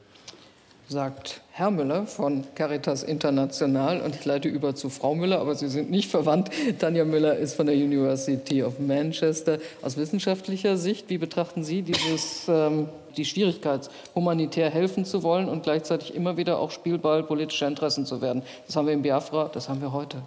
Sagt 0.91 1.39
Herr 1.53 1.71
Müller 1.71 2.05
von 2.05 2.43
Caritas 2.53 3.03
International 3.03 4.01
und 4.01 4.13
ich 4.13 4.25
leite 4.25 4.49
über 4.49 4.75
zu 4.75 4.89
Frau 4.89 5.15
Müller, 5.15 5.39
aber 5.39 5.55
Sie 5.55 5.69
sind 5.69 5.89
nicht 5.89 6.11
verwandt. 6.11 6.49
Tanja 6.79 7.05
Müller 7.05 7.37
ist 7.37 7.55
von 7.55 7.65
der 7.65 7.75
University 7.75 8.61
of 8.61 8.77
Manchester. 8.77 9.57
Aus 9.81 9.95
wissenschaftlicher 9.95 10.75
Sicht, 10.75 11.09
wie 11.09 11.17
betrachten 11.17 11.63
Sie 11.63 11.81
dieses, 11.81 12.45
ähm, 12.49 12.89
die 13.15 13.23
Schwierigkeit, 13.23 13.89
humanitär 14.15 14.69
helfen 14.69 15.05
zu 15.05 15.23
wollen 15.23 15.47
und 15.47 15.63
gleichzeitig 15.63 16.13
immer 16.13 16.35
wieder 16.35 16.59
auch 16.59 16.71
Spielball 16.71 17.23
politischer 17.23 17.67
Interessen 17.67 18.05
zu 18.05 18.21
werden? 18.21 18.43
Das 18.67 18.75
haben 18.75 18.87
wir 18.87 18.93
in 18.93 19.01
Biafra, 19.01 19.49
das 19.51 19.69
haben 19.69 19.81
wir 19.81 19.93
heute. 19.93 20.17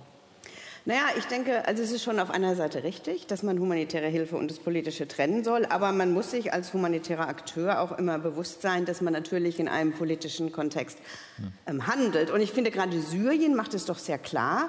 Naja, 0.87 1.05
ich 1.17 1.25
denke, 1.25 1.67
also 1.67 1.83
es 1.83 1.93
ist 1.93 2.03
schon 2.03 2.21
auf 2.21 2.31
einer 2.31 2.57
Seite 2.57 2.85
richtig, 2.85 3.27
dass 3.27 3.43
man 3.43 3.59
humanitäre 3.59 4.07
Hilfe 4.09 4.37
und 4.37 4.51
das 4.51 4.59
Politische 4.59 5.09
trennen 5.09 5.43
soll, 5.43 5.65
aber 5.65 5.93
man 5.93 6.13
muss 6.13 6.31
sich 6.31 6.53
als 6.53 6.75
humanitärer 6.75 7.27
Akteur 7.27 7.81
auch 7.81 7.97
immer 7.97 8.19
bewusst 8.19 8.61
sein, 8.61 8.85
dass 8.85 9.01
man 9.01 9.15
natürlich 9.15 9.59
in 9.59 9.67
einem 9.67 9.93
politischen 9.93 10.53
Kontext 10.53 10.99
ähm, 11.67 11.87
handelt. 11.87 12.31
Und 12.31 12.43
ich 12.43 12.53
finde, 12.53 12.71
gerade 12.71 13.01
Syrien 13.01 13.55
macht 13.55 13.73
es 13.73 13.87
doch 13.87 13.97
sehr 13.97 14.19
klar, 14.19 14.69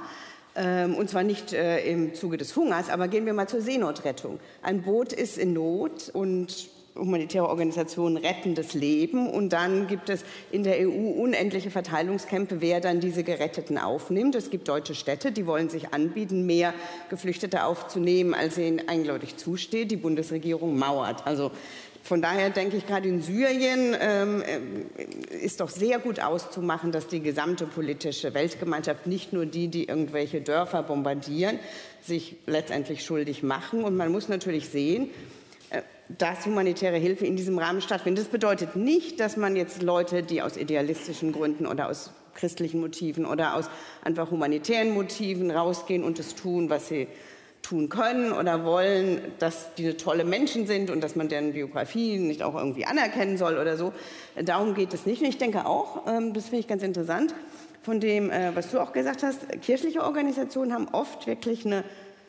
ähm, 0.55 0.95
und 0.95 1.09
zwar 1.09 1.24
nicht 1.24 1.51
äh, 1.51 1.86
im 1.86 2.13
Zuge 2.16 2.38
des 2.38 2.55
Hungers, 2.55 2.89
aber 2.89 3.09
gehen 3.09 3.26
wir 3.26 3.34
mal 3.34 3.49
zur 3.49 3.59
Seenotrettung. 3.59 4.39
Ein 4.61 4.84
Boot 4.84 5.11
ist 5.11 5.38
in 5.38 5.51
Not 5.51 6.09
und 6.13 6.70
humanitäre 6.97 7.49
Organisationen 7.49 8.17
retten 8.17 8.55
das 8.55 8.73
Leben 8.73 9.29
und 9.29 9.49
dann 9.49 9.87
gibt 9.87 10.09
es 10.09 10.23
in 10.51 10.63
der 10.63 10.79
EU 10.79 11.11
unendliche 11.21 11.69
Verteilungskämpfe, 11.69 12.61
wer 12.61 12.79
dann 12.79 12.99
diese 12.99 13.23
Geretteten 13.23 13.77
aufnimmt. 13.77 14.35
Es 14.35 14.49
gibt 14.49 14.67
deutsche 14.67 14.95
Städte, 14.95 15.31
die 15.31 15.45
wollen 15.45 15.69
sich 15.69 15.93
anbieten, 15.93 16.45
mehr 16.45 16.73
Geflüchtete 17.09 17.65
aufzunehmen, 17.65 18.33
als 18.33 18.57
ihnen 18.57 18.87
eindeutig 18.87 19.37
zusteht. 19.37 19.91
Die 19.91 19.97
Bundesregierung 19.97 20.77
mauert. 20.77 21.25
Also 21.27 21.51
von 22.05 22.21
daher 22.21 22.51
denke 22.51 22.77
ich, 22.77 22.85
gerade 22.85 23.09
in 23.09 23.23
Syrien 23.23 23.95
ähm, 23.99 24.43
äh, 24.43 25.35
ist 25.35 25.59
doch 25.59 25.69
sehr 25.69 25.97
gut 25.97 26.19
auszumachen, 26.19 26.91
dass 26.91 27.07
die 27.07 27.19
gesamte 27.19 27.65
politische 27.65 28.35
Weltgemeinschaft, 28.35 29.07
nicht 29.07 29.33
nur 29.33 29.47
die, 29.47 29.69
die 29.69 29.85
irgendwelche 29.85 30.39
Dörfer 30.39 30.83
bombardieren, 30.83 31.59
sich 32.01 32.35
letztendlich 32.45 33.03
schuldig 33.03 33.41
machen. 33.41 33.83
Und 33.83 33.97
man 33.97 34.11
muss 34.11 34.29
natürlich 34.29 34.69
sehen, 34.69 35.09
dass 36.10 36.45
humanitäre 36.45 36.97
Hilfe 36.97 37.26
in 37.26 37.36
diesem 37.36 37.58
Rahmen 37.58 37.82
stattfindet. 37.82 38.26
Das 38.26 38.32
bedeutet 38.32 38.76
nicht, 38.76 39.20
dass 39.20 39.38
man 39.38 39.56
jetzt 39.56 39.82
Leute, 39.82 40.24
die 40.24 40.41
aus 40.41 40.58
idealistischen 40.58 41.32
Gründen 41.32 41.66
oder 41.66 41.89
aus 41.89 42.12
christlichen 42.36 42.82
Motiven 42.82 43.26
oder 43.26 43.56
aus 43.56 43.70
einfach 44.03 44.30
humanitären 44.30 44.93
Motiven 44.93 45.51
rausgehen 45.51 46.03
und 46.03 46.20
das 46.20 46.36
tun, 46.36 46.70
was 46.70 46.89
sie 46.89 47.08
tun 47.66 47.89
können 47.89 48.32
oder 48.32 48.64
wollen, 48.64 49.20
dass 49.39 49.74
die 49.76 49.93
tolle 49.95 50.24
Menschen 50.24 50.68
sind 50.68 50.91
und 50.91 51.01
dass 51.01 51.16
man 51.16 51.30
deren 51.30 51.53
Biografie 51.53 52.20
nicht 52.20 52.43
auch 52.43 52.53
irgendwie 52.53 52.86
anerkennen 52.86 53.38
soll 53.38 53.58
oder 53.58 53.76
so. 53.76 53.91
Darum 54.39 54.76
geht 54.76 54.93
es 54.93 55.08
nicht. 55.08 55.22
Und 55.22 55.30
ich 55.30 55.39
denke 55.39 55.66
auch, 55.66 56.06
ähm, 56.08 56.34
das 56.34 56.45
finde 56.45 56.60
ich 56.60 56.68
ganz 56.68 56.84
interessant, 56.84 57.34
von 57.82 57.99
dem, 57.99 58.30
äh, 58.30 58.56
was 58.56 58.70
du 58.72 58.80
auch 58.80 58.93
gesagt 58.93 59.24
hast, 59.24 59.62
kirchliche 59.62 60.03
Organisationen 60.03 60.74
haben 60.74 60.88
oft 60.91 61.26
wirklich 61.26 61.66
eine 61.66 61.84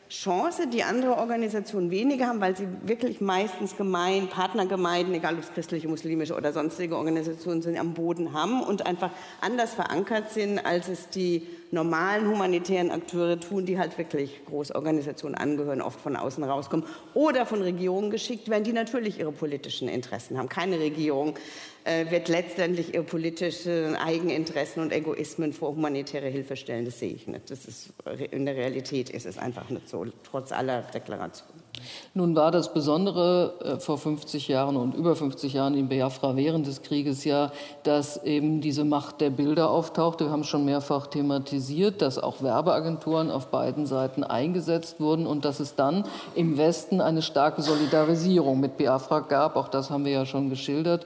Chance, 0.09 0.67
die 0.67 0.83
andere 0.83 1.17
Organisationen 1.17 1.91
weniger 1.91 2.27
haben, 2.27 2.39
weil 2.39 2.55
sie 2.55 2.67
wirklich 2.83 3.19
meistens 3.19 3.75
Gemeinden, 3.75 4.29
Partnergemeinden, 4.29 5.13
egal 5.13 5.35
ob 5.35 5.41
es 5.41 5.53
christliche, 5.53 5.87
muslimische 5.87 6.35
oder 6.35 6.53
sonstige 6.53 6.95
Organisationen 6.95 7.61
sind, 7.61 7.77
am 7.77 7.93
Boden 7.93 8.31
haben 8.33 8.63
und 8.63 8.85
einfach 8.85 9.11
anders 9.41 9.73
verankert 9.73 10.31
sind, 10.31 10.59
als 10.59 10.87
es 10.87 11.09
die 11.09 11.47
normalen 11.71 12.27
humanitären 12.27 12.91
Akteure 12.91 13.39
tun, 13.39 13.65
die 13.65 13.77
halt 13.77 13.97
wirklich 13.97 14.45
Großorganisationen 14.45 15.35
angehören, 15.35 15.81
oft 15.81 15.99
von 15.99 16.15
außen 16.15 16.43
rauskommen 16.43 16.85
oder 17.13 17.45
von 17.45 17.61
Regierungen 17.61 18.09
geschickt 18.09 18.49
werden, 18.49 18.63
die 18.63 18.73
natürlich 18.73 19.19
ihre 19.19 19.31
politischen 19.31 19.87
Interessen 19.87 20.37
haben. 20.37 20.49
Keine 20.49 20.79
Regierung 20.79 21.35
äh, 21.83 22.09
wird 22.11 22.27
letztendlich 22.27 22.93
ihre 22.93 23.03
politischen 23.03 23.95
Eigeninteressen 23.95 24.81
und 24.81 24.91
Egoismen 24.91 25.53
vor 25.53 25.69
humanitäre 25.69 26.27
Hilfe 26.27 26.55
stellen. 26.55 26.85
Das 26.85 26.99
sehe 26.99 27.13
ich 27.13 27.27
nicht. 27.27 27.49
Das 27.49 27.65
ist, 27.65 27.93
in 28.31 28.45
der 28.45 28.55
Realität 28.55 29.09
ist 29.09 29.25
es 29.25 29.37
einfach 29.37 29.69
nicht 29.69 29.89
so, 29.89 30.05
trotz 30.23 30.51
aller 30.51 30.81
Deklarationen. 30.81 31.66
Nun 32.13 32.35
war 32.35 32.51
das 32.51 32.73
Besondere 32.73 33.53
äh, 33.63 33.79
vor 33.79 33.97
50 33.97 34.47
Jahren 34.47 34.77
und 34.77 34.95
über 34.95 35.15
50 35.15 35.53
Jahren 35.53 35.75
in 35.75 35.87
Biafra 35.87 36.35
während 36.35 36.67
des 36.67 36.81
Krieges 36.81 37.23
ja, 37.23 37.51
dass 37.83 38.23
eben 38.23 38.61
diese 38.61 38.85
Macht 38.85 39.21
der 39.21 39.29
Bilder 39.29 39.69
auftauchte. 39.69 40.25
Wir 40.25 40.31
haben 40.31 40.43
schon 40.43 40.65
mehrfach 40.65 41.07
thematisiert, 41.07 42.01
dass 42.01 42.19
auch 42.19 42.41
Werbeagenturen 42.41 43.31
auf 43.31 43.47
beiden 43.47 43.85
Seiten 43.85 44.23
eingesetzt 44.23 44.99
wurden 44.99 45.27
und 45.27 45.45
dass 45.45 45.59
es 45.59 45.75
dann 45.75 46.03
im 46.35 46.57
Westen 46.57 47.01
eine 47.01 47.21
starke 47.21 47.61
Solidarisierung 47.61 48.59
mit 48.59 48.77
Biafra 48.77 49.19
gab. 49.19 49.55
Auch 49.55 49.67
das 49.67 49.89
haben 49.89 50.05
wir 50.05 50.11
ja 50.11 50.25
schon 50.25 50.49
geschildert 50.49 51.05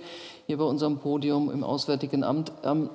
hier 0.52 0.58
bei 0.58 0.66
unserem 0.66 0.98
Podium 0.98 1.50
im 1.50 1.64
Auswärtigen 1.64 2.26
Amt. 2.26 2.52
Ähm, 2.64 2.90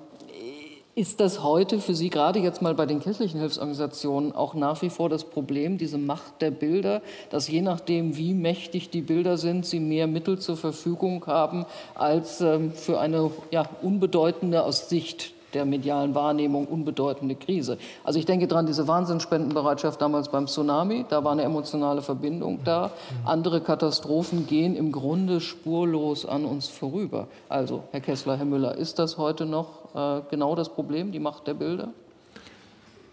ist 0.97 1.21
das 1.21 1.43
heute 1.43 1.79
für 1.79 1.95
Sie, 1.95 2.09
gerade 2.09 2.39
jetzt 2.39 2.63
mal 2.63 2.75
bei 2.75 2.87
den 2.87 3.01
kirchlichen 3.01 3.39
Hilfsorganisationen, 3.39 4.35
auch 4.35 4.55
nach 4.55 4.81
wie 4.81 4.89
vor 4.89 5.11
das 5.11 5.25
Problem, 5.25 5.77
diese 5.77 5.99
Macht 5.99 6.41
der 6.41 6.51
Bilder, 6.51 7.03
dass 7.29 7.49
je 7.49 7.61
nachdem, 7.61 8.17
wie 8.17 8.33
mächtig 8.33 8.89
die 8.89 9.03
Bilder 9.03 9.37
sind, 9.37 9.67
sie 9.67 9.79
mehr 9.79 10.07
Mittel 10.07 10.39
zur 10.39 10.57
Verfügung 10.57 11.27
haben 11.27 11.67
als 11.95 12.41
ähm, 12.41 12.73
für 12.73 12.99
eine 12.99 13.31
ja, 13.51 13.69
unbedeutende 13.83 14.65
aus 14.65 14.89
Sicht 14.89 15.35
der 15.53 15.65
medialen 15.65 16.15
Wahrnehmung 16.15 16.67
unbedeutende 16.67 17.35
Krise. 17.35 17.79
Also 18.05 18.19
ich 18.19 18.27
denke 18.27 18.47
daran, 18.47 18.67
diese 18.67 18.89
Wahnsinnsspendenbereitschaft 18.89 20.01
damals 20.01 20.29
beim 20.29 20.47
Tsunami, 20.47 21.05
da 21.09 21.25
war 21.25 21.33
eine 21.33 21.43
emotionale 21.43 22.03
Verbindung 22.03 22.61
da. 22.65 22.91
Andere 23.25 23.61
Katastrophen 23.61 24.47
gehen 24.47 24.77
im 24.77 24.93
Grunde 24.93 25.41
spurlos 25.41 26.27
an 26.27 26.45
uns 26.45 26.69
vorüber. 26.69 27.29
Also, 27.49 27.85
Herr 27.93 28.01
Kessler, 28.01 28.37
Herr 28.37 28.45
Müller, 28.45 28.77
ist 28.77 28.99
das 28.99 29.19
heute 29.19 29.47
noch 29.47 29.86
genau 30.31 30.55
das 30.55 30.69
Problem, 30.75 31.11
die 31.13 31.21
Macht 31.21 31.47
der 31.47 31.55
Bilder? 31.55 31.93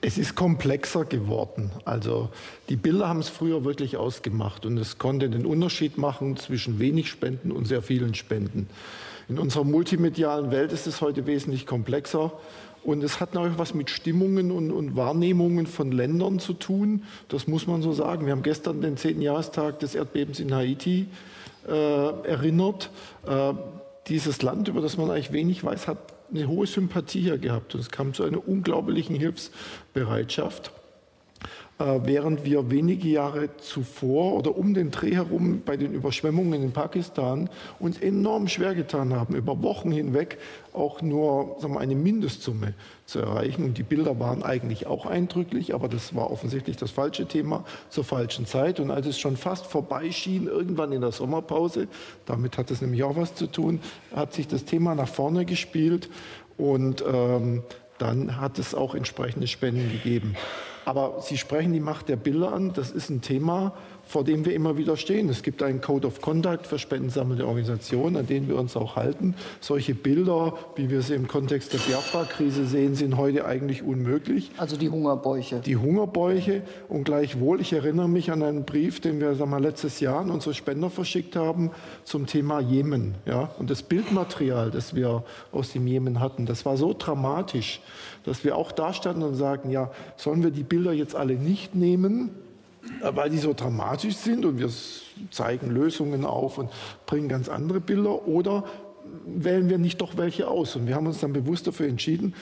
Es 0.06 0.18
ist 0.18 0.36
komplexer 0.36 1.06
geworden. 1.06 1.72
Also 1.86 2.28
die 2.68 2.76
Bilder 2.76 3.08
haben 3.08 3.22
es 3.22 3.30
früher 3.30 3.64
wirklich 3.64 3.96
ausgemacht 3.96 4.66
und 4.66 4.78
es 4.78 4.98
konnte 4.98 5.30
den 5.30 5.46
Unterschied 5.46 5.98
machen 5.98 6.36
zwischen 6.36 6.78
wenig 6.78 7.10
Spenden 7.10 7.54
und 7.54 7.66
sehr 7.70 7.82
vielen 7.82 8.14
Spenden. 8.14 8.68
In 9.30 9.40
unserer 9.40 9.64
multimedialen 9.64 10.52
Welt 10.52 10.74
ist 10.74 10.88
es 10.88 11.00
heute 11.00 11.26
wesentlich 11.26 11.66
komplexer. 11.66 12.34
Und 12.84 13.02
es 13.02 13.22
hat 13.22 13.34
natürlich 13.34 13.58
was 13.58 13.74
mit 13.74 13.90
Stimmungen 13.90 14.52
und, 14.52 14.72
und, 14.72 14.98
Wahrnehmungen 14.98 15.68
von 15.68 15.94
Ländern 15.94 16.40
zu 16.40 16.52
tun. 16.52 17.04
Das 17.30 17.48
muss 17.48 17.66
man 17.66 17.82
so 17.82 17.94
sagen. 17.94 18.26
Wir 18.26 18.34
haben 18.34 18.44
gestern 18.44 18.82
den 18.82 18.98
10. 18.98 19.22
Jahrestag 19.22 19.80
des 19.80 19.96
Erdbebens 19.96 20.42
in 20.42 20.54
Haiti 20.54 21.08
äh, 21.66 21.72
erinnert. 21.72 22.90
Äh, 23.26 23.54
dieses 24.08 24.42
Land, 24.42 24.68
über 24.68 24.82
das 24.82 24.98
man 24.98 25.10
eigentlich 25.10 25.32
wenig 25.32 25.64
weiß, 25.64 25.88
hat 25.88 26.13
eine 26.34 26.48
hohe 26.48 26.68
Sympathie 26.68 27.22
hier 27.22 27.38
gehabt. 27.38 27.76
Und 27.76 27.82
es 27.82 27.90
kam 27.90 28.14
zu 28.14 28.24
einer 28.24 28.48
unglaublichen 28.48 29.16
Hilfsbereitschaft. 29.16 30.72
Äh, 31.80 32.02
während 32.04 32.46
wir 32.46 32.70
wenige 32.70 33.08
Jahre 33.08 33.58
zuvor 33.58 34.34
oder 34.34 34.56
um 34.56 34.76
den 34.76 34.92
Dreh 34.92 35.16
herum 35.16 35.64
bei 35.66 35.76
den 35.76 35.94
Überschwemmungen 35.94 36.62
in 36.62 36.72
Pakistan 36.72 37.50
uns 37.80 37.98
enorm 38.00 38.48
schwer 38.48 38.76
getan 38.76 39.12
haben, 39.14 39.36
über 39.36 39.64
Wochen 39.64 39.92
hinweg 39.92 40.38
auch 40.72 41.02
nur 41.02 41.58
sagen 41.60 41.74
wir, 41.74 41.80
eine 41.80 41.96
Mindestsumme 41.96 42.76
zu 43.08 43.20
erreichen. 43.20 43.64
Und 43.64 43.80
die 43.80 43.84
Bilder 43.84 44.20
waren 44.20 44.44
eigentlich 44.44 44.86
auch 44.86 45.08
eindrücklich, 45.08 45.74
aber 45.74 45.88
das 45.88 46.16
war 46.16 46.30
offensichtlich 46.30 46.78
das 46.78 46.92
falsche 46.92 47.26
Thema 47.26 47.64
zur 47.90 48.04
falschen 48.04 48.46
Zeit. 48.46 48.80
Und 48.80 48.92
als 48.92 49.08
es 49.08 49.20
schon 49.20 49.36
fast 49.36 49.66
vorbei 49.66 50.12
schien, 50.12 50.46
irgendwann 50.46 50.92
in 50.92 51.02
der 51.02 51.12
Sommerpause, 51.12 51.88
damit 52.28 52.58
hat 52.60 52.70
es 52.70 52.82
nämlich 52.82 53.04
auch 53.04 53.16
was 53.16 53.34
zu 53.34 53.48
tun, 53.48 53.80
hat 54.16 54.34
sich 54.34 54.48
das 54.48 54.66
Thema 54.66 54.94
nach 54.94 55.08
vorne 55.08 55.46
gespielt 55.46 56.10
und 56.58 57.04
ähm, 57.08 57.64
dann 57.98 58.40
hat 58.40 58.60
es 58.60 58.76
auch 58.76 58.94
entsprechende 58.94 59.48
Spenden 59.48 59.92
gegeben. 59.92 60.36
Aber 60.86 61.22
Sie 61.22 61.38
sprechen 61.38 61.74
die 61.74 61.80
Macht 61.80 62.10
der 62.10 62.16
Bilder 62.16 62.54
an. 62.54 62.74
Das 62.74 62.92
ist 62.92 63.10
ein 63.10 63.22
Thema, 63.22 63.74
vor 64.06 64.24
dem 64.24 64.46
wir 64.46 64.54
immer 64.54 64.78
wieder 64.78 64.98
stehen. 64.98 65.30
Es 65.30 65.44
gibt 65.44 65.64
einen 65.64 65.82
Code 65.82 66.08
of 66.08 66.22
Conduct 66.22 66.68
für 66.68 66.78
spendensammelnde 66.78 67.48
Organisationen, 67.48 68.18
an 68.18 68.28
den 68.28 68.48
wir 68.48 68.58
uns 68.58 68.76
auch 68.76 68.96
halten. 68.96 69.36
Solche 69.60 69.96
Bilder, 69.96 70.54
wie 70.76 70.90
wir 70.90 71.02
sie 71.02 71.16
im 71.16 71.28
Kontext 71.28 71.74
der 71.74 71.80
Biafra-Krise 71.80 72.66
sehen, 72.66 72.96
sind 72.96 73.18
heute 73.18 73.46
eigentlich 73.46 73.82
unmöglich. 73.84 74.52
Also 74.58 74.78
die 74.78 74.90
Hungerbäuche. 74.90 75.62
Die 75.66 75.78
Hungerbäuche. 75.78 76.62
Und 76.90 77.06
gleichwohl, 77.06 77.62
ich 77.62 77.74
erinnere 77.74 78.10
mich 78.10 78.32
an 78.32 78.44
einen 78.44 78.66
Brief, 78.66 79.00
den 79.00 79.20
wir 79.20 79.36
sagen 79.36 79.52
wir, 79.52 79.60
letztes 79.60 80.00
Jahr 80.00 80.20
an 80.20 80.32
unsere 80.32 80.54
Spender 80.54 80.90
verschickt 80.90 81.36
haben 81.36 81.72
zum 82.04 82.28
Thema 82.28 82.60
Jemen. 82.60 83.16
Ja? 83.26 83.52
Und 83.58 83.70
das 83.70 83.84
Bildmaterial, 83.84 84.70
das 84.70 84.96
wir 84.96 85.24
aus 85.52 85.72
dem 85.72 85.88
Jemen 85.88 86.20
hatten, 86.20 86.46
das 86.46 86.66
war 86.66 86.78
so 86.78 86.94
dramatisch, 86.98 87.82
dass 88.26 88.44
wir 88.44 88.58
auch 88.58 88.72
da 88.72 88.94
standen 88.94 89.24
und 89.24 89.36
sagten, 89.36 89.70
ja, 89.70 89.92
sollen 90.18 90.44
wir 90.44 90.52
die 90.52 90.64
Bilder 90.64 90.94
jetzt 90.94 91.16
alle 91.16 91.36
nicht 91.36 91.76
nehmen? 91.76 92.32
Weil 93.02 93.30
die 93.30 93.38
so 93.38 93.54
dramatisch 93.54 94.16
sind 94.16 94.46
und 94.46 94.60
wir 94.60 94.70
zeigen 95.32 95.70
Lösungen 95.70 96.26
auf 96.26 96.58
und 96.58 96.70
bringen 97.06 97.30
ganz 97.30 97.50
andere 97.50 97.80
Bilder 97.80 98.28
oder 98.28 98.66
wählen 99.26 99.70
wir 99.70 99.78
nicht 99.78 100.02
doch 100.02 100.18
welche 100.18 100.48
aus? 100.48 100.76
Und 100.76 100.88
wir 100.88 100.96
haben 100.96 101.08
uns 101.08 101.20
dann 101.20 101.34
bewusst 101.34 101.68
dafür 101.68 101.88
entschieden, 101.88 102.34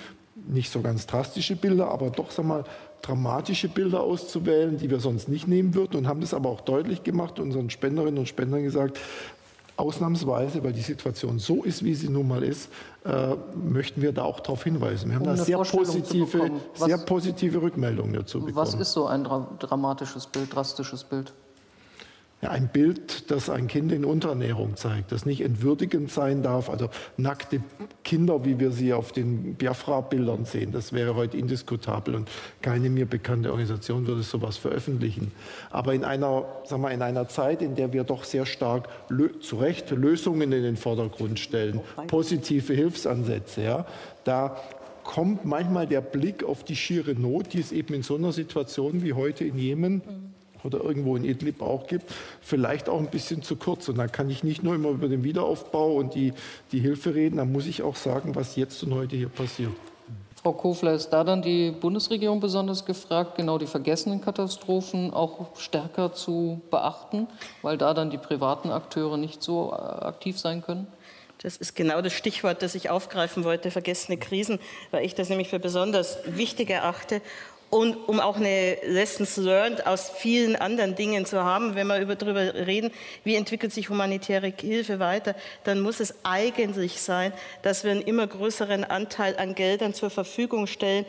nicht 0.48 0.72
so 0.72 0.82
ganz 0.82 1.06
drastische 1.06 1.56
Bilder, 1.56 1.90
aber 1.90 2.10
doch 2.10 2.32
sag 2.32 2.46
mal, 2.46 2.64
dramatische 3.02 3.68
Bilder 3.68 4.02
auszuwählen, 4.02 4.78
die 4.78 4.90
wir 4.90 5.00
sonst 5.00 5.28
nicht 5.28 5.48
nehmen 5.48 5.74
würden 5.74 5.98
und 5.98 6.08
haben 6.08 6.22
das 6.22 6.34
aber 6.34 6.50
auch 6.50 6.62
deutlich 6.62 7.04
gemacht, 7.04 7.40
unseren 7.40 7.70
Spenderinnen 7.70 8.20
und 8.20 8.28
Spendern 8.28 8.64
gesagt, 8.64 9.00
ausnahmsweise, 9.82 10.64
weil 10.64 10.74
die 10.74 10.82
Situation 10.82 11.40
so 11.40 11.64
ist, 11.64 11.84
wie 11.84 11.96
sie 11.96 12.10
nun 12.10 12.28
mal 12.28 12.44
ist, 12.44 12.70
äh, 13.04 13.36
möchten 13.56 14.02
wir 14.02 14.12
da 14.12 14.24
auch 14.24 14.40
darauf 14.40 14.64
hinweisen. 14.64 15.10
Wir 15.10 15.16
haben 15.16 15.28
um 15.28 15.36
da 15.36 15.44
sehr 15.44 15.58
positive, 15.58 16.52
sehr 16.76 16.98
positive 17.00 17.62
Rückmeldungen 17.62 18.14
dazu 18.14 18.40
bekommen. 18.40 18.56
Was 18.56 18.74
ist 18.76 18.94
so 18.94 19.08
ein 19.08 19.24
dra 19.24 19.48
dramatisches 19.60 20.28
Bild, 20.28 20.54
drastisches 20.56 21.04
Bild? 21.04 21.34
Ein 22.50 22.70
Bild, 22.70 23.30
das 23.30 23.50
ein 23.50 23.68
Kind 23.68 23.92
in 23.92 24.04
Unterernährung 24.04 24.76
zeigt, 24.76 25.12
das 25.12 25.26
nicht 25.26 25.42
entwürdigend 25.42 26.12
sein 26.12 26.42
darf. 26.42 26.70
Also 26.70 26.90
nackte 27.18 27.62
Kinder, 28.04 28.46
wie 28.46 28.60
wir 28.60 28.72
sie 28.72 28.94
auf 28.94 29.12
den 29.12 29.56
Biafra-Bildern 29.56 30.46
sehen, 30.46 30.72
das 30.72 30.92
wäre 30.92 31.16
heute 31.16 31.38
indiskutabel 31.38 32.16
und 32.16 32.30
keine 32.62 32.90
mir 32.90 33.06
bekannte 33.06 33.52
Organisation 33.52 34.08
würde 34.08 34.24
sowas 34.24 34.58
veröffentlichen. 34.58 35.32
Aber 35.70 35.94
in 35.94 36.04
einer, 36.04 36.46
sagen 36.66 36.82
wir, 36.82 36.92
in 36.92 37.02
einer 37.02 37.28
Zeit, 37.28 37.62
in 37.62 37.76
der 37.76 37.94
wir 37.94 38.04
doch 38.04 38.24
sehr 38.24 38.46
stark 38.46 38.90
zu 39.42 39.58
Recht 39.58 39.92
Lösungen 39.92 40.52
in 40.52 40.64
den 40.64 40.78
Vordergrund 40.78 41.40
stellen, 41.40 41.80
positive 42.08 42.74
Hilfsansätze, 42.74 43.64
ja, 43.64 43.86
da 44.24 44.58
kommt 45.04 45.46
manchmal 45.46 45.88
der 45.88 46.02
Blick 46.02 46.44
auf 46.44 46.64
die 46.64 46.76
schiere 46.76 47.14
Not, 47.14 47.54
die 47.54 47.60
es 47.60 47.72
eben 47.72 47.94
in 47.94 48.04
so 48.04 48.16
einer 48.16 48.32
Situation 48.32 49.04
wie 49.04 49.14
heute 49.14 49.46
in 49.46 49.58
Jemen 49.58 50.31
oder 50.64 50.84
irgendwo 50.84 51.16
in 51.16 51.24
Idlib 51.24 51.62
auch 51.62 51.88
gibt, 51.88 52.12
vielleicht 52.42 52.90
auch 52.90 53.00
ein 53.00 53.08
bisschen 53.08 53.42
zu 53.44 53.56
kurz. 53.56 53.90
Und 53.90 53.98
dann 53.98 54.12
kann 54.12 54.30
ich 54.30 54.44
nicht 54.44 54.64
nur 54.64 54.76
immer 54.76 54.90
über 54.90 55.08
den 55.08 55.24
Wiederaufbau 55.24 55.96
und 55.96 56.16
die, 56.16 56.34
die 56.72 56.80
Hilfe 56.80 57.16
reden, 57.16 57.38
dann 57.38 57.52
muss 57.52 57.68
ich 57.68 57.84
auch 57.84 57.96
sagen, 57.96 58.36
was 58.36 58.56
jetzt 58.56 58.84
und 58.84 58.94
heute 58.94 59.16
hier 59.16 59.30
passiert. 59.30 59.72
Frau 60.42 60.54
Kofler, 60.54 60.94
ist 60.94 61.10
da 61.10 61.24
dann 61.24 61.44
die 61.44 61.70
Bundesregierung 61.70 62.40
besonders 62.40 62.86
gefragt, 62.86 63.36
genau 63.36 63.60
die 63.60 63.68
vergessenen 63.68 64.22
Katastrophen 64.22 65.14
auch 65.14 65.56
stärker 65.56 66.14
zu 66.14 66.62
beachten, 66.72 67.28
weil 67.62 67.78
da 67.78 67.94
dann 67.94 68.10
die 68.10 68.18
privaten 68.18 68.72
Akteure 68.72 69.18
nicht 69.18 69.44
so 69.44 69.72
äh, 69.72 69.76
aktiv 69.76 70.40
sein 70.40 70.64
können? 70.64 70.88
Das 71.44 71.58
ist 71.58 71.76
genau 71.76 72.02
das 72.02 72.14
Stichwort, 72.14 72.62
das 72.62 72.76
ich 72.76 72.90
aufgreifen 72.90 73.44
wollte, 73.44 73.72
vergessene 73.72 74.18
Krisen, 74.18 74.60
weil 74.92 75.06
ich 75.06 75.16
das 75.16 75.30
nämlich 75.30 75.50
für 75.50 75.60
besonders 75.60 76.18
wichtig 76.26 76.70
erachte 76.70 77.22
und 77.72 77.96
um 78.10 78.20
auch 78.20 78.36
eine 78.36 78.78
Lessons 78.84 79.38
learned 79.38 79.88
aus 79.88 80.10
vielen 80.10 80.58
anderen 80.58 80.94
Dingen 80.96 81.26
zu 81.26 81.42
haben, 81.42 81.74
wenn 81.74 81.88
wir 81.88 82.00
über, 82.00 82.16
darüber 82.16 82.54
reden, 82.54 82.92
wie 83.24 83.36
entwickelt 83.36 83.72
sich 83.72 83.90
humanitäre 83.90 84.54
Hilfe 84.56 85.00
weiter, 85.00 85.36
dann 85.64 85.80
muss 85.80 86.02
es 86.02 86.14
eigentlich 86.24 87.02
sein, 87.02 87.32
dass 87.64 87.86
wir 87.86 87.92
einen 87.92 88.02
immer 88.02 88.28
größeren 88.28 88.84
Anteil 88.84 89.38
an 89.38 89.56
Geldern 89.56 89.94
zur 89.94 90.10
Verfügung 90.10 90.68
stellen, 90.68 91.06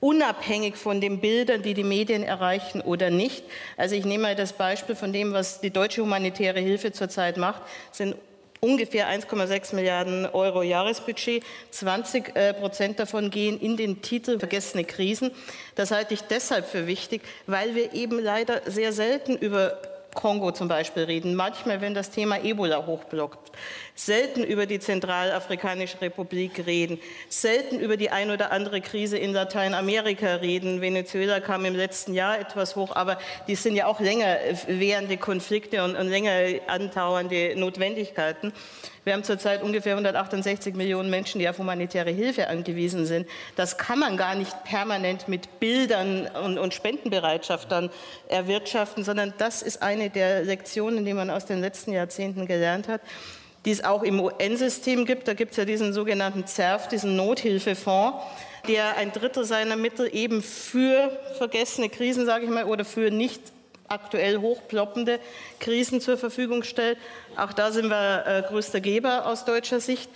unabhängig 0.00 0.74
von 0.74 1.00
den 1.00 1.20
Bildern, 1.20 1.62
die 1.62 1.74
die 1.74 1.84
Medien 1.84 2.24
erreichen 2.24 2.80
oder 2.80 3.10
nicht. 3.10 3.44
Also 3.76 3.94
ich 3.94 4.04
nehme 4.04 4.24
mal 4.24 4.34
das 4.34 4.54
Beispiel 4.54 4.96
von 4.96 5.12
dem, 5.12 5.32
was 5.32 5.60
die 5.60 5.70
deutsche 5.70 6.02
humanitäre 6.02 6.58
Hilfe 6.58 6.90
zurzeit 6.90 7.36
macht, 7.36 7.62
sind 7.92 8.16
ungefähr 8.64 9.08
1,6 9.08 9.74
Milliarden 9.74 10.24
Euro 10.26 10.62
Jahresbudget. 10.62 11.42
20 11.70 12.36
äh, 12.36 12.54
Prozent 12.54 13.00
davon 13.00 13.30
gehen 13.30 13.60
in 13.60 13.76
den 13.76 14.02
Titel 14.02 14.38
Vergessene 14.38 14.84
Krisen. 14.84 15.32
Das 15.74 15.90
halte 15.90 16.14
ich 16.14 16.22
deshalb 16.22 16.66
für 16.66 16.86
wichtig, 16.86 17.22
weil 17.46 17.74
wir 17.74 17.92
eben 17.92 18.20
leider 18.20 18.62
sehr 18.66 18.92
selten 18.92 19.36
über 19.36 19.82
Kongo 20.14 20.52
zum 20.52 20.68
Beispiel 20.68 21.04
reden, 21.04 21.34
manchmal, 21.34 21.80
wenn 21.80 21.94
das 21.94 22.10
Thema 22.10 22.42
Ebola 22.42 22.86
hochblockt, 22.86 23.52
selten 23.94 24.44
über 24.44 24.66
die 24.66 24.78
Zentralafrikanische 24.78 26.00
Republik 26.00 26.66
reden, 26.66 26.98
selten 27.28 27.78
über 27.78 27.96
die 27.96 28.10
ein 28.10 28.30
oder 28.30 28.52
andere 28.52 28.80
Krise 28.80 29.16
in 29.16 29.32
Lateinamerika 29.32 30.36
reden. 30.36 30.80
Venezuela 30.80 31.40
kam 31.40 31.64
im 31.64 31.74
letzten 31.74 32.14
Jahr 32.14 32.38
etwas 32.38 32.76
hoch, 32.76 32.94
aber 32.94 33.18
die 33.48 33.54
sind 33.54 33.74
ja 33.74 33.86
auch 33.86 34.00
länger 34.00 34.36
währende 34.66 35.16
Konflikte 35.16 35.82
und, 35.82 35.96
und 35.96 36.08
länger 36.08 36.60
andauernde 36.66 37.54
Notwendigkeiten. 37.56 38.52
Wir 39.04 39.14
haben 39.14 39.24
zurzeit 39.24 39.62
ungefähr 39.62 39.94
168 39.94 40.74
Millionen 40.74 41.10
Menschen, 41.10 41.40
die 41.40 41.48
auf 41.48 41.58
humanitäre 41.58 42.10
Hilfe 42.10 42.48
angewiesen 42.48 43.04
sind. 43.04 43.26
Das 43.56 43.76
kann 43.76 43.98
man 43.98 44.16
gar 44.16 44.36
nicht 44.36 44.64
permanent 44.64 45.26
mit 45.26 45.58
Bildern 45.58 46.28
und, 46.44 46.58
und 46.58 46.72
Spendenbereitschaft 46.72 47.72
dann 47.72 47.90
erwirtschaften, 48.28 49.02
sondern 49.02 49.34
das 49.38 49.62
ist 49.62 49.82
eine 49.82 50.08
der 50.08 50.44
Lektionen, 50.44 51.04
die 51.04 51.14
man 51.14 51.30
aus 51.30 51.46
den 51.46 51.60
letzten 51.60 51.92
Jahrzehnten 51.92 52.46
gelernt 52.46 52.88
hat 52.88 53.00
die 53.64 53.70
es 53.70 53.84
auch 53.84 54.02
im 54.02 54.20
UN-System 54.20 55.04
gibt. 55.06 55.28
Da 55.28 55.34
gibt 55.34 55.52
es 55.52 55.56
ja 55.56 55.64
diesen 55.64 55.92
sogenannten 55.92 56.46
ZERF, 56.46 56.88
diesen 56.88 57.16
Nothilfefonds, 57.16 58.18
der 58.68 58.96
ein 58.96 59.12
Drittel 59.12 59.44
seiner 59.44 59.76
Mittel 59.76 60.08
eben 60.12 60.42
für 60.42 61.16
vergessene 61.38 61.88
Krisen, 61.88 62.26
sage 62.26 62.44
ich 62.44 62.50
mal, 62.50 62.64
oder 62.64 62.84
für 62.84 63.10
nicht 63.10 63.40
aktuell 63.92 64.38
hochploppende 64.38 65.20
Krisen 65.60 66.00
zur 66.00 66.18
Verfügung 66.18 66.62
stellt. 66.62 66.98
Auch 67.36 67.52
da 67.52 67.70
sind 67.70 67.88
wir 67.88 68.24
äh, 68.26 68.42
größter 68.42 68.80
Geber 68.80 69.26
aus 69.26 69.44
deutscher 69.44 69.80
Sicht. 69.80 70.10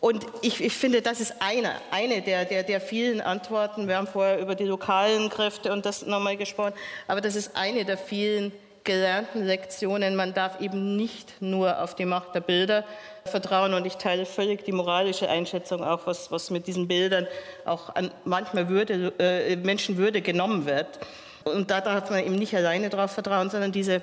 Und 0.00 0.26
ich, 0.40 0.62
ich, 0.62 0.72
finde, 0.72 1.02
das 1.02 1.20
ist 1.20 1.34
eine, 1.40 1.72
eine 1.90 2.22
der, 2.22 2.46
der, 2.46 2.62
der 2.62 2.80
vielen 2.80 3.20
Antworten. 3.20 3.86
Wir 3.86 3.98
haben 3.98 4.06
vorher 4.06 4.40
über 4.40 4.54
die 4.54 4.64
lokalen 4.64 5.28
Kräfte 5.28 5.72
und 5.72 5.84
das 5.84 6.06
nochmal 6.06 6.38
gesprochen, 6.38 6.72
aber 7.06 7.20
das 7.20 7.36
ist 7.36 7.54
eine 7.54 7.84
der 7.84 7.98
vielen 7.98 8.50
gelernten 8.84 9.44
Lektionen. 9.44 10.16
Man 10.16 10.32
darf 10.32 10.60
eben 10.60 10.96
nicht 10.96 11.34
nur 11.40 11.82
auf 11.82 11.94
die 11.94 12.06
Macht 12.06 12.34
der 12.34 12.40
Bilder 12.40 12.84
vertrauen. 13.24 13.74
Und 13.74 13.86
ich 13.86 13.96
teile 13.96 14.26
völlig 14.26 14.64
die 14.64 14.72
moralische 14.72 15.28
Einschätzung 15.28 15.84
auch, 15.84 16.06
was, 16.06 16.32
was 16.32 16.50
mit 16.50 16.66
diesen 16.66 16.88
Bildern 16.88 17.26
auch 17.64 17.94
an 17.94 18.10
manchmal 18.24 18.68
Würde, 18.68 19.12
äh, 19.18 19.56
Menschenwürde 19.56 20.22
genommen 20.22 20.66
wird. 20.66 20.98
Und 21.44 21.70
da 21.70 21.80
darf 21.80 22.10
man 22.10 22.24
eben 22.24 22.36
nicht 22.36 22.54
alleine 22.54 22.90
darauf 22.90 23.12
vertrauen, 23.12 23.50
sondern 23.50 23.72
diese 23.72 24.02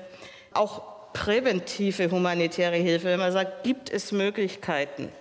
auch 0.54 0.82
präventive 1.14 2.12
humanitäre 2.12 2.76
Hilfe. 2.76 3.06
Wenn 3.06 3.20
man 3.20 3.32
sagt, 3.32 3.64
gibt 3.64 3.90
es 3.90 4.12
Möglichkeiten, 4.12 5.12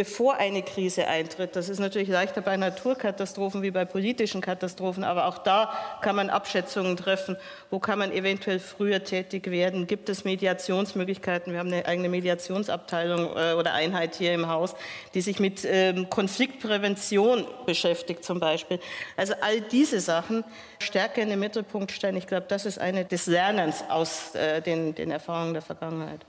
bevor 0.00 0.36
eine 0.36 0.62
Krise 0.62 1.08
eintritt. 1.08 1.56
Das 1.56 1.68
ist 1.68 1.78
natürlich 1.78 2.08
leichter 2.08 2.40
bei 2.40 2.56
Naturkatastrophen 2.56 3.60
wie 3.60 3.70
bei 3.70 3.84
politischen 3.84 4.40
Katastrophen, 4.40 5.04
aber 5.04 5.26
auch 5.26 5.36
da 5.36 5.74
kann 6.00 6.16
man 6.16 6.30
Abschätzungen 6.30 6.96
treffen. 6.96 7.36
Wo 7.68 7.80
kann 7.80 7.98
man 7.98 8.10
eventuell 8.10 8.60
früher 8.60 9.04
tätig 9.04 9.50
werden? 9.50 9.86
Gibt 9.86 10.08
es 10.08 10.24
Mediationsmöglichkeiten? 10.24 11.52
Wir 11.52 11.60
haben 11.60 11.70
eine 11.70 11.84
eigene 11.84 12.08
Mediationsabteilung 12.08 13.36
äh, 13.36 13.52
oder 13.52 13.74
Einheit 13.74 14.14
hier 14.14 14.32
im 14.32 14.48
Haus, 14.48 14.74
die 15.12 15.20
sich 15.20 15.38
mit 15.38 15.66
ähm, 15.66 16.08
Konfliktprävention 16.08 17.46
beschäftigt 17.66 18.24
zum 18.24 18.40
Beispiel. 18.40 18.80
Also 19.18 19.34
all 19.42 19.60
diese 19.60 20.00
Sachen 20.00 20.44
stärker 20.78 21.20
in 21.20 21.28
den 21.28 21.40
Mittelpunkt 21.40 21.92
stellen. 21.92 22.16
Ich 22.16 22.26
glaube, 22.26 22.46
das 22.48 22.64
ist 22.64 22.78
eine 22.78 23.04
des 23.04 23.26
Lernens 23.26 23.84
aus 23.90 24.34
äh, 24.34 24.62
den, 24.62 24.94
den 24.94 25.10
Erfahrungen 25.10 25.52
der 25.52 25.62
Vergangenheit. 25.62 26.24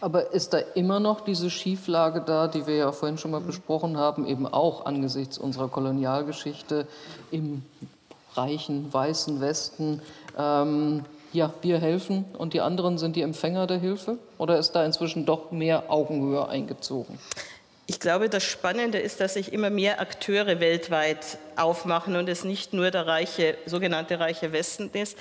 Aber 0.00 0.32
ist 0.32 0.52
da 0.52 0.58
immer 0.58 1.00
noch 1.00 1.22
diese 1.22 1.50
Schieflage 1.50 2.20
da, 2.20 2.48
die 2.48 2.66
wir 2.66 2.76
ja 2.76 2.92
vorhin 2.92 3.16
schon 3.16 3.30
mal 3.30 3.40
besprochen 3.40 3.96
haben, 3.96 4.26
eben 4.26 4.46
auch 4.46 4.84
angesichts 4.84 5.38
unserer 5.38 5.68
Kolonialgeschichte 5.68 6.86
im 7.30 7.62
reichen 8.34 8.92
weißen 8.92 9.40
Westen? 9.40 10.02
Ähm, 10.38 11.04
ja, 11.32 11.52
wir 11.62 11.78
helfen 11.78 12.24
und 12.38 12.54
die 12.54 12.60
anderen 12.60 12.98
sind 12.98 13.16
die 13.16 13.22
Empfänger 13.22 13.66
der 13.66 13.78
Hilfe? 13.78 14.18
Oder 14.38 14.58
ist 14.58 14.72
da 14.72 14.84
inzwischen 14.84 15.26
doch 15.26 15.50
mehr 15.50 15.84
Augenhöhe 15.88 16.48
eingezogen? 16.48 17.18
Ich 17.86 18.00
glaube, 18.00 18.30
das 18.30 18.42
Spannende 18.44 18.98
ist, 18.98 19.20
dass 19.20 19.34
sich 19.34 19.52
immer 19.52 19.68
mehr 19.68 20.00
Akteure 20.00 20.58
weltweit 20.58 21.38
aufmachen 21.56 22.16
und 22.16 22.28
es 22.28 22.44
nicht 22.44 22.72
nur 22.72 22.90
der 22.90 23.06
reiche, 23.06 23.58
sogenannte 23.66 24.18
reiche 24.20 24.52
Westen 24.52 24.90
ist, 24.94 25.18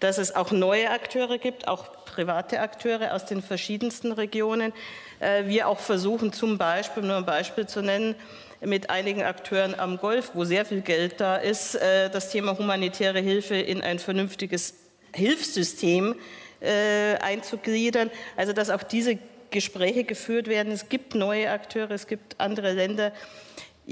dass 0.00 0.18
es 0.18 0.34
auch 0.34 0.50
neue 0.50 0.90
Akteure 0.90 1.38
gibt, 1.38 1.68
auch 1.68 2.04
private 2.04 2.60
Akteure 2.60 3.14
aus 3.14 3.26
den 3.26 3.42
verschiedensten 3.42 4.12
Regionen. 4.12 4.72
Äh, 5.20 5.44
wir 5.46 5.68
auch 5.68 5.78
versuchen 5.78 6.32
zum 6.32 6.58
Beispiel, 6.58 7.02
nur 7.02 7.16
ein 7.16 7.26
Beispiel 7.26 7.66
zu 7.66 7.82
nennen, 7.82 8.14
mit 8.62 8.90
einigen 8.90 9.22
Akteuren 9.22 9.78
am 9.78 9.96
Golf, 9.96 10.32
wo 10.34 10.44
sehr 10.44 10.64
viel 10.64 10.82
Geld 10.82 11.20
da 11.20 11.36
ist, 11.36 11.76
äh, 11.76 12.10
das 12.10 12.30
Thema 12.30 12.58
humanitäre 12.58 13.20
Hilfe 13.20 13.56
in 13.56 13.80
ein 13.80 13.98
vernünftiges 13.98 14.74
Hilfssystem 15.14 16.14
äh, 16.60 17.14
einzugliedern. 17.20 18.10
Also 18.36 18.52
dass 18.52 18.70
auch 18.70 18.82
diese 18.82 19.18
Gespräche 19.50 20.04
geführt 20.04 20.46
werden. 20.46 20.72
Es 20.72 20.88
gibt 20.88 21.14
neue 21.14 21.50
Akteure, 21.50 21.90
es 21.90 22.06
gibt 22.06 22.38
andere 22.38 22.72
Länder, 22.72 23.12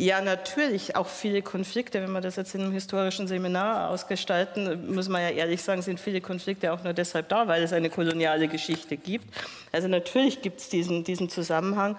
ja, 0.00 0.20
natürlich 0.20 0.94
auch 0.94 1.08
viele 1.08 1.42
Konflikte. 1.42 2.00
Wenn 2.00 2.12
wir 2.12 2.20
das 2.20 2.36
jetzt 2.36 2.54
in 2.54 2.60
einem 2.60 2.72
historischen 2.72 3.26
Seminar 3.26 3.90
ausgestalten, 3.90 4.94
muss 4.94 5.08
man 5.08 5.22
ja 5.22 5.30
ehrlich 5.30 5.60
sagen, 5.60 5.82
sind 5.82 5.98
viele 5.98 6.20
Konflikte 6.20 6.72
auch 6.72 6.84
nur 6.84 6.92
deshalb 6.92 7.28
da, 7.30 7.48
weil 7.48 7.64
es 7.64 7.72
eine 7.72 7.90
koloniale 7.90 8.46
Geschichte 8.46 8.96
gibt. 8.96 9.26
Also 9.72 9.88
natürlich 9.88 10.40
gibt 10.40 10.60
es 10.60 10.68
diesen, 10.68 11.02
diesen 11.02 11.28
Zusammenhang. 11.28 11.98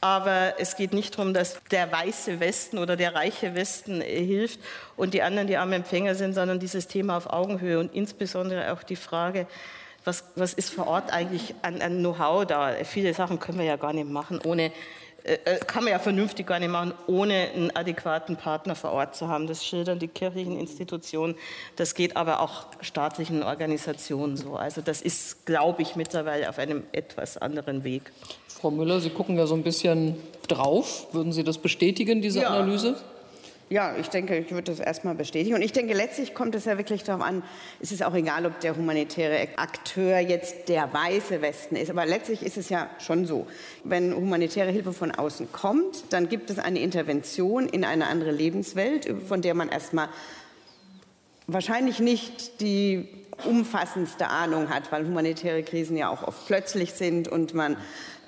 Aber 0.00 0.54
es 0.58 0.74
geht 0.74 0.92
nicht 0.92 1.16
darum, 1.16 1.32
dass 1.32 1.60
der 1.70 1.92
weiße 1.92 2.40
Westen 2.40 2.76
oder 2.76 2.96
der 2.96 3.14
reiche 3.14 3.54
Westen 3.54 4.00
äh, 4.00 4.24
hilft 4.24 4.58
und 4.96 5.14
die 5.14 5.22
anderen 5.22 5.46
die 5.46 5.58
armen 5.58 5.74
Empfänger 5.74 6.16
sind, 6.16 6.34
sondern 6.34 6.58
dieses 6.58 6.88
Thema 6.88 7.16
auf 7.16 7.32
Augenhöhe 7.32 7.78
und 7.78 7.94
insbesondere 7.94 8.72
auch 8.72 8.82
die 8.82 8.96
Frage, 8.96 9.46
was, 10.04 10.24
was 10.34 10.54
ist 10.54 10.74
vor 10.74 10.88
Ort 10.88 11.12
eigentlich 11.12 11.54
an, 11.62 11.82
an 11.82 11.98
Know-how 11.98 12.44
da? 12.46 12.74
Viele 12.82 13.14
Sachen 13.14 13.38
können 13.38 13.58
wir 13.58 13.64
ja 13.64 13.76
gar 13.76 13.92
nicht 13.92 14.08
machen, 14.08 14.40
ohne 14.44 14.72
kann 15.66 15.84
man 15.84 15.92
ja 15.92 15.98
vernünftig 15.98 16.46
gar 16.46 16.58
nicht 16.58 16.70
machen, 16.70 16.94
ohne 17.06 17.48
einen 17.54 17.74
adäquaten 17.74 18.36
Partner 18.36 18.74
vor 18.74 18.92
Ort 18.92 19.16
zu 19.16 19.28
haben. 19.28 19.46
Das 19.46 19.64
schildern 19.64 19.98
die 19.98 20.08
kirchlichen 20.08 20.58
Institutionen. 20.58 21.34
Das 21.76 21.94
geht 21.94 22.16
aber 22.16 22.40
auch 22.40 22.66
staatlichen 22.80 23.42
Organisationen 23.42 24.36
so. 24.36 24.56
Also 24.56 24.80
das 24.80 25.02
ist, 25.02 25.46
glaube 25.46 25.82
ich, 25.82 25.96
mittlerweile 25.96 26.48
auf 26.48 26.58
einem 26.58 26.84
etwas 26.92 27.36
anderen 27.36 27.84
Weg. 27.84 28.12
Frau 28.48 28.70
Müller, 28.70 29.00
Sie 29.00 29.10
gucken 29.10 29.36
ja 29.36 29.46
so 29.46 29.54
ein 29.54 29.62
bisschen 29.62 30.16
drauf. 30.48 31.06
Würden 31.12 31.32
Sie 31.32 31.44
das 31.44 31.58
bestätigen, 31.58 32.22
diese 32.22 32.42
ja. 32.42 32.48
Analyse? 32.48 32.96
Ja, 33.70 33.94
ich 34.00 34.08
denke, 34.08 34.38
ich 34.38 34.50
würde 34.50 34.72
das 34.72 34.80
erstmal 34.80 35.14
bestätigen. 35.14 35.54
Und 35.54 35.60
ich 35.60 35.72
denke, 35.72 35.92
letztlich 35.92 36.34
kommt 36.34 36.54
es 36.54 36.64
ja 36.64 36.78
wirklich 36.78 37.04
darauf 37.04 37.22
an, 37.22 37.42
es 37.80 37.92
ist 37.92 38.02
auch 38.02 38.14
egal, 38.14 38.46
ob 38.46 38.60
der 38.60 38.74
humanitäre 38.74 39.48
Akteur 39.56 40.18
jetzt 40.20 40.70
der 40.70 40.92
weiße 40.92 41.42
Westen 41.42 41.76
ist. 41.76 41.90
Aber 41.90 42.06
letztlich 42.06 42.42
ist 42.42 42.56
es 42.56 42.70
ja 42.70 42.88
schon 42.98 43.26
so. 43.26 43.46
Wenn 43.84 44.14
humanitäre 44.14 44.70
Hilfe 44.70 44.94
von 44.94 45.10
außen 45.10 45.52
kommt, 45.52 46.04
dann 46.10 46.30
gibt 46.30 46.48
es 46.48 46.58
eine 46.58 46.80
Intervention 46.80 47.68
in 47.68 47.84
eine 47.84 48.06
andere 48.06 48.30
Lebenswelt, 48.30 49.14
von 49.26 49.42
der 49.42 49.52
man 49.52 49.68
erstmal 49.68 50.08
wahrscheinlich 51.46 52.00
nicht 52.00 52.62
die 52.62 53.08
umfassendste 53.44 54.28
Ahnung 54.28 54.70
hat, 54.70 54.90
weil 54.92 55.06
humanitäre 55.06 55.62
Krisen 55.62 55.96
ja 55.96 56.10
auch 56.10 56.22
oft 56.26 56.46
plötzlich 56.46 56.92
sind 56.92 57.28
und 57.28 57.54
man 57.54 57.76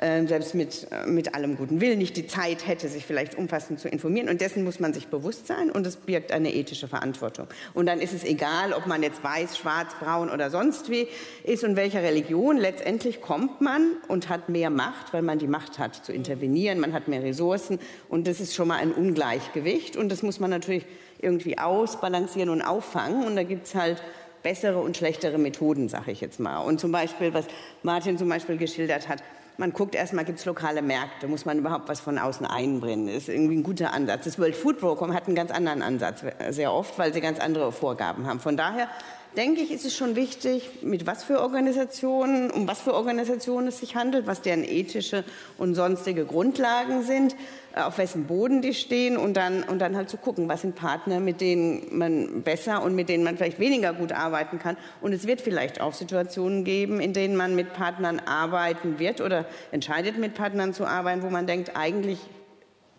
äh, 0.01 0.27
selbst 0.27 0.55
mit, 0.55 0.87
äh, 0.91 1.07
mit 1.07 1.35
allem 1.35 1.57
guten 1.57 1.81
Willen 1.81 1.99
nicht 1.99 2.17
die 2.17 2.27
Zeit 2.27 2.67
hätte, 2.67 2.89
sich 2.89 3.05
vielleicht 3.05 3.37
umfassend 3.37 3.81
zu 3.81 3.89
informieren. 3.89 4.29
Und 4.29 4.41
dessen 4.41 4.65
muss 4.65 4.81
man 4.81 4.95
sich 4.95 5.09
bewusst 5.09 5.47
sein 5.47 5.71
und 5.71 5.87
es 5.87 5.97
birgt 5.97 6.33
eine 6.33 6.55
ethische 6.55 6.89
Verantwortung. 6.89 7.49
Und 7.75 7.85
dann 7.87 8.01
ist 8.01 8.15
es 8.15 8.25
egal, 8.25 8.73
ob 8.73 8.87
man 8.87 9.03
jetzt 9.03 9.23
weiß, 9.23 9.59
schwarz, 9.59 9.93
braun 10.01 10.31
oder 10.31 10.51
sonst 10.51 10.91
wie 10.91 11.07
ist 11.45 11.65
und 11.65 11.77
welcher 11.77 12.03
Religion. 12.03 12.57
Letztendlich 12.57 13.21
kommt 13.21 13.61
man 13.61 13.93
und 14.09 14.31
hat 14.31 14.49
mehr 14.49 14.71
Macht, 14.71 15.13
weil 15.13 15.23
man 15.23 15.39
die 15.39 15.47
Macht 15.47 15.79
hat 15.79 15.97
zu 15.97 16.13
intervenieren, 16.13 16.81
man 16.81 16.95
hat 16.95 17.09
mehr 17.09 17.23
Ressourcen 17.23 17.79
und 18.09 18.27
das 18.27 18.41
ist 18.41 18.55
schon 18.55 18.69
mal 18.69 18.79
ein 18.79 18.93
Ungleichgewicht 18.93 19.97
und 19.97 20.11
das 20.11 20.23
muss 20.23 20.41
man 20.41 20.49
natürlich 20.49 20.87
irgendwie 21.21 21.59
ausbalancieren 21.59 22.49
und 22.49 22.63
auffangen. 22.63 23.25
Und 23.25 23.37
da 23.37 23.43
gibt 23.43 23.67
es 23.67 23.75
halt 23.75 24.03
bessere 24.43 24.79
und 24.79 24.97
schlechtere 24.97 25.39
Methoden, 25.39 25.89
sage 25.89 26.13
ich 26.13 26.21
jetzt 26.21 26.41
mal. 26.41 26.59
Und 26.59 26.81
zum 26.81 26.93
Beispiel, 26.93 27.35
was 27.35 27.47
Martin 27.83 28.19
zum 28.19 28.29
Beispiel 28.29 28.57
geschildert 28.57 29.09
hat, 29.09 29.23
man 29.61 29.73
guckt 29.75 29.95
erstmal, 29.95 30.25
gibt 30.25 30.39
es 30.39 30.47
lokale 30.47 30.81
Märkte, 30.81 31.29
muss 31.29 31.45
man 31.45 31.59
überhaupt 31.59 31.89
was 31.89 32.01
von 32.01 32.19
außen 32.19 32.47
einbringen, 32.47 33.09
ist 33.09 33.29
irgendwie 33.29 33.57
ein 33.57 33.63
guter 33.63 33.93
Ansatz. 33.93 34.25
Das 34.25 34.39
World 34.39 34.57
Food 34.57 34.81
Program 34.81 35.13
hat 35.13 35.27
einen 35.27 35.37
ganz 35.37 35.51
anderen 35.51 35.83
Ansatz, 35.83 36.25
sehr 36.49 36.73
oft, 36.73 36.99
weil 36.99 37.13
sie 37.13 37.21
ganz 37.21 37.39
andere 37.39 37.71
Vorgaben 37.71 38.27
haben. 38.27 38.41
Von 38.41 38.57
daher 38.57 38.89
denke 39.37 39.61
ich, 39.61 39.71
ist 39.71 39.85
es 39.85 39.95
schon 39.95 40.17
wichtig, 40.17 40.83
mit 40.83 41.07
was 41.07 41.25
für 41.25 41.41
Organisationen, 41.41 42.51
um 42.51 42.67
was 42.67 42.81
für 42.81 42.95
Organisationen 42.95 43.69
es 43.69 43.79
sich 43.79 43.97
handelt, 43.97 44.27
was 44.27 44.41
deren 44.41 44.65
ethische 44.65 45.25
und 45.59 45.75
sonstige 45.75 46.25
Grundlagen 46.25 47.03
sind, 47.03 47.35
äh, 47.35 47.37
auf 47.75 47.99
wessen 47.99 48.27
Boden 48.27 48.63
die 48.63 48.75
stehen 48.75 49.17
und 49.17 49.35
dann, 49.37 49.63
und 49.63 49.79
dann 49.79 49.97
halt 49.97 50.11
zu 50.11 50.17
gucken, 50.17 50.49
was 50.49 50.63
sind 50.63 50.75
Partner, 50.75 51.21
mit 51.21 51.41
denen 51.41 51.97
man 51.97 52.43
besser 52.43 52.83
und 52.83 52.95
mit 52.95 53.09
denen 53.09 53.25
man 53.25 53.37
vielleicht 53.37 53.61
weniger 53.61 53.93
gut 53.93 54.13
arbeiten 54.13 54.59
kann. 54.59 54.77
Und 55.01 55.13
es 55.13 55.27
wird 55.27 55.41
vielleicht 55.41 55.81
auch 55.81 55.95
Situationen 55.95 56.65
geben, 56.65 57.01
in 57.01 57.13
denen 57.13 57.37
man 57.37 57.55
mit 57.55 57.73
Partnern 57.73 58.21
arbeiten 58.21 58.99
wird 58.99 59.21
oder 59.21 59.47
entscheidet, 59.71 60.19
mit 60.19 60.35
Partnern 60.35 60.75
zu 60.75 60.87
arbeiten, 60.87 61.23
wo 61.23 61.31
man 61.31 61.47
denkt, 61.47 61.77
eigentlich 61.77 62.19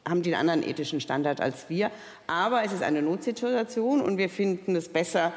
haben 0.07 0.23
die 0.23 0.33
einen 0.33 0.49
anderen 0.49 0.69
ethischen 0.69 1.01
Standard 1.01 1.41
als 1.41 1.69
wir. 1.69 1.91
Aber 2.27 2.63
es 2.63 2.71
ist 2.71 2.83
eine 2.83 3.01
Notsituation 3.01 4.01
und 4.01 4.17
wir 4.17 4.29
finden 4.29 4.75
es 4.75 4.89
besser, 4.89 5.31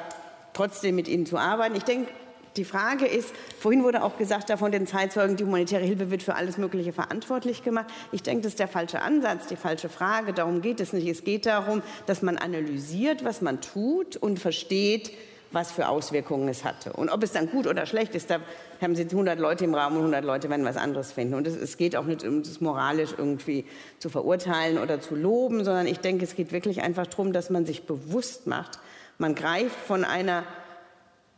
trotzdem 0.52 0.94
mit 0.94 1.08
ihnen 1.08 1.26
zu 1.26 1.38
arbeiten. 1.38 1.76
Ich 1.76 1.84
denke, 1.84 2.10
die 2.56 2.64
Frage 2.64 3.06
ist, 3.06 3.32
vorhin 3.58 3.82
wurde 3.82 4.02
auch 4.02 4.16
gesagt, 4.16 4.48
davon 4.48 4.70
den 4.70 4.86
Zeitzeugen, 4.86 5.36
die 5.36 5.44
humanitäre 5.44 5.84
Hilfe 5.84 6.10
wird 6.10 6.22
für 6.22 6.34
alles 6.34 6.56
Mögliche 6.56 6.92
verantwortlich 6.92 7.64
gemacht. 7.64 7.86
Ich 8.12 8.22
denke, 8.22 8.42
das 8.42 8.52
ist 8.52 8.60
der 8.60 8.68
falsche 8.68 9.02
Ansatz, 9.02 9.46
die 9.48 9.56
falsche 9.56 9.88
Frage. 9.88 10.32
Darum 10.32 10.62
geht 10.62 10.80
es 10.80 10.92
nicht. 10.92 11.08
Es 11.08 11.24
geht 11.24 11.46
darum, 11.46 11.82
dass 12.06 12.22
man 12.22 12.38
analysiert, 12.38 13.24
was 13.24 13.40
man 13.40 13.60
tut 13.60 14.16
und 14.16 14.38
versteht, 14.38 15.10
was 15.50 15.72
für 15.72 15.88
Auswirkungen 15.88 16.48
es 16.48 16.64
hatte. 16.64 16.92
Und 16.92 17.10
ob 17.10 17.22
es 17.22 17.32
dann 17.32 17.48
gut 17.48 17.66
oder 17.66 17.86
schlecht 17.86 18.14
ist, 18.14 18.30
da 18.30 18.40
haben 18.80 18.96
Sie 18.96 19.04
100 19.04 19.38
Leute 19.38 19.64
im 19.64 19.74
Raum 19.74 19.94
und 19.94 19.98
100 20.00 20.24
Leute 20.24 20.50
werden 20.50 20.64
was 20.64 20.76
anderes 20.76 21.12
finden. 21.12 21.34
Und 21.34 21.46
es, 21.46 21.56
es 21.56 21.76
geht 21.76 21.96
auch 21.96 22.04
nicht 22.04 22.24
um 22.24 22.42
das 22.42 22.60
moralisch 22.60 23.10
irgendwie 23.16 23.64
zu 23.98 24.10
verurteilen 24.10 24.78
oder 24.78 25.00
zu 25.00 25.14
loben, 25.14 25.64
sondern 25.64 25.86
ich 25.86 26.00
denke, 26.00 26.24
es 26.24 26.34
geht 26.34 26.52
wirklich 26.52 26.82
einfach 26.82 27.06
darum, 27.06 27.32
dass 27.32 27.50
man 27.50 27.66
sich 27.66 27.84
bewusst 27.84 28.46
macht, 28.46 28.78
man 29.18 29.36
greift 29.36 29.76
von 29.86 30.04
einer 30.04 30.42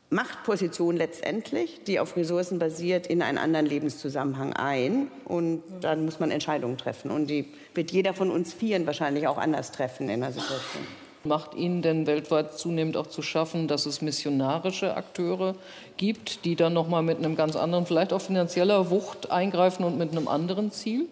Machtposition 0.08 0.96
letztendlich, 0.96 1.82
die 1.84 1.98
auf 1.98 2.16
Ressourcen 2.16 2.58
basiert, 2.58 3.08
in 3.08 3.22
einen 3.22 3.38
anderen 3.38 3.66
Lebenszusammenhang 3.66 4.52
ein. 4.52 5.08
Und 5.24 5.62
dann 5.80 6.04
muss 6.04 6.20
man 6.20 6.30
Entscheidungen 6.30 6.78
treffen. 6.78 7.10
Und 7.10 7.28
die 7.28 7.46
wird 7.74 7.90
jeder 7.90 8.14
von 8.14 8.30
uns 8.30 8.52
Vieren 8.52 8.86
wahrscheinlich 8.86 9.26
auch 9.26 9.38
anders 9.38 9.72
treffen 9.72 10.08
in 10.08 10.20
der 10.20 10.32
Situation. 10.32 10.84
Macht 11.24 11.54
Ihnen 11.54 11.82
denn 11.82 12.06
weltweit 12.06 12.56
zunehmend 12.56 12.96
auch 12.96 13.08
zu 13.08 13.20
schaffen, 13.20 13.66
dass 13.66 13.84
es 13.84 14.00
missionarische 14.00 14.96
Akteure 14.96 15.56
gibt, 15.96 16.44
die 16.44 16.54
dann 16.54 16.72
nochmal 16.72 17.02
mit 17.02 17.18
einem 17.18 17.34
ganz 17.34 17.56
anderen, 17.56 17.84
vielleicht 17.84 18.12
auch 18.12 18.20
finanzieller 18.20 18.90
Wucht 18.90 19.32
eingreifen 19.32 19.84
und 19.84 19.98
mit 19.98 20.12
einem 20.12 20.28
anderen 20.28 20.70
Ziel? 20.70 21.06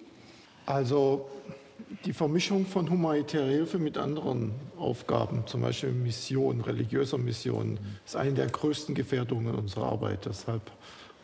Also 0.67 1.27
die 2.05 2.13
Vermischung 2.13 2.65
von 2.67 2.89
humanitärer 2.89 3.49
Hilfe 3.49 3.79
mit 3.79 3.99
anderen 3.99 4.53
Aufgaben, 4.85 5.47
zum 5.47 5.62
Beispiel 5.62 5.91
Mission, 5.91 6.61
religiöser 6.61 7.18
Mission, 7.18 7.78
ist 8.05 8.16
eine 8.16 8.35
der 8.35 8.47
größten 8.47 8.95
Gefährdungen 8.95 9.55
unserer 9.55 9.87
Arbeit. 9.87 10.26
Deshalb 10.26 10.62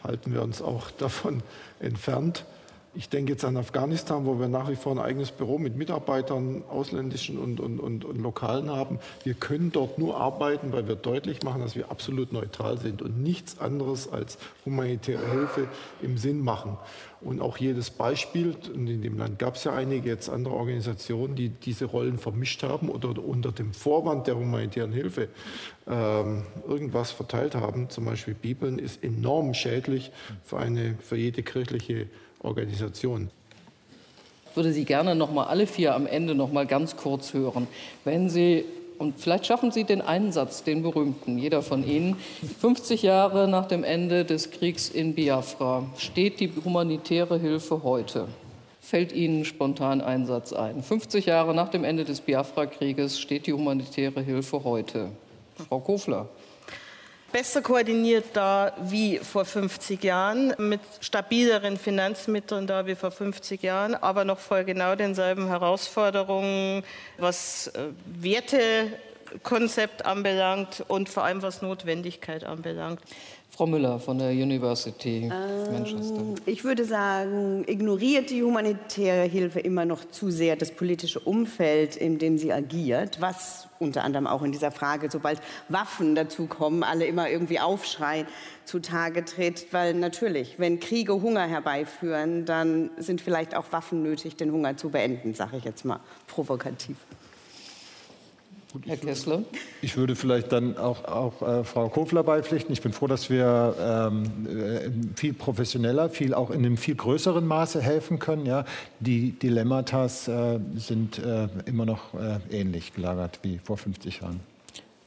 halten 0.02 0.32
wir 0.32 0.42
uns 0.42 0.62
auch 0.62 0.90
davon 0.90 1.42
entfernt. 1.80 2.44
Ich 2.92 3.08
denke 3.08 3.32
jetzt 3.32 3.44
an 3.44 3.56
Afghanistan, 3.56 4.26
wo 4.26 4.40
wir 4.40 4.48
nach 4.48 4.68
wie 4.68 4.74
vor 4.74 4.90
ein 4.90 4.98
eigenes 4.98 5.30
Büro 5.30 5.58
mit 5.58 5.76
Mitarbeitern, 5.76 6.64
ausländischen 6.68 7.38
und, 7.38 7.60
und, 7.60 7.78
und, 7.78 8.04
und, 8.04 8.20
lokalen 8.20 8.68
haben. 8.68 8.98
Wir 9.22 9.34
können 9.34 9.70
dort 9.70 9.98
nur 10.00 10.16
arbeiten, 10.16 10.72
weil 10.72 10.88
wir 10.88 10.96
deutlich 10.96 11.44
machen, 11.44 11.60
dass 11.60 11.76
wir 11.76 11.92
absolut 11.92 12.32
neutral 12.32 12.78
sind 12.78 13.00
und 13.00 13.22
nichts 13.22 13.60
anderes 13.60 14.12
als 14.12 14.38
humanitäre 14.64 15.24
Hilfe 15.30 15.68
im 16.02 16.18
Sinn 16.18 16.40
machen. 16.40 16.78
Und 17.20 17.40
auch 17.40 17.58
jedes 17.58 17.90
Beispiel, 17.90 18.56
und 18.74 18.88
in 18.88 19.02
dem 19.02 19.18
Land 19.18 19.38
gab 19.38 19.54
es 19.54 19.62
ja 19.62 19.72
einige 19.72 20.08
jetzt 20.08 20.28
andere 20.28 20.54
Organisationen, 20.54 21.36
die 21.36 21.50
diese 21.50 21.84
Rollen 21.84 22.18
vermischt 22.18 22.64
haben 22.64 22.88
oder 22.88 23.10
unter 23.22 23.52
dem 23.52 23.72
Vorwand 23.72 24.26
der 24.26 24.36
humanitären 24.36 24.92
Hilfe 24.92 25.28
ähm, 25.86 26.42
irgendwas 26.66 27.12
verteilt 27.12 27.54
haben, 27.54 27.88
zum 27.88 28.04
Beispiel 28.06 28.34
Bibeln, 28.34 28.80
ist 28.80 29.04
enorm 29.04 29.54
schädlich 29.54 30.10
für, 30.42 30.58
eine, 30.58 30.96
für 31.00 31.16
jede 31.16 31.44
kirchliche 31.44 32.08
Organisation. 32.42 33.30
Ich 34.50 34.56
würde 34.56 34.72
Sie 34.72 34.84
gerne 34.84 35.14
noch 35.14 35.32
mal 35.32 35.44
alle 35.44 35.66
vier 35.66 35.94
am 35.94 36.06
Ende 36.06 36.34
noch 36.34 36.52
mal 36.52 36.66
ganz 36.66 36.96
kurz 36.96 37.34
hören. 37.34 37.68
Wenn 38.04 38.28
Sie 38.28 38.64
und 39.00 39.18
vielleicht 39.18 39.46
schaffen 39.46 39.70
Sie 39.70 39.84
den 39.84 40.02
Einsatz, 40.02 40.62
den 40.62 40.82
berühmten, 40.82 41.38
jeder 41.38 41.62
von 41.62 41.88
Ihnen. 41.88 42.16
50 42.60 43.02
Jahre 43.02 43.48
nach 43.48 43.66
dem 43.66 43.82
Ende 43.82 44.26
des 44.26 44.50
Kriegs 44.50 44.90
in 44.90 45.14
Biafra 45.14 45.86
steht 45.96 46.38
die 46.38 46.52
humanitäre 46.62 47.38
Hilfe 47.38 47.82
heute. 47.82 48.28
Fällt 48.82 49.12
Ihnen 49.12 49.46
spontan 49.46 50.02
Einsatz 50.02 50.52
ein? 50.52 50.82
50 50.82 51.24
Jahre 51.24 51.54
nach 51.54 51.70
dem 51.70 51.82
Ende 51.82 52.04
des 52.04 52.20
Biafra-Krieges 52.20 53.18
steht 53.18 53.46
die 53.46 53.54
humanitäre 53.54 54.20
Hilfe 54.20 54.64
heute. 54.64 55.08
Frau 55.66 55.80
Kofler 55.80 56.28
besser 57.32 57.62
koordiniert 57.62 58.26
da 58.34 58.72
wie 58.80 59.18
vor 59.18 59.44
50 59.44 60.02
Jahren, 60.02 60.54
mit 60.58 60.80
stabileren 61.00 61.76
Finanzmitteln 61.76 62.66
da 62.66 62.86
wie 62.86 62.94
vor 62.94 63.10
50 63.10 63.62
Jahren, 63.62 63.94
aber 63.94 64.24
noch 64.24 64.38
vor 64.38 64.64
genau 64.64 64.94
denselben 64.94 65.48
Herausforderungen, 65.48 66.82
was 67.18 67.68
äh, 67.68 67.90
Wertekonzept 69.30 70.06
anbelangt 70.06 70.84
und 70.88 71.08
vor 71.08 71.24
allem 71.24 71.42
was 71.42 71.62
Notwendigkeit 71.62 72.44
anbelangt. 72.44 73.00
Frau 73.50 73.66
Müller 73.66 73.98
von 73.98 74.18
der 74.18 74.30
University 74.30 75.24
ähm, 75.24 75.72
Manchester. 75.72 76.22
Ich 76.46 76.62
würde 76.62 76.84
sagen, 76.84 77.64
ignoriert 77.66 78.30
die 78.30 78.42
humanitäre 78.42 79.24
Hilfe 79.24 79.58
immer 79.58 79.84
noch 79.84 80.04
zu 80.04 80.30
sehr 80.30 80.54
das 80.54 80.70
politische 80.70 81.18
Umfeld, 81.18 81.96
in 81.96 82.18
dem 82.18 82.38
sie 82.38 82.52
agiert, 82.52 83.20
was 83.20 83.68
unter 83.80 84.04
anderem 84.04 84.26
auch 84.28 84.42
in 84.42 84.52
dieser 84.52 84.70
Frage, 84.70 85.10
sobald 85.10 85.40
Waffen 85.68 86.14
dazukommen, 86.14 86.84
alle 86.84 87.06
immer 87.06 87.28
irgendwie 87.28 87.58
aufschreien, 87.58 88.26
zutage 88.64 89.24
tritt. 89.24 89.72
Weil 89.72 89.94
natürlich, 89.94 90.58
wenn 90.58 90.78
Kriege 90.78 91.20
Hunger 91.20 91.46
herbeiführen, 91.46 92.44
dann 92.44 92.90
sind 92.98 93.20
vielleicht 93.20 93.56
auch 93.56 93.72
Waffen 93.72 94.02
nötig, 94.02 94.36
den 94.36 94.52
Hunger 94.52 94.76
zu 94.76 94.90
beenden, 94.90 95.34
sage 95.34 95.56
ich 95.56 95.64
jetzt 95.64 95.84
mal 95.84 96.00
provokativ. 96.28 96.96
Gut, 98.72 98.86
Herr 98.86 98.96
Kessler? 98.96 99.42
Ich 99.82 99.96
würde 99.96 100.14
vielleicht 100.14 100.52
dann 100.52 100.76
auch, 100.76 101.04
auch 101.04 101.42
äh, 101.42 101.64
Frau 101.64 101.88
Kofler 101.88 102.22
beipflichten. 102.22 102.72
Ich 102.72 102.80
bin 102.80 102.92
froh, 102.92 103.08
dass 103.08 103.28
wir 103.28 103.74
ähm, 103.80 104.46
äh, 104.46 104.90
viel 105.16 105.32
professioneller, 105.32 106.08
viel 106.08 106.34
auch 106.34 106.50
in 106.50 106.64
einem 106.64 106.76
viel 106.76 106.94
größeren 106.94 107.44
Maße 107.44 107.80
helfen 107.80 108.20
können. 108.20 108.46
Ja. 108.46 108.64
Die 109.00 109.32
Dilemmata 109.32 110.06
äh, 110.06 110.08
sind 110.76 111.18
äh, 111.18 111.48
immer 111.66 111.84
noch 111.84 112.14
äh, 112.14 112.38
ähnlich 112.50 112.94
gelagert 112.94 113.40
wie 113.42 113.58
vor 113.64 113.76
50 113.76 114.20
Jahren. 114.20 114.40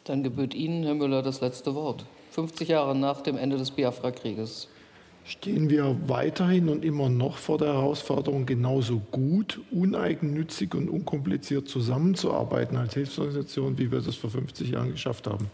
Dann 0.03 0.24
gebührt 0.24 0.53
Ihnen, 0.53 0.84
Herr 0.84 0.95
Müller, 0.95 1.22
das 1.22 1.39
letzte 1.39 1.74
Wort. 1.74 2.05
50 2.32 2.68
Jahre 2.68 2.95
nach 2.95 3.22
dem 3.22 3.38
Ende 3.38 3.57
des 3.57 3.72
Biafra-Krieges. 3.72 4.68
Stehen 5.26 5.69
wir 5.69 5.95
weiterhin 6.07 6.67
und 6.67 6.84
immer 6.84 7.07
noch 7.07 7.38
vor 7.38 7.57
der 7.57 7.69
Herausforderung, 7.74 8.45
genauso 8.45 9.01
gut, 9.11 9.61
uneigennützig 9.71 10.76
und 10.76 10.89
unkompliziert 10.89 11.69
zusammenzuarbeiten 11.69 12.76
als 12.76 12.93
Hilfsorganisation, 12.93 13.78
wie 13.78 13.89
wir 13.89 14.01
das 14.01 14.15
vor 14.15 14.30
50 14.30 14.71
Jahren 14.71 14.91
geschafft 14.91 15.28
haben? 15.28 15.49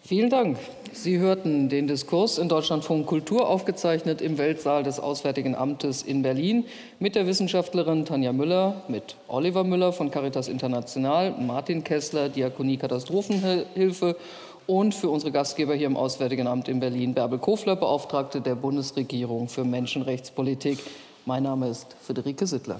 Vielen 0.00 0.30
Dank. 0.30 0.56
Sie 0.92 1.18
hörten 1.18 1.68
den 1.68 1.86
Diskurs 1.86 2.38
in 2.38 2.48
Deutschlandfunk 2.48 3.06
Kultur 3.06 3.48
aufgezeichnet 3.48 4.22
im 4.22 4.38
Weltsaal 4.38 4.82
des 4.82 5.00
Auswärtigen 5.00 5.54
Amtes 5.54 6.02
in 6.02 6.22
Berlin 6.22 6.64
mit 6.98 7.14
der 7.14 7.26
Wissenschaftlerin 7.26 8.04
Tanja 8.04 8.32
Müller, 8.32 8.82
mit 8.88 9.16
Oliver 9.26 9.64
Müller 9.64 9.92
von 9.92 10.10
Caritas 10.10 10.48
International, 10.48 11.34
Martin 11.38 11.84
Kessler, 11.84 12.30
Diakonie 12.30 12.78
Katastrophenhilfe 12.78 14.16
und 14.68 14.94
für 14.94 15.08
unsere 15.08 15.32
Gastgeber 15.32 15.74
hier 15.74 15.86
im 15.86 15.96
Auswärtigen 15.96 16.46
Amt 16.46 16.68
in 16.68 16.78
Berlin, 16.78 17.14
Bärbel 17.14 17.38
Kofler, 17.38 17.74
Beauftragte 17.74 18.42
der 18.42 18.54
Bundesregierung 18.54 19.48
für 19.48 19.64
Menschenrechtspolitik. 19.64 20.78
Mein 21.24 21.44
Name 21.44 21.68
ist 21.68 21.96
Friederike 22.02 22.46
Sittler. 22.46 22.78